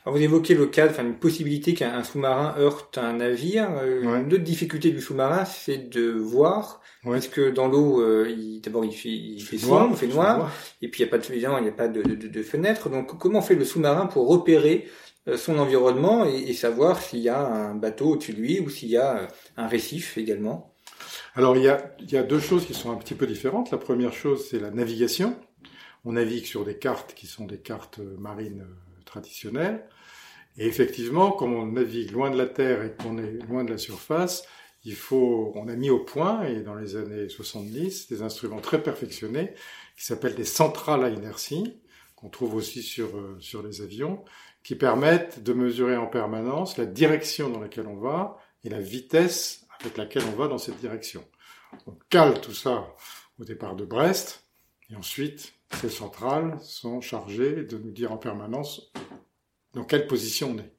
Alors 0.04 0.16
vous 0.16 0.22
évoquez 0.22 0.54
le 0.54 0.66
cas, 0.66 0.88
enfin 0.90 1.04
une 1.04 1.18
possibilité 1.18 1.74
qu'un 1.74 2.02
sous-marin 2.02 2.56
heurte 2.58 2.98
un 2.98 3.14
navire. 3.14 3.70
Euh, 3.78 4.02
une 4.02 4.34
autre 4.34 4.42
difficulté 4.42 4.90
du 4.90 5.00
sous-marin, 5.00 5.44
c'est 5.44 5.88
de 5.88 6.10
voir, 6.10 6.82
parce 7.04 7.28
que 7.28 7.50
dans 7.50 7.68
l'eau, 7.68 8.00
euh, 8.00 8.60
d'abord 8.62 8.84
il 8.84 8.92
fait, 8.92 9.10
il 9.10 9.40
fait 9.40 9.58
sombre, 9.58 9.90
il 9.92 9.96
fait 9.96 10.08
noir, 10.08 10.52
et 10.82 10.88
puis 10.88 11.02
il 11.02 11.04
n'y 11.04 11.08
a 11.08 11.10
pas 11.10 11.18
de 11.18 11.32
il 11.32 11.62
n'y 11.62 11.68
a 11.68 11.72
pas 11.72 11.88
de, 11.88 12.02
de, 12.02 12.28
de, 12.28 12.42
fenêtre. 12.42 12.90
Donc 12.90 13.16
comment 13.16 13.42
fait 13.42 13.54
le 13.54 13.64
sous-marin 13.64 14.06
pour 14.06 14.28
repérer 14.28 14.88
euh, 15.28 15.36
son 15.36 15.56
environnement 15.58 16.24
et, 16.24 16.52
savoir 16.52 17.00
s'il 17.00 17.20
y 17.20 17.28
a 17.28 17.46
un 17.46 17.76
bateau 17.76 18.10
au-dessus 18.10 18.32
de 18.32 18.40
lui 18.40 18.58
ou 18.58 18.70
s'il 18.70 18.88
y 18.88 18.96
a 18.96 19.28
un 19.56 19.68
récif 19.68 20.18
également? 20.18 20.69
Alors 21.36 21.56
il 21.56 21.62
y, 21.62 21.68
a, 22.16 22.22
deux 22.24 22.40
choses 22.40 22.66
qui 22.66 22.74
sont 22.74 22.90
un 22.90 22.96
petit 22.96 23.14
peu 23.14 23.26
différentes. 23.26 23.70
La 23.70 23.78
première 23.78 24.12
chose, 24.12 24.48
c'est 24.48 24.58
la 24.58 24.70
navigation. 24.70 25.38
On 26.04 26.12
navigue 26.12 26.44
sur 26.44 26.64
des 26.64 26.76
cartes 26.76 27.14
qui 27.14 27.26
sont 27.26 27.46
des 27.46 27.58
cartes 27.58 28.00
euh, 28.00 28.16
marines 28.18 28.66
traditionnelles. 29.04 29.86
Et 30.56 30.66
effectivement, 30.66 31.30
comme 31.30 31.54
on 31.54 31.66
navigue 31.66 32.10
loin 32.10 32.30
de 32.30 32.36
la 32.36 32.46
Terre 32.46 32.82
et 32.82 32.92
qu'on 33.00 33.16
est 33.18 33.38
loin 33.48 33.62
de 33.62 33.70
la 33.70 33.78
surface, 33.78 34.42
il 34.84 34.94
faut, 34.94 35.52
on 35.54 35.68
a 35.68 35.76
mis 35.76 35.90
au 35.90 36.00
point, 36.00 36.42
et 36.42 36.62
dans 36.62 36.74
les 36.74 36.96
années 36.96 37.28
70, 37.28 38.08
des 38.08 38.22
instruments 38.22 38.60
très 38.60 38.82
perfectionnés 38.82 39.52
qui 39.96 40.04
s'appellent 40.04 40.34
des 40.34 40.44
centrales 40.44 41.04
à 41.04 41.10
inertie, 41.10 41.80
qu'on 42.16 42.28
trouve 42.28 42.54
aussi 42.54 42.82
sur, 42.82 43.10
sur 43.38 43.62
les 43.62 43.82
avions, 43.82 44.24
qui 44.64 44.74
permettent 44.74 45.42
de 45.42 45.52
mesurer 45.52 45.96
en 45.96 46.06
permanence 46.06 46.76
la 46.76 46.86
direction 46.86 47.50
dans 47.50 47.60
laquelle 47.60 47.86
on 47.86 47.96
va 47.96 48.38
et 48.64 48.68
la 48.68 48.80
vitesse 48.80 49.66
avec 49.80 49.96
laquelle 49.96 50.24
on 50.32 50.36
va 50.36 50.48
dans 50.48 50.58
cette 50.58 50.78
direction. 50.78 51.24
On 51.86 51.96
cale 52.08 52.40
tout 52.40 52.54
ça 52.54 52.94
au 53.38 53.44
départ 53.44 53.76
de 53.76 53.84
Brest, 53.84 54.44
et 54.90 54.96
ensuite, 54.96 55.54
ces 55.80 55.88
centrales 55.88 56.58
sont 56.62 57.00
chargées 57.00 57.64
de 57.64 57.78
nous 57.78 57.92
dire 57.92 58.12
en 58.12 58.18
permanence 58.18 58.92
dans 59.72 59.84
quelle 59.84 60.06
position 60.06 60.50
on 60.50 60.58
est. 60.58 60.74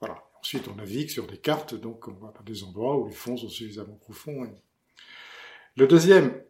Voilà. 0.00 0.22
Ensuite, 0.40 0.68
on 0.68 0.76
navigue 0.76 1.08
sur 1.08 1.26
des 1.26 1.38
cartes, 1.38 1.74
donc 1.74 2.06
on 2.06 2.12
va 2.12 2.32
à 2.38 2.42
des 2.42 2.62
endroits 2.62 2.98
où 2.98 3.06
les 3.06 3.14
fonds 3.14 3.36
sont 3.36 3.48
suffisamment 3.48 3.96
profonds. 3.96 4.46
Le 5.76 5.86
deuxième 5.86 6.40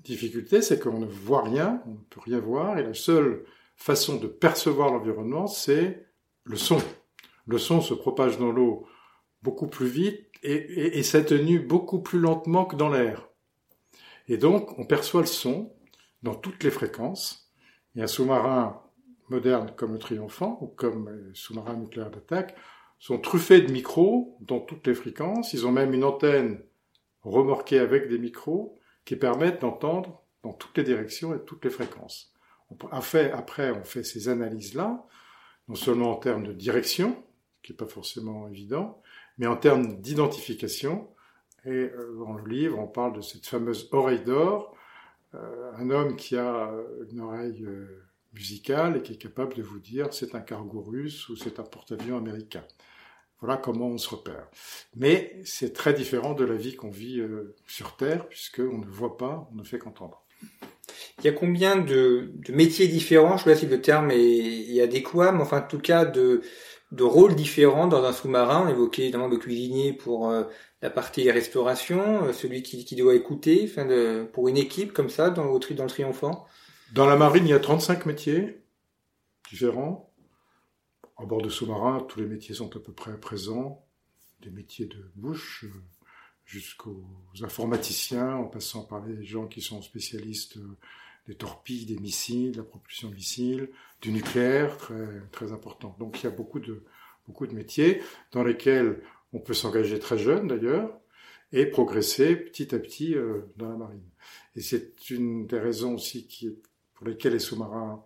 difficulté, 0.00 0.60
c'est 0.60 0.80
qu'on 0.80 0.98
ne 0.98 1.06
voit 1.06 1.42
rien, 1.42 1.82
on 1.86 1.92
ne 1.92 2.04
peut 2.10 2.20
rien 2.20 2.40
voir, 2.40 2.78
et 2.78 2.82
la 2.82 2.94
seule 2.94 3.46
façon 3.76 4.16
de 4.16 4.26
percevoir 4.26 4.92
l'environnement, 4.92 5.46
c'est 5.46 6.06
le 6.44 6.56
son. 6.56 6.82
Le 7.46 7.58
son 7.58 7.80
se 7.80 7.94
propage 7.94 8.38
dans 8.38 8.50
l'eau 8.50 8.86
beaucoup 9.42 9.68
plus 9.68 9.86
vite 9.86 10.31
et, 10.42 10.98
et, 10.98 11.02
s'atténue 11.02 11.60
beaucoup 11.60 12.00
plus 12.00 12.18
lentement 12.18 12.64
que 12.64 12.76
dans 12.76 12.88
l'air. 12.88 13.28
Et 14.28 14.36
donc, 14.36 14.78
on 14.78 14.86
perçoit 14.86 15.20
le 15.20 15.26
son 15.26 15.72
dans 16.22 16.34
toutes 16.34 16.64
les 16.64 16.70
fréquences. 16.70 17.52
Et 17.94 18.02
un 18.02 18.06
sous-marin 18.06 18.82
moderne 19.28 19.72
comme 19.76 19.92
le 19.92 19.98
Triomphant 19.98 20.58
ou 20.60 20.66
comme 20.66 21.10
les 21.10 21.34
sous-marins 21.34 21.76
nucléaires 21.76 22.10
d'attaque 22.10 22.56
sont 22.98 23.18
truffés 23.18 23.60
de 23.60 23.72
micros 23.72 24.36
dans 24.40 24.60
toutes 24.60 24.86
les 24.86 24.94
fréquences. 24.94 25.52
Ils 25.52 25.66
ont 25.66 25.72
même 25.72 25.94
une 25.94 26.04
antenne 26.04 26.62
remorquée 27.22 27.78
avec 27.78 28.08
des 28.08 28.18
micros 28.18 28.78
qui 29.04 29.16
permettent 29.16 29.60
d'entendre 29.60 30.22
dans 30.42 30.52
toutes 30.52 30.76
les 30.78 30.84
directions 30.84 31.34
et 31.34 31.44
toutes 31.44 31.64
les 31.64 31.70
fréquences 31.70 32.32
après, 32.90 33.70
on 33.70 33.84
fait 33.84 34.04
ces 34.04 34.28
analyses-là, 34.28 35.04
non 35.68 35.74
seulement 35.74 36.10
en 36.10 36.16
termes 36.16 36.44
de 36.44 36.52
direction, 36.52 37.22
qui 37.62 37.72
n'est 37.72 37.76
pas 37.76 37.86
forcément 37.86 38.48
évident, 38.48 39.01
mais 39.38 39.46
en 39.46 39.56
termes 39.56 40.00
d'identification. 40.00 41.08
Et 41.64 41.70
euh, 41.70 42.16
dans 42.18 42.34
le 42.34 42.48
livre, 42.48 42.78
on 42.78 42.86
parle 42.86 43.16
de 43.16 43.20
cette 43.20 43.46
fameuse 43.46 43.88
oreille 43.92 44.24
d'or, 44.24 44.76
euh, 45.34 45.72
un 45.76 45.90
homme 45.90 46.16
qui 46.16 46.36
a 46.36 46.70
une 47.10 47.20
oreille 47.20 47.64
euh, 47.64 48.04
musicale 48.34 48.96
et 48.96 49.02
qui 49.02 49.12
est 49.12 49.16
capable 49.16 49.54
de 49.54 49.62
vous 49.62 49.78
dire 49.78 50.12
c'est 50.12 50.34
un 50.34 50.40
cargo 50.40 50.80
russe 50.80 51.28
ou 51.28 51.36
c'est 51.36 51.60
un 51.60 51.64
porte-avions 51.64 52.16
américain. 52.16 52.64
Voilà 53.40 53.56
comment 53.56 53.88
on 53.88 53.98
se 53.98 54.08
repère. 54.08 54.46
Mais 54.94 55.40
c'est 55.44 55.72
très 55.72 55.94
différent 55.94 56.34
de 56.34 56.44
la 56.44 56.54
vie 56.54 56.76
qu'on 56.76 56.90
vit 56.90 57.20
sur 57.66 57.96
Terre, 57.96 58.28
puisqu'on 58.28 58.78
ne 58.78 58.86
voit 58.86 59.16
pas, 59.16 59.48
on 59.50 59.56
ne 59.56 59.64
fait 59.64 59.78
qu'entendre. 59.80 60.24
Il 61.18 61.24
y 61.24 61.28
a 61.28 61.32
combien 61.32 61.76
de, 61.76 62.32
métiers 62.48 62.88
différents, 62.88 63.36
je 63.36 63.44
sais 63.44 63.50
pas 63.50 63.56
si 63.56 63.66
le 63.66 63.80
terme 63.80 64.10
est, 64.10 64.80
adéquat, 64.80 65.32
mais 65.32 65.42
enfin 65.42 65.58
en 65.58 65.66
tout 65.66 65.78
cas 65.78 66.04
de, 66.04 66.42
rôles 67.00 67.34
différents 67.34 67.86
dans 67.86 68.04
un 68.04 68.12
sous-marin. 68.12 68.64
On 68.66 68.68
évoquait 68.68 69.02
évidemment 69.02 69.28
le 69.28 69.38
cuisinier 69.38 69.92
pour 69.92 70.28
euh, 70.28 70.44
la 70.82 70.90
partie 70.90 71.30
restauration, 71.30 72.26
euh, 72.26 72.32
celui 72.32 72.62
qui, 72.62 72.96
doit 72.96 73.14
écouter, 73.14 73.68
enfin 73.70 73.86
pour 74.32 74.48
une 74.48 74.58
équipe 74.58 74.92
comme 74.92 75.08
ça 75.08 75.30
dans, 75.30 75.58
dans 75.58 75.84
le 75.84 75.88
Triomphant. 75.88 76.46
Dans 76.92 77.06
la 77.06 77.16
marine, 77.16 77.46
il 77.46 77.50
y 77.50 77.54
a 77.54 77.60
35 77.60 78.04
métiers 78.06 78.62
différents. 79.48 80.12
À 81.16 81.24
bord 81.24 81.40
de 81.40 81.48
sous-marin, 81.48 82.04
tous 82.08 82.20
les 82.20 82.26
métiers 82.26 82.54
sont 82.54 82.74
à 82.76 82.80
peu 82.80 82.92
près 82.92 83.18
présents. 83.18 83.86
Des 84.42 84.50
métiers 84.50 84.86
de 84.86 85.10
bouche, 85.14 85.64
euh, 85.64 85.82
jusqu'aux 86.44 87.06
informaticiens, 87.42 88.34
en 88.34 88.44
passant 88.44 88.84
par 88.84 89.06
les 89.06 89.24
gens 89.24 89.46
qui 89.46 89.62
sont 89.62 89.80
spécialistes 89.80 90.58
des 91.26 91.34
torpilles, 91.34 91.86
des 91.86 91.98
missiles, 91.98 92.52
de 92.52 92.58
la 92.58 92.64
propulsion 92.64 93.08
de 93.08 93.14
missiles, 93.14 93.70
du 94.00 94.12
nucléaire, 94.12 94.76
très, 94.76 95.22
très 95.30 95.52
important. 95.52 95.96
Donc 95.98 96.20
il 96.20 96.24
y 96.24 96.26
a 96.26 96.30
beaucoup 96.30 96.60
de, 96.60 96.84
beaucoup 97.26 97.46
de 97.46 97.54
métiers 97.54 98.02
dans 98.32 98.42
lesquels 98.42 99.02
on 99.32 99.38
peut 99.38 99.54
s'engager 99.54 99.98
très 99.98 100.18
jeune 100.18 100.48
d'ailleurs 100.48 100.98
et 101.52 101.66
progresser 101.66 102.34
petit 102.36 102.74
à 102.74 102.78
petit 102.78 103.14
euh, 103.14 103.42
dans 103.56 103.68
la 103.68 103.76
marine. 103.76 104.08
Et 104.56 104.60
c'est 104.60 105.10
une 105.10 105.46
des 105.46 105.58
raisons 105.58 105.94
aussi 105.94 106.26
qui, 106.26 106.58
pour 106.94 107.06
lesquelles 107.06 107.34
les 107.34 107.38
sous-marins 107.38 108.04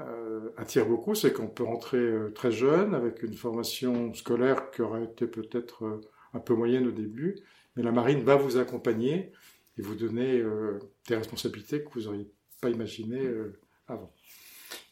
euh, 0.00 0.50
attirent 0.56 0.88
beaucoup, 0.88 1.14
c'est 1.14 1.32
qu'on 1.32 1.48
peut 1.48 1.64
rentrer 1.64 1.98
euh, 1.98 2.30
très 2.30 2.50
jeune 2.50 2.94
avec 2.94 3.22
une 3.22 3.34
formation 3.34 4.14
scolaire 4.14 4.70
qui 4.70 4.82
aurait 4.82 5.04
été 5.04 5.26
peut-être 5.26 6.00
un 6.32 6.40
peu 6.40 6.54
moyenne 6.54 6.86
au 6.86 6.92
début, 6.92 7.36
mais 7.76 7.82
la 7.82 7.92
marine 7.92 8.22
va 8.22 8.36
vous 8.36 8.56
accompagner 8.56 9.32
et 9.78 9.82
vous 9.82 9.94
donner 9.94 10.38
euh, 10.38 10.78
des 11.08 11.16
responsabilités 11.16 11.82
que 11.82 11.90
vous 11.94 12.02
n'auriez 12.02 12.30
pas 12.60 12.70
imaginées 12.70 13.24
euh, 13.24 13.58
avant. 13.88 14.12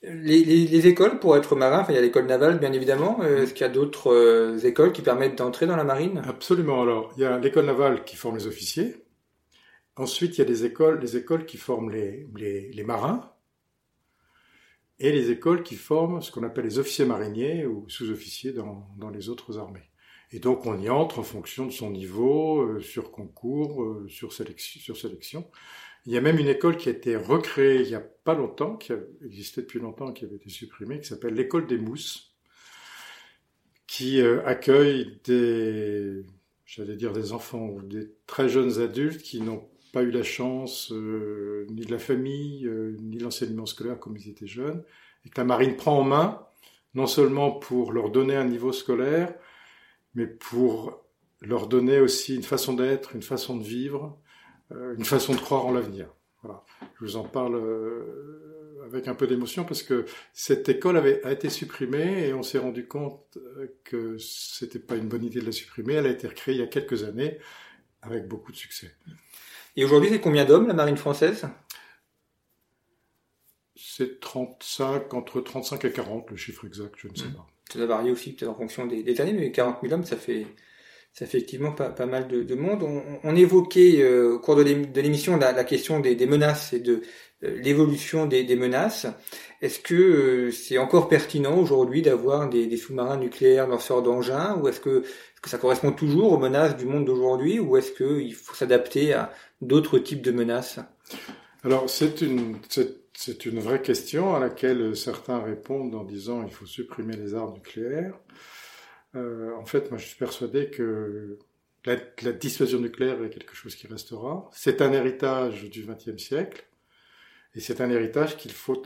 Les, 0.02 0.86
écoles 0.86 1.18
pour 1.18 1.36
être 1.36 1.56
marin, 1.56 1.84
il 1.88 1.94
y 1.94 1.98
a 1.98 2.00
l'école 2.00 2.26
navale 2.26 2.58
bien 2.58 2.72
évidemment. 2.72 3.18
Euh, 3.22 3.42
est-ce 3.42 3.52
qu'il 3.52 3.62
y 3.66 3.70
a 3.70 3.72
d'autres 3.72 4.64
écoles 4.64 4.92
qui 4.92 5.02
permettent 5.02 5.38
d'entrer 5.38 5.66
dans 5.66 5.76
la 5.76 5.84
marine? 5.84 6.22
Absolument. 6.26 6.82
Alors, 6.82 7.12
il 7.16 7.22
y 7.22 7.26
a 7.26 7.38
l'école 7.38 7.66
navale 7.66 8.04
qui 8.04 8.16
forme 8.16 8.36
les 8.36 8.46
officiers. 8.46 9.04
Ensuite, 9.96 10.36
il 10.36 10.38
y 10.38 10.42
a 10.42 10.46
des 10.46 10.64
écoles, 10.64 11.00
les 11.00 11.16
écoles 11.16 11.46
qui 11.46 11.56
forment 11.56 11.90
les, 11.90 12.28
les 12.36 12.84
marins 12.84 13.32
et 15.00 15.12
les 15.12 15.30
écoles 15.30 15.62
qui 15.62 15.76
forment 15.76 16.20
ce 16.20 16.30
qu'on 16.30 16.42
appelle 16.42 16.64
les 16.64 16.78
officiers 16.78 17.04
mariniers 17.04 17.66
ou 17.66 17.88
sous-officiers 17.88 18.52
dans, 18.52 18.88
dans 18.96 19.10
les 19.10 19.28
autres 19.28 19.58
armées. 19.58 19.90
Et 20.30 20.40
donc 20.40 20.66
on 20.66 20.78
y 20.78 20.90
entre 20.90 21.20
en 21.20 21.22
fonction 21.22 21.66
de 21.66 21.70
son 21.70 21.90
niveau, 21.90 22.60
euh, 22.60 22.80
sur 22.80 23.10
concours, 23.10 23.82
euh, 23.82 24.06
sur, 24.08 24.32
sélection, 24.32 24.80
sur 24.80 24.96
sélection. 24.96 25.48
Il 26.06 26.12
y 26.12 26.16
a 26.16 26.20
même 26.20 26.38
une 26.38 26.48
école 26.48 26.76
qui 26.76 26.88
a 26.88 26.92
été 26.92 27.16
recréée 27.16 27.82
il 27.82 27.88
y 27.88 27.94
a 27.94 28.00
pas 28.00 28.34
longtemps, 28.34 28.76
qui 28.76 28.92
a 28.92 28.96
existé 29.24 29.62
depuis 29.62 29.78
longtemps, 29.78 30.12
qui 30.12 30.24
avait 30.24 30.36
été 30.36 30.48
supprimée, 30.48 31.00
qui 31.00 31.08
s'appelle 31.08 31.34
l'école 31.34 31.66
des 31.66 31.78
mousses, 31.78 32.34
qui 33.86 34.20
euh, 34.20 34.44
accueille 34.46 35.20
des, 35.24 36.24
j'allais 36.64 36.96
dire 36.96 37.12
des 37.12 37.32
enfants 37.32 37.66
ou 37.66 37.82
des 37.82 38.10
très 38.26 38.48
jeunes 38.48 38.80
adultes 38.80 39.22
qui 39.22 39.40
n'ont 39.40 39.68
pas 39.92 40.02
eu 40.02 40.10
la 40.10 40.22
chance 40.22 40.90
ni 40.90 41.84
de 41.84 41.90
la 41.90 41.98
famille, 41.98 42.70
ni 43.00 43.16
de 43.16 43.24
l'enseignement 43.24 43.66
scolaire 43.66 43.98
comme 43.98 44.16
ils 44.16 44.28
étaient 44.28 44.46
jeunes, 44.46 44.84
et 45.24 45.30
que 45.30 45.40
la 45.40 45.44
marine 45.44 45.76
prend 45.76 45.98
en 45.98 46.04
main, 46.04 46.46
non 46.94 47.06
seulement 47.06 47.52
pour 47.52 47.92
leur 47.92 48.10
donner 48.10 48.36
un 48.36 48.44
niveau 48.44 48.72
scolaire, 48.72 49.34
mais 50.14 50.26
pour 50.26 51.04
leur 51.40 51.68
donner 51.68 52.00
aussi 52.00 52.34
une 52.34 52.42
façon 52.42 52.74
d'être, 52.74 53.14
une 53.14 53.22
façon 53.22 53.56
de 53.56 53.64
vivre, 53.64 54.04
euh, 54.04 54.27
une 54.70 55.04
façon 55.04 55.34
de 55.34 55.40
croire 55.40 55.66
en 55.66 55.72
l'avenir. 55.72 56.08
Voilà. 56.42 56.64
Je 56.98 57.04
vous 57.04 57.16
en 57.16 57.24
parle 57.24 57.56
euh, 57.56 58.84
avec 58.86 59.08
un 59.08 59.14
peu 59.14 59.26
d'émotion 59.26 59.64
parce 59.64 59.82
que 59.82 60.04
cette 60.32 60.68
école 60.68 60.96
avait, 60.96 61.24
a 61.24 61.32
été 61.32 61.50
supprimée 61.50 62.28
et 62.28 62.32
on 62.32 62.42
s'est 62.42 62.58
rendu 62.58 62.86
compte 62.86 63.36
euh, 63.36 63.66
que 63.84 64.18
c'était 64.18 64.78
pas 64.78 64.96
une 64.96 65.08
bonne 65.08 65.24
idée 65.24 65.40
de 65.40 65.46
la 65.46 65.52
supprimer. 65.52 65.94
Elle 65.94 66.06
a 66.06 66.10
été 66.10 66.28
recréée 66.28 66.56
il 66.56 66.60
y 66.60 66.64
a 66.64 66.68
quelques 66.68 67.04
années 67.04 67.38
avec 68.02 68.28
beaucoup 68.28 68.52
de 68.52 68.56
succès. 68.56 68.94
Et 69.76 69.84
aujourd'hui, 69.84 70.10
c'est 70.10 70.20
combien 70.20 70.44
d'hommes 70.44 70.68
la 70.68 70.74
marine 70.74 70.96
française? 70.96 71.48
C'est 73.74 74.20
35, 74.20 75.12
entre 75.14 75.40
35 75.40 75.84
et 75.84 75.92
40, 75.92 76.30
le 76.30 76.36
chiffre 76.36 76.64
exact, 76.66 76.94
je 76.96 77.08
ne 77.08 77.14
sais 77.16 77.26
mmh. 77.26 77.34
pas. 77.34 77.46
Ça 77.72 77.86
varie 77.86 78.10
aussi 78.10 78.32
peut-être 78.32 78.50
en 78.50 78.54
fonction 78.54 78.86
des, 78.86 79.02
des, 79.02 79.20
années, 79.20 79.32
mais 79.32 79.52
40 79.52 79.78
000 79.82 79.92
hommes, 79.92 80.04
ça 80.04 80.16
fait, 80.16 80.46
fait 81.12 81.24
effectivement 81.24 81.72
pas, 81.72 82.06
mal 82.06 82.28
de, 82.28 82.42
de 82.42 82.54
monde. 82.54 82.82
On, 82.82 83.02
on 83.24 83.36
évoquait 83.36 84.02
euh, 84.02 84.34
au 84.34 84.38
cours 84.38 84.56
de 84.56 85.00
l'émission 85.00 85.36
la, 85.36 85.64
question 85.64 86.00
des, 86.00 86.14
menaces 86.26 86.72
et 86.72 86.80
de 86.80 87.02
euh, 87.44 87.60
l'évolution 87.60 88.26
des, 88.26 88.56
menaces. 88.56 89.06
Est-ce 89.60 89.80
que 89.80 89.94
euh, 89.94 90.50
c'est 90.52 90.78
encore 90.78 91.08
pertinent 91.08 91.58
aujourd'hui 91.58 92.02
d'avoir 92.02 92.48
des, 92.48 92.76
sous-marins 92.76 93.16
nucléaires 93.16 93.66
lanceurs 93.66 94.02
d'engins 94.02 94.56
ou 94.62 94.68
est-ce 94.68 94.80
que, 94.80 95.02
que, 95.42 95.50
ça 95.50 95.58
correspond 95.58 95.92
toujours 95.92 96.32
aux 96.32 96.38
menaces 96.38 96.76
du 96.76 96.86
monde 96.86 97.04
d'aujourd'hui 97.04 97.58
ou 97.58 97.76
est-ce 97.76 97.92
qu'il 97.92 98.34
faut 98.34 98.54
s'adapter 98.54 99.12
à 99.12 99.32
d'autres 99.60 99.98
types 99.98 100.22
de 100.22 100.30
menaces? 100.30 100.78
Alors 101.64 101.90
c'est 101.90 102.20
une, 102.20 102.56
c'est 102.68 103.46
une 103.46 103.58
vraie 103.58 103.82
question 103.82 104.36
à 104.36 104.38
laquelle 104.38 104.96
certains 104.96 105.40
répondent 105.40 105.96
en 105.96 106.04
disant 106.04 106.44
il 106.46 106.52
faut 106.52 106.66
supprimer 106.66 107.16
les 107.16 107.34
armes 107.34 107.54
nucléaires. 107.54 108.14
Euh, 109.14 109.54
en 109.56 109.64
fait, 109.64 109.90
moi, 109.90 109.98
je 109.98 110.06
suis 110.06 110.18
persuadé 110.18 110.70
que 110.70 111.38
la, 111.84 112.32
dissuasion 112.32 112.80
nucléaire 112.80 113.22
est 113.22 113.30
quelque 113.30 113.54
chose 113.54 113.74
qui 113.74 113.86
restera. 113.86 114.48
C'est 114.52 114.82
un 114.82 114.92
héritage 114.92 115.70
du 115.70 115.86
XXe 115.86 116.22
siècle, 116.22 116.66
et 117.54 117.60
c'est 117.60 117.80
un 117.80 117.90
héritage 117.90 118.36
qu'il 118.36 118.52
faut, 118.52 118.82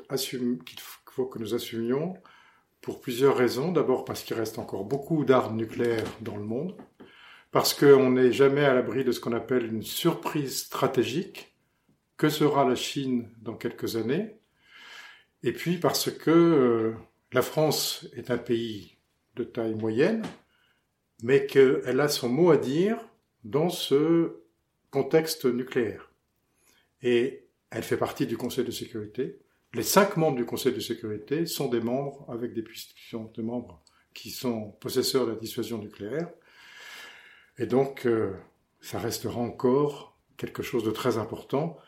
faut 1.07 1.27
que 1.27 1.39
nous 1.39 1.55
assumions 1.55 2.15
pour 2.81 3.01
plusieurs 3.01 3.37
raisons. 3.37 3.73
D'abord 3.73 4.05
parce 4.05 4.23
qu'il 4.23 4.37
reste 4.37 4.59
encore 4.59 4.85
beaucoup 4.85 5.25
d'armes 5.25 5.57
nucléaires 5.57 6.07
dans 6.21 6.37
le 6.37 6.45
monde, 6.45 6.77
parce 7.51 7.75
qu'on 7.75 8.11
n'est 8.11 8.33
jamais 8.33 8.65
à 8.65 8.75
l'abri 8.75 9.05
de 9.05 9.13
ce 9.13 9.21
qu'on 9.21 9.33
appelle 9.33 9.67
une 9.67 9.83
surprise 9.83 10.59
stratégique. 10.59 11.49
Que 12.17 12.29
sera 12.29 12.69
la 12.69 12.77
Chine 12.77 13.29
dans 13.41 13.55
quelques 13.55 13.97
années? 13.97 14.37
Et 15.43 15.53
puis 15.53 15.79
parce 15.79 16.11
que 16.11 16.31
euh, 16.31 16.95
la 17.33 17.43
France 17.43 18.07
est 18.15 18.31
un 18.31 18.39
pays 18.39 18.92
de 19.37 19.45
taille 19.45 19.75
moyenne, 19.75 20.23
mais 21.23 21.47
qu'elle 21.47 22.01
a 22.01 22.09
son 22.09 22.29
mot 22.29 22.51
à 22.51 22.57
dire 22.57 22.99
dans 23.45 23.69
ce 23.69 24.43
contexte 24.91 25.45
nucléaire. 25.47 26.11
Et 27.03 27.47
elle 27.71 27.83
fait 27.83 27.97
partie 27.97 28.27
du 28.27 28.37
Conseil 28.37 28.65
de 28.65 28.71
sécurité. 28.71 29.39
Les 29.75 29.83
cinq 29.83 30.17
membres 30.17 30.37
du 30.37 30.45
Conseil 30.45 30.75
de 30.75 30.81
sécurité 30.81 31.47
sont 31.47 31.69
des 31.69 31.81
membres 31.81 32.27
avec 32.31 32.53
des 32.53 32.63
puissions 32.63 33.31
de 33.35 33.43
membres 33.43 33.83
qui 34.15 34.31
sont 34.31 34.73
possesseurs 34.81 35.27
de 35.27 35.33
la 35.33 35.39
dissuasion 35.39 35.79
nucléaire. 35.79 36.29
Et 37.59 37.67
donc, 37.67 38.07
euh, 38.07 38.35
ça 38.81 38.99
restera 38.99 39.41
encore 39.41 40.19
quelque 40.37 40.63
chose 40.63 40.85
de 40.85 40.91
très 40.91 41.17
important. 41.17 41.79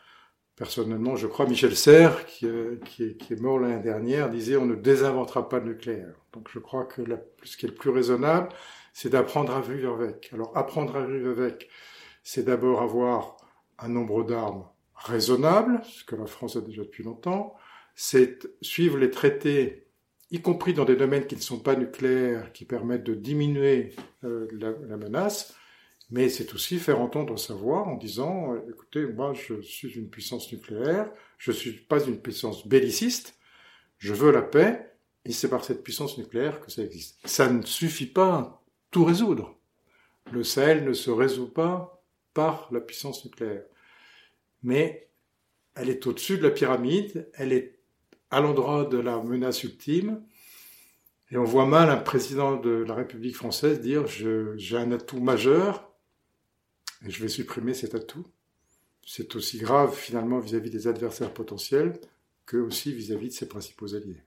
Personnellement, 0.55 1.17
je 1.17 1.27
crois, 1.27 1.45
Michel 1.47 1.75
Serres, 1.75 2.25
qui, 2.27 2.47
euh, 2.47 2.77
qui, 2.85 3.03
est, 3.03 3.41
mort 3.41 3.59
l'année 3.59 3.83
dernière, 3.83 4.29
disait 4.29 4.55
on 4.55 4.65
ne 4.65 4.75
désinventera 4.75 5.49
pas 5.49 5.59
le 5.59 5.73
nucléaire. 5.73 6.15
Donc 6.31 6.47
je 6.49 6.59
crois 6.59 6.85
que 6.85 7.01
ce 7.43 7.57
qui 7.57 7.65
est 7.65 7.69
le 7.69 7.75
plus 7.75 7.89
raisonnable, 7.89 8.49
c'est 8.93 9.09
d'apprendre 9.09 9.53
à 9.53 9.59
vivre 9.59 9.93
avec. 9.93 10.29
Alors 10.33 10.55
apprendre 10.55 10.95
à 10.95 11.05
vivre 11.05 11.29
avec, 11.29 11.67
c'est 12.23 12.43
d'abord 12.43 12.81
avoir 12.81 13.35
un 13.79 13.89
nombre 13.89 14.23
d'armes 14.23 14.65
raisonnable, 14.95 15.81
ce 15.83 16.05
que 16.05 16.15
la 16.15 16.25
France 16.25 16.55
a 16.55 16.61
déjà 16.61 16.83
depuis 16.83 17.03
longtemps, 17.03 17.55
c'est 17.93 18.47
suivre 18.61 18.97
les 18.97 19.11
traités, 19.11 19.87
y 20.31 20.41
compris 20.41 20.73
dans 20.73 20.85
des 20.85 20.95
domaines 20.95 21.27
qui 21.27 21.35
ne 21.35 21.41
sont 21.41 21.59
pas 21.59 21.75
nucléaires, 21.75 22.53
qui 22.53 22.63
permettent 22.63 23.03
de 23.03 23.13
diminuer 23.13 23.93
euh, 24.23 24.47
la 24.53 24.95
menace, 24.95 25.53
mais 26.11 26.29
c'est 26.29 26.53
aussi 26.53 26.77
faire 26.77 27.01
entendre 27.01 27.37
sa 27.37 27.53
voix 27.53 27.83
en 27.87 27.95
disant, 27.95 28.53
euh, 28.53 28.61
écoutez, 28.69 29.05
moi 29.07 29.33
je 29.33 29.61
suis 29.61 29.89
une 29.93 30.09
puissance 30.09 30.51
nucléaire, 30.51 31.11
je 31.37 31.51
ne 31.51 31.55
suis 31.55 31.71
pas 31.71 32.03
une 32.03 32.21
puissance 32.21 32.67
belliciste, 32.67 33.37
je 33.97 34.13
veux 34.13 34.31
la 34.31 34.41
paix, 34.41 34.91
et 35.25 35.31
c'est 35.31 35.49
par 35.49 35.63
cette 35.63 35.83
puissance 35.83 36.17
nucléaire 36.17 36.61
que 36.61 36.71
ça 36.71 36.83
existe. 36.83 37.19
Ça 37.25 37.51
ne 37.51 37.63
suffit 37.63 38.05
pas 38.05 38.33
à 38.35 38.63
tout 38.91 39.05
résoudre. 39.05 39.57
Le 40.31 40.43
Sahel 40.43 40.83
ne 40.85 40.93
se 40.93 41.09
résout 41.09 41.51
pas 41.51 42.03
par 42.33 42.69
la 42.71 42.79
puissance 42.79 43.25
nucléaire. 43.25 43.63
Mais 44.61 45.09
elle 45.75 45.89
est 45.89 46.05
au-dessus 46.05 46.37
de 46.37 46.43
la 46.43 46.51
pyramide, 46.51 47.29
elle 47.33 47.53
est 47.53 47.79
à 48.29 48.41
l'endroit 48.41 48.85
de 48.85 48.97
la 48.97 49.21
menace 49.21 49.63
ultime, 49.63 50.23
et 51.31 51.37
on 51.37 51.43
voit 51.43 51.65
mal 51.65 51.89
un 51.89 51.97
président 51.97 52.55
de 52.55 52.69
la 52.69 52.93
République 52.93 53.35
française 53.35 53.81
dire 53.81 54.05
j'ai 54.07 54.77
un 54.77 54.91
atout 54.91 55.19
majeur, 55.19 55.94
et 57.05 57.09
je 57.09 57.21
vais 57.21 57.27
supprimer 57.27 57.73
cet 57.73 57.95
atout. 57.95 58.25
C'est 59.05 59.35
aussi 59.35 59.59
grave 59.59 59.95
finalement 59.95 60.39
vis-à-vis 60.39 60.71
des 60.71 60.87
adversaires 60.87 61.33
potentiels 61.33 61.99
que 62.45 62.57
aussi 62.57 62.91
vis-à-vis 62.91 63.29
de 63.29 63.33
ses 63.33 63.47
principaux 63.47 63.93
alliés. 63.93 64.21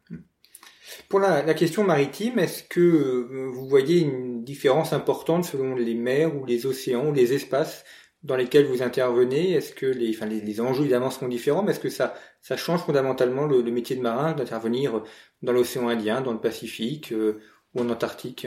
Pour 1.08 1.20
la, 1.20 1.42
question 1.54 1.84
maritime, 1.84 2.38
est-ce 2.38 2.62
que 2.62 2.80
euh, 2.80 3.50
vous 3.52 3.68
voyez 3.68 4.00
une 4.00 4.44
différence 4.44 4.92
importante 4.92 5.44
selon 5.44 5.74
les 5.74 5.94
mers 5.94 6.34
ou 6.34 6.46
les 6.46 6.66
océans 6.66 7.08
ou 7.08 7.12
les 7.12 7.34
espaces 7.34 7.84
dans 8.22 8.36
lesquels 8.36 8.66
vous 8.66 8.82
intervenez? 8.82 9.52
Est-ce 9.52 9.72
que 9.72 9.86
les, 9.86 10.12
les, 10.12 10.60
enjeux 10.60 10.82
évidemment 10.82 11.10
seront 11.10 11.28
différents, 11.28 11.62
mais 11.62 11.72
est-ce 11.72 11.80
que 11.80 11.90
ça, 11.90 12.14
ça 12.40 12.56
change 12.56 12.80
fondamentalement 12.80 13.46
le, 13.46 13.62
métier 13.70 13.96
de 13.96 14.00
marin 14.00 14.32
d'intervenir 14.32 15.02
dans 15.42 15.52
l'océan 15.52 15.88
Indien, 15.88 16.20
dans 16.20 16.32
le 16.32 16.40
Pacifique 16.40 17.12
euh, 17.12 17.40
ou 17.74 17.80
en 17.80 17.90
Antarctique? 17.90 18.46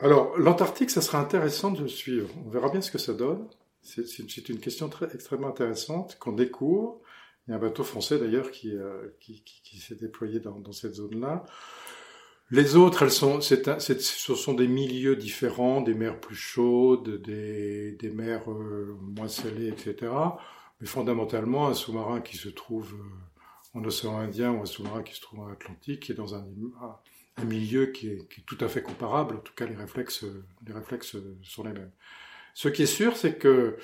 Alors, 0.00 0.38
l'Antarctique, 0.38 0.90
ça 0.90 1.00
sera 1.00 1.18
intéressant 1.18 1.72
de 1.72 1.86
suivre. 1.88 2.28
On 2.46 2.50
verra 2.50 2.68
bien 2.68 2.80
ce 2.80 2.90
que 2.90 2.98
ça 2.98 3.12
donne. 3.12 3.48
C'est 3.82 4.48
une 4.48 4.60
question 4.60 4.88
très, 4.88 5.12
extrêmement 5.14 5.48
intéressante 5.48 6.18
qu'on 6.20 6.32
découvre. 6.32 7.00
Il 7.46 7.52
y 7.52 7.54
a 7.54 7.56
un 7.56 7.60
bateau 7.60 7.82
français 7.82 8.18
d'ailleurs 8.18 8.50
qui, 8.50 8.70
euh, 8.76 9.08
s'est 9.80 9.96
déployé 9.96 10.38
dans, 10.38 10.72
cette 10.72 10.94
zone-là. 10.94 11.44
Les 12.50 12.76
autres, 12.76 13.02
elles 13.02 13.10
sont, 13.10 13.40
ce 13.40 14.34
sont 14.34 14.54
des 14.54 14.68
milieux 14.68 15.16
différents, 15.16 15.80
des 15.80 15.94
mers 15.94 16.20
plus 16.20 16.36
chaudes, 16.36 17.20
des, 17.22 17.92
des 17.92 18.10
mers 18.10 18.50
euh, 18.50 18.96
moins 19.00 19.28
salées, 19.28 19.68
etc. 19.68 20.12
Mais 20.80 20.86
fondamentalement, 20.86 21.68
un 21.68 21.74
sous-marin 21.74 22.20
qui 22.20 22.36
se 22.36 22.48
trouve 22.48 22.94
euh, 22.94 23.78
en 23.78 23.84
océan 23.84 24.18
Indien 24.18 24.52
ou 24.52 24.62
un 24.62 24.66
sous-marin 24.66 25.02
qui 25.02 25.14
se 25.14 25.20
trouve 25.22 25.40
en 25.40 25.48
Atlantique 25.48 26.08
est 26.10 26.14
dans 26.14 26.34
un, 26.34 26.46
un 27.40 27.44
milieu 27.44 27.86
qui 27.86 28.08
est, 28.08 28.28
tout 28.46 28.58
à 28.60 28.68
fait 28.68 28.82
comparable. 28.82 29.36
En 29.36 29.40
tout 29.40 29.54
cas, 29.54 29.66
les 29.66 29.76
réflexes, 29.76 30.24
sont 31.42 31.64
les 31.64 31.72
mêmes. 31.72 31.92
Ce 32.54 32.68
qui 32.68 32.82
est 32.82 32.86
sûr, 32.86 33.16
c'est 33.16 33.38
que 33.38 33.76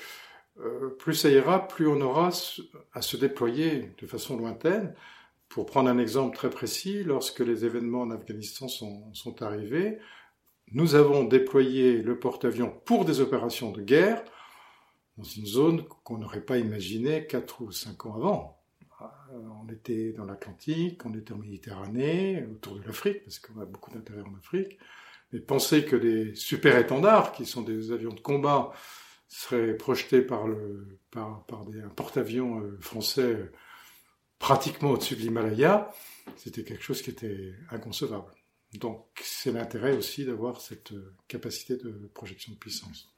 euh, 0.59 0.89
plus 0.99 1.13
ça 1.13 1.29
ira, 1.29 1.67
plus 1.67 1.87
on 1.87 1.99
aura 2.01 2.29
à 2.93 3.01
se 3.01 3.17
déployer 3.17 3.91
de 3.97 4.07
façon 4.07 4.37
lointaine. 4.37 4.93
Pour 5.49 5.65
prendre 5.65 5.89
un 5.89 5.97
exemple 5.97 6.35
très 6.35 6.49
précis, 6.49 7.03
lorsque 7.03 7.39
les 7.39 7.65
événements 7.65 8.01
en 8.01 8.11
Afghanistan 8.11 8.67
sont, 8.67 9.13
sont 9.13 9.41
arrivés, 9.41 9.99
nous 10.71 10.95
avons 10.95 11.23
déployé 11.23 12.01
le 12.01 12.19
porte-avions 12.19 12.73
pour 12.85 13.05
des 13.05 13.21
opérations 13.21 13.71
de 13.71 13.81
guerre 13.81 14.23
dans 15.17 15.23
une 15.23 15.45
zone 15.45 15.83
qu'on 16.03 16.17
n'aurait 16.17 16.41
pas 16.41 16.57
imaginée 16.57 17.27
quatre 17.27 17.61
ou 17.61 17.71
cinq 17.71 18.05
ans 18.05 18.15
avant. 18.15 18.54
Euh, 19.33 19.39
on 19.63 19.71
était 19.71 20.13
dans 20.13 20.25
l'Atlantique, 20.25 21.05
on 21.05 21.13
était 21.13 21.33
en 21.33 21.37
Méditerranée, 21.37 22.45
autour 22.51 22.75
de 22.79 22.83
l'Afrique, 22.83 23.23
parce 23.23 23.39
qu'on 23.39 23.59
a 23.59 23.65
beaucoup 23.65 23.91
d'intérêt 23.91 24.21
en 24.21 24.35
Afrique. 24.35 24.77
Mais 25.31 25.39
penser 25.39 25.85
que 25.85 25.95
des 25.95 26.35
super 26.35 26.77
étendards, 26.77 27.31
qui 27.31 27.45
sont 27.45 27.61
des 27.61 27.91
avions 27.91 28.13
de 28.13 28.19
combat, 28.19 28.71
seraient 29.27 29.75
projetés 29.75 30.21
par, 30.21 30.45
des, 30.47 31.81
un 31.81 31.89
porte-avions 31.89 32.61
euh, 32.61 32.77
français 32.79 33.33
euh, 33.33 33.51
pratiquement 34.39 34.91
au-dessus 34.91 35.15
de 35.15 35.21
l'Himalaya, 35.21 35.91
c'était 36.37 36.63
quelque 36.63 36.83
chose 36.83 37.01
qui 37.01 37.09
était 37.09 37.53
inconcevable. 37.71 38.31
Donc 38.73 39.07
c'est 39.21 39.51
l'intérêt 39.51 39.95
aussi 39.95 40.25
d'avoir 40.25 40.61
cette 40.61 40.93
capacité 41.27 41.77
de 41.77 42.09
projection 42.13 42.51
de 42.51 42.57
puissance. 42.57 43.14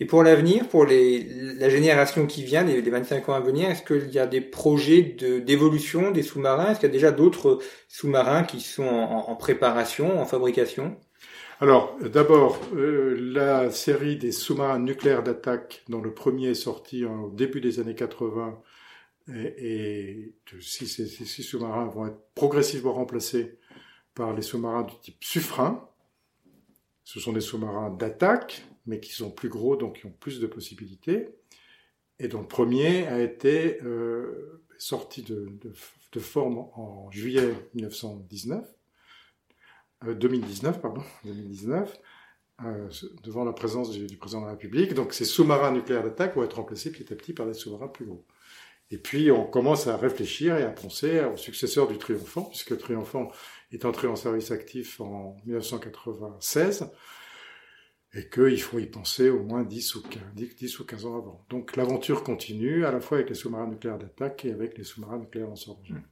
Et 0.00 0.04
pour 0.04 0.22
l'avenir, 0.22 0.68
pour 0.68 0.84
la 0.86 1.68
génération 1.68 2.26
qui 2.26 2.42
vient, 2.44 2.64
les, 2.64 2.80
les 2.80 2.90
25 2.90 3.28
ans 3.28 3.34
à 3.34 3.40
venir, 3.40 3.70
est-ce 3.70 3.82
qu'il 3.82 4.10
y 4.12 4.18
a 4.18 4.26
des 4.26 4.40
projets 4.40 5.02
d'évolution 5.02 6.10
des 6.10 6.22
sous-marins? 6.22 6.70
Est-ce 6.70 6.80
qu'il 6.80 6.88
y 6.88 6.92
a 6.92 6.92
déjà 6.92 7.12
d'autres 7.12 7.58
sous-marins 7.88 8.44
qui 8.44 8.60
sont 8.60 8.84
en, 8.84 9.28
en, 9.28 9.36
préparation, 9.36 10.20
en 10.20 10.26
fabrication? 10.26 10.96
Alors, 11.60 11.96
d'abord, 12.00 12.60
euh, 12.74 13.16
la 13.18 13.70
série 13.70 14.16
des 14.16 14.32
sous-marins 14.32 14.78
nucléaires 14.78 15.22
d'attaque, 15.22 15.82
dont 15.88 16.02
le 16.02 16.12
premier 16.12 16.50
est 16.50 16.54
sorti 16.54 17.04
au 17.04 17.30
début 17.30 17.62
des 17.62 17.80
années 17.80 17.94
80, 17.94 18.60
et, 19.34 19.54
et 19.58 20.34
ces 20.60 21.42
sous-marins 21.42 21.86
vont 21.86 22.06
être 22.06 22.20
progressivement 22.34 22.92
remplacés 22.92 23.58
par 24.14 24.32
les 24.32 24.42
sous-marins 24.42 24.82
du 24.82 24.94
type 25.00 25.22
Suffren, 25.22 25.80
Ce 27.04 27.20
sont 27.20 27.32
des 27.32 27.40
sous-marins 27.40 27.90
d'attaque, 27.90 28.64
mais 28.86 29.00
qui 29.00 29.12
sont 29.12 29.30
plus 29.30 29.48
gros, 29.48 29.76
donc 29.76 30.00
qui 30.00 30.06
ont 30.06 30.14
plus 30.20 30.40
de 30.40 30.46
possibilités. 30.46 31.28
Et 32.18 32.28
dont 32.28 32.40
le 32.40 32.46
premier 32.46 33.06
a 33.08 33.20
été 33.20 33.80
euh, 33.82 34.62
sorti 34.78 35.22
de, 35.22 35.58
forme 36.18 36.58
en 36.74 37.10
juillet 37.10 37.52
1919, 37.74 38.64
2019, 40.18 40.80
pardon, 40.80 41.02
2019, 41.24 42.00
euh, 42.64 42.88
devant 43.22 43.44
la 43.44 43.52
présence 43.52 43.90
du, 43.90 44.06
du, 44.06 44.16
président 44.16 44.40
de 44.40 44.46
la 44.46 44.52
République. 44.52 44.94
Donc 44.94 45.12
ces 45.12 45.26
sous-marins 45.26 45.72
nucléaires 45.72 46.02
d'attaque 46.02 46.36
vont 46.36 46.42
être 46.42 46.56
remplacés 46.56 46.90
petit 46.90 47.12
à 47.12 47.16
petit 47.16 47.34
par 47.34 47.46
des 47.46 47.52
sous-marins 47.52 47.88
plus 47.88 48.06
gros. 48.06 48.24
Et 48.90 48.98
puis 48.98 49.30
on 49.30 49.44
commence 49.44 49.88
à 49.88 49.96
réfléchir 49.96 50.56
et 50.56 50.62
à 50.62 50.70
penser 50.70 51.20
au 51.24 51.36
successeur 51.36 51.88
du 51.88 51.98
Triomphant, 51.98 52.44
puisque 52.44 52.78
Triomphant 52.78 53.30
est 53.72 53.84
entré 53.84 54.06
en 54.06 54.16
service 54.16 54.52
actif 54.52 55.00
en 55.00 55.36
1996 55.44 56.88
et 58.16 58.28
qu'il 58.28 58.60
faut 58.60 58.78
y 58.78 58.86
penser 58.86 59.28
au 59.28 59.42
moins 59.42 59.62
10 59.62 59.96
ou, 59.96 60.02
15, 60.02 60.22
10 60.34 60.80
ou 60.80 60.84
15 60.86 61.04
ans 61.04 61.18
avant. 61.18 61.44
Donc 61.50 61.76
l'aventure 61.76 62.24
continue 62.24 62.86
à 62.86 62.90
la 62.90 63.00
fois 63.00 63.18
avec 63.18 63.28
les 63.28 63.34
sous-marins 63.34 63.68
nucléaires 63.68 63.98
d'attaque 63.98 64.46
et 64.46 64.52
avec 64.52 64.78
les 64.78 64.84
sous-marins 64.84 65.18
nucléaires 65.18 65.48
lanceurs 65.48 65.76
d'engins. 65.76 66.02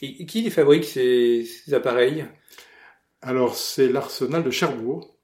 Et 0.00 0.24
qui 0.24 0.40
les 0.40 0.50
fabrique 0.50 0.84
ces, 0.84 1.44
ces 1.44 1.74
appareils? 1.74 2.24
Alors 3.20 3.56
c'est 3.56 3.88
l'arsenal 3.88 4.42
de 4.42 4.50
Cherbourg, 4.50 5.14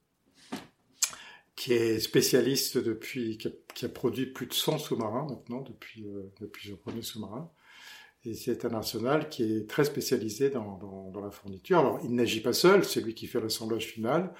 qui 1.56 1.72
est 1.72 2.00
spécialiste 2.00 2.76
depuis, 2.76 3.38
qui 3.38 3.48
a, 3.48 3.50
qui 3.74 3.86
a, 3.86 3.88
produit 3.88 4.26
plus 4.26 4.46
de 4.46 4.52
100 4.52 4.78
sous-marins 4.78 5.26
maintenant 5.30 5.62
depuis, 5.62 6.06
euh, 6.06 6.30
depuis 6.40 6.68
le 6.68 6.76
premier 6.76 7.00
sous-marin. 7.00 7.50
Et 8.26 8.34
c'est 8.34 8.64
un 8.66 8.74
arsenal 8.74 9.30
qui 9.30 9.42
est 9.44 9.70
très 9.70 9.84
spécialisé 9.84 10.50
dans, 10.50 10.76
dans, 10.78 11.10
dans 11.10 11.20
la 11.20 11.30
fourniture. 11.30 11.78
Alors, 11.78 12.00
il 12.04 12.12
n'agit 12.14 12.40
pas 12.40 12.52
seul, 12.52 12.84
c'est 12.84 13.00
lui 13.00 13.14
qui 13.14 13.26
fait 13.26 13.40
l'assemblage 13.40 13.86
final, 13.86 14.34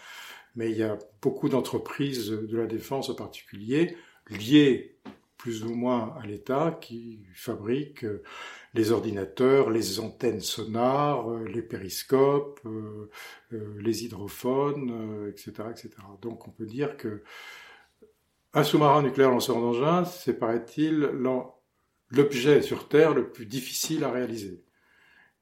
mais 0.57 0.71
il 0.71 0.79
y 0.79 0.83
a 0.83 0.99
beaucoup 1.23 1.49
d'entreprises 1.49 2.31
de 2.31 2.57
la 2.57 2.67
défense 2.67 3.11
en 3.11 3.15
particulier, 3.15 3.97
liées 4.31 4.97
plus 5.37 5.65
ou 5.65 5.75
moins 5.75 6.15
à 6.21 6.27
l'État, 6.27 6.77
qui 6.81 7.21
fabriquent 7.35 8.05
euh, 8.05 8.23
les 8.75 8.91
ordinateurs, 8.91 9.71
les 9.71 10.01
antennes 10.01 10.41
sonars, 10.41 11.31
euh, 11.31 11.45
les 11.45 11.63
périscopes, 11.63 12.61
euh, 12.65 13.11
les 13.79 14.05
hydrophones, 14.05 15.29
etc., 15.29 15.69
etc. 15.71 15.91
Donc 16.21 16.49
on 16.49 16.51
peut 16.51 16.67
dire 16.67 16.97
que 16.97 17.23
un 18.55 18.65
sous-marin 18.65 19.03
nucléaire 19.03 19.31
lanceur 19.31 19.57
d'engins, 19.57 20.05
c'est 20.05 20.39
paraît-il 20.39 21.11
l'objet 22.11 22.63
sur 22.63 22.89
Terre 22.89 23.13
le 23.13 23.31
plus 23.31 23.45
difficile 23.45 24.03
à 24.03 24.11
réaliser. 24.11 24.65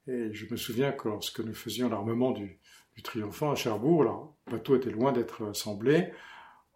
Et 0.08 0.34
je 0.34 0.50
me 0.50 0.56
souviens 0.56 0.92
que 0.92 1.08
lorsque 1.08 1.40
nous 1.40 1.54
faisions 1.54 1.88
l'armement 1.88 2.32
du, 2.32 2.58
du 2.96 3.02
Triomphant 3.02 3.50
à 3.50 3.54
Cherbourg, 3.54 4.04
le 4.46 4.52
bateau 4.52 4.76
était 4.76 4.90
loin 4.90 5.12
d'être 5.12 5.46
assemblé, 5.46 6.12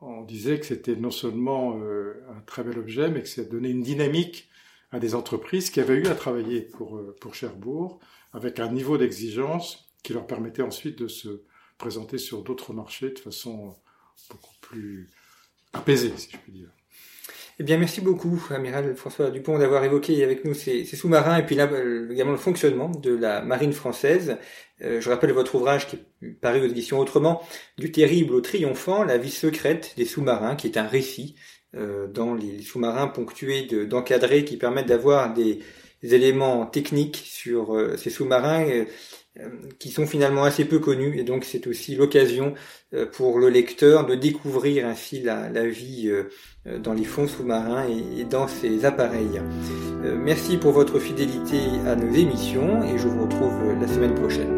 on 0.00 0.22
disait 0.22 0.60
que 0.60 0.66
c'était 0.66 0.96
non 0.96 1.10
seulement 1.10 1.78
euh, 1.80 2.24
un 2.36 2.40
très 2.42 2.62
bel 2.62 2.78
objet, 2.78 3.10
mais 3.10 3.22
que 3.22 3.28
ça 3.28 3.44
donnait 3.44 3.70
une 3.70 3.82
dynamique 3.82 4.48
à 4.92 5.00
des 5.00 5.14
entreprises 5.14 5.70
qui 5.70 5.80
avaient 5.80 5.96
eu 5.96 6.06
à 6.06 6.14
travailler 6.14 6.60
pour, 6.60 6.96
euh, 6.96 7.16
pour 7.20 7.34
Cherbourg, 7.34 7.98
avec 8.32 8.60
un 8.60 8.70
niveau 8.70 8.96
d'exigence 8.96 9.90
qui 10.02 10.12
leur 10.12 10.26
permettait 10.26 10.62
ensuite 10.62 10.98
de 10.98 11.08
se 11.08 11.42
présenter 11.78 12.18
sur 12.18 12.42
d'autres 12.42 12.72
marchés 12.72 13.10
de 13.10 13.18
façon 13.18 13.76
beaucoup 14.30 14.54
plus 14.60 15.10
apaisée, 15.72 16.16
si 16.16 16.30
je 16.30 16.36
puis 16.38 16.52
dire. 16.52 16.70
Eh 17.61 17.64
bien, 17.64 17.76
merci 17.76 18.00
beaucoup, 18.00 18.40
amiral 18.50 18.94
François 18.94 19.30
Dupont, 19.30 19.59
d'avoir 19.59 19.82
évoqué 19.82 20.22
avec 20.22 20.44
nous 20.44 20.54
ces, 20.54 20.84
sous-marins 20.84 21.38
et 21.38 21.42
puis 21.44 21.56
là, 21.56 21.68
euh, 21.72 22.09
également 22.09 22.30
le 22.30 22.38
fonctionnement 22.38 22.88
de 22.88 23.11
la 23.12 23.42
marine 23.42 23.72
française. 23.72 24.36
Euh, 24.80 25.00
je 25.00 25.11
rappelle 25.11 25.32
votre 25.32 25.56
ouvrage 25.56 25.88
qui 25.88 25.96
est 25.96 26.28
paru 26.40 26.61
aux 26.61 26.68
éditions 26.68 27.00
Autrement, 27.00 27.42
Du 27.76 27.90
terrible 27.90 28.34
au 28.34 28.40
triomphant, 28.40 29.02
la 29.02 29.18
vie 29.18 29.32
secrète 29.32 29.94
des 29.96 30.04
sous-marins, 30.04 30.54
qui 30.54 30.68
est 30.68 30.76
un 30.76 30.86
récit 30.86 31.34
euh, 31.74 32.06
dans 32.06 32.32
les 32.32 32.62
sous-marins 32.62 33.09
ponctués 33.09 33.64
d'encadrés 33.86 34.44
qui 34.44 34.56
permettent 34.56 34.86
d'avoir 34.86 35.34
des, 35.34 35.59
éléments 36.04 36.64
techniques 36.64 37.16
sur 37.16 37.76
ces 37.96 38.09
sous-marins 38.09 38.84
qui 39.78 39.90
sont 39.90 40.06
finalement 40.06 40.44
assez 40.44 40.64
peu 40.64 40.78
connus 40.78 41.18
et 41.18 41.22
donc 41.22 41.44
c'est 41.44 41.66
aussi 41.66 41.94
l'occasion 41.94 42.54
euh, 42.94 43.06
pour 43.06 43.38
le 43.38 43.48
lecteur 43.48 44.06
de 44.06 44.14
découvrir 44.14 44.86
ainsi 44.86 45.20
la, 45.20 45.48
vie 45.66 46.08
euh, 46.08 46.78
dans 46.78 46.94
les 46.94 47.04
fonds 47.04 47.28
sous-marins 47.28 47.86
et, 47.88 48.24
dans 48.24 48.48
ces 48.48 48.84
appareils. 48.84 49.40
Merci 50.02 50.56
pour 50.56 50.72
votre 50.72 50.98
fidélité 50.98 51.58
à 51.86 51.96
nos 51.96 52.12
émissions 52.12 52.82
et 52.82 52.98
je 52.98 53.08
vous 53.08 53.24
retrouve 53.24 53.80
la 53.80 53.88
semaine 53.88 54.14
prochaine. 54.14 54.57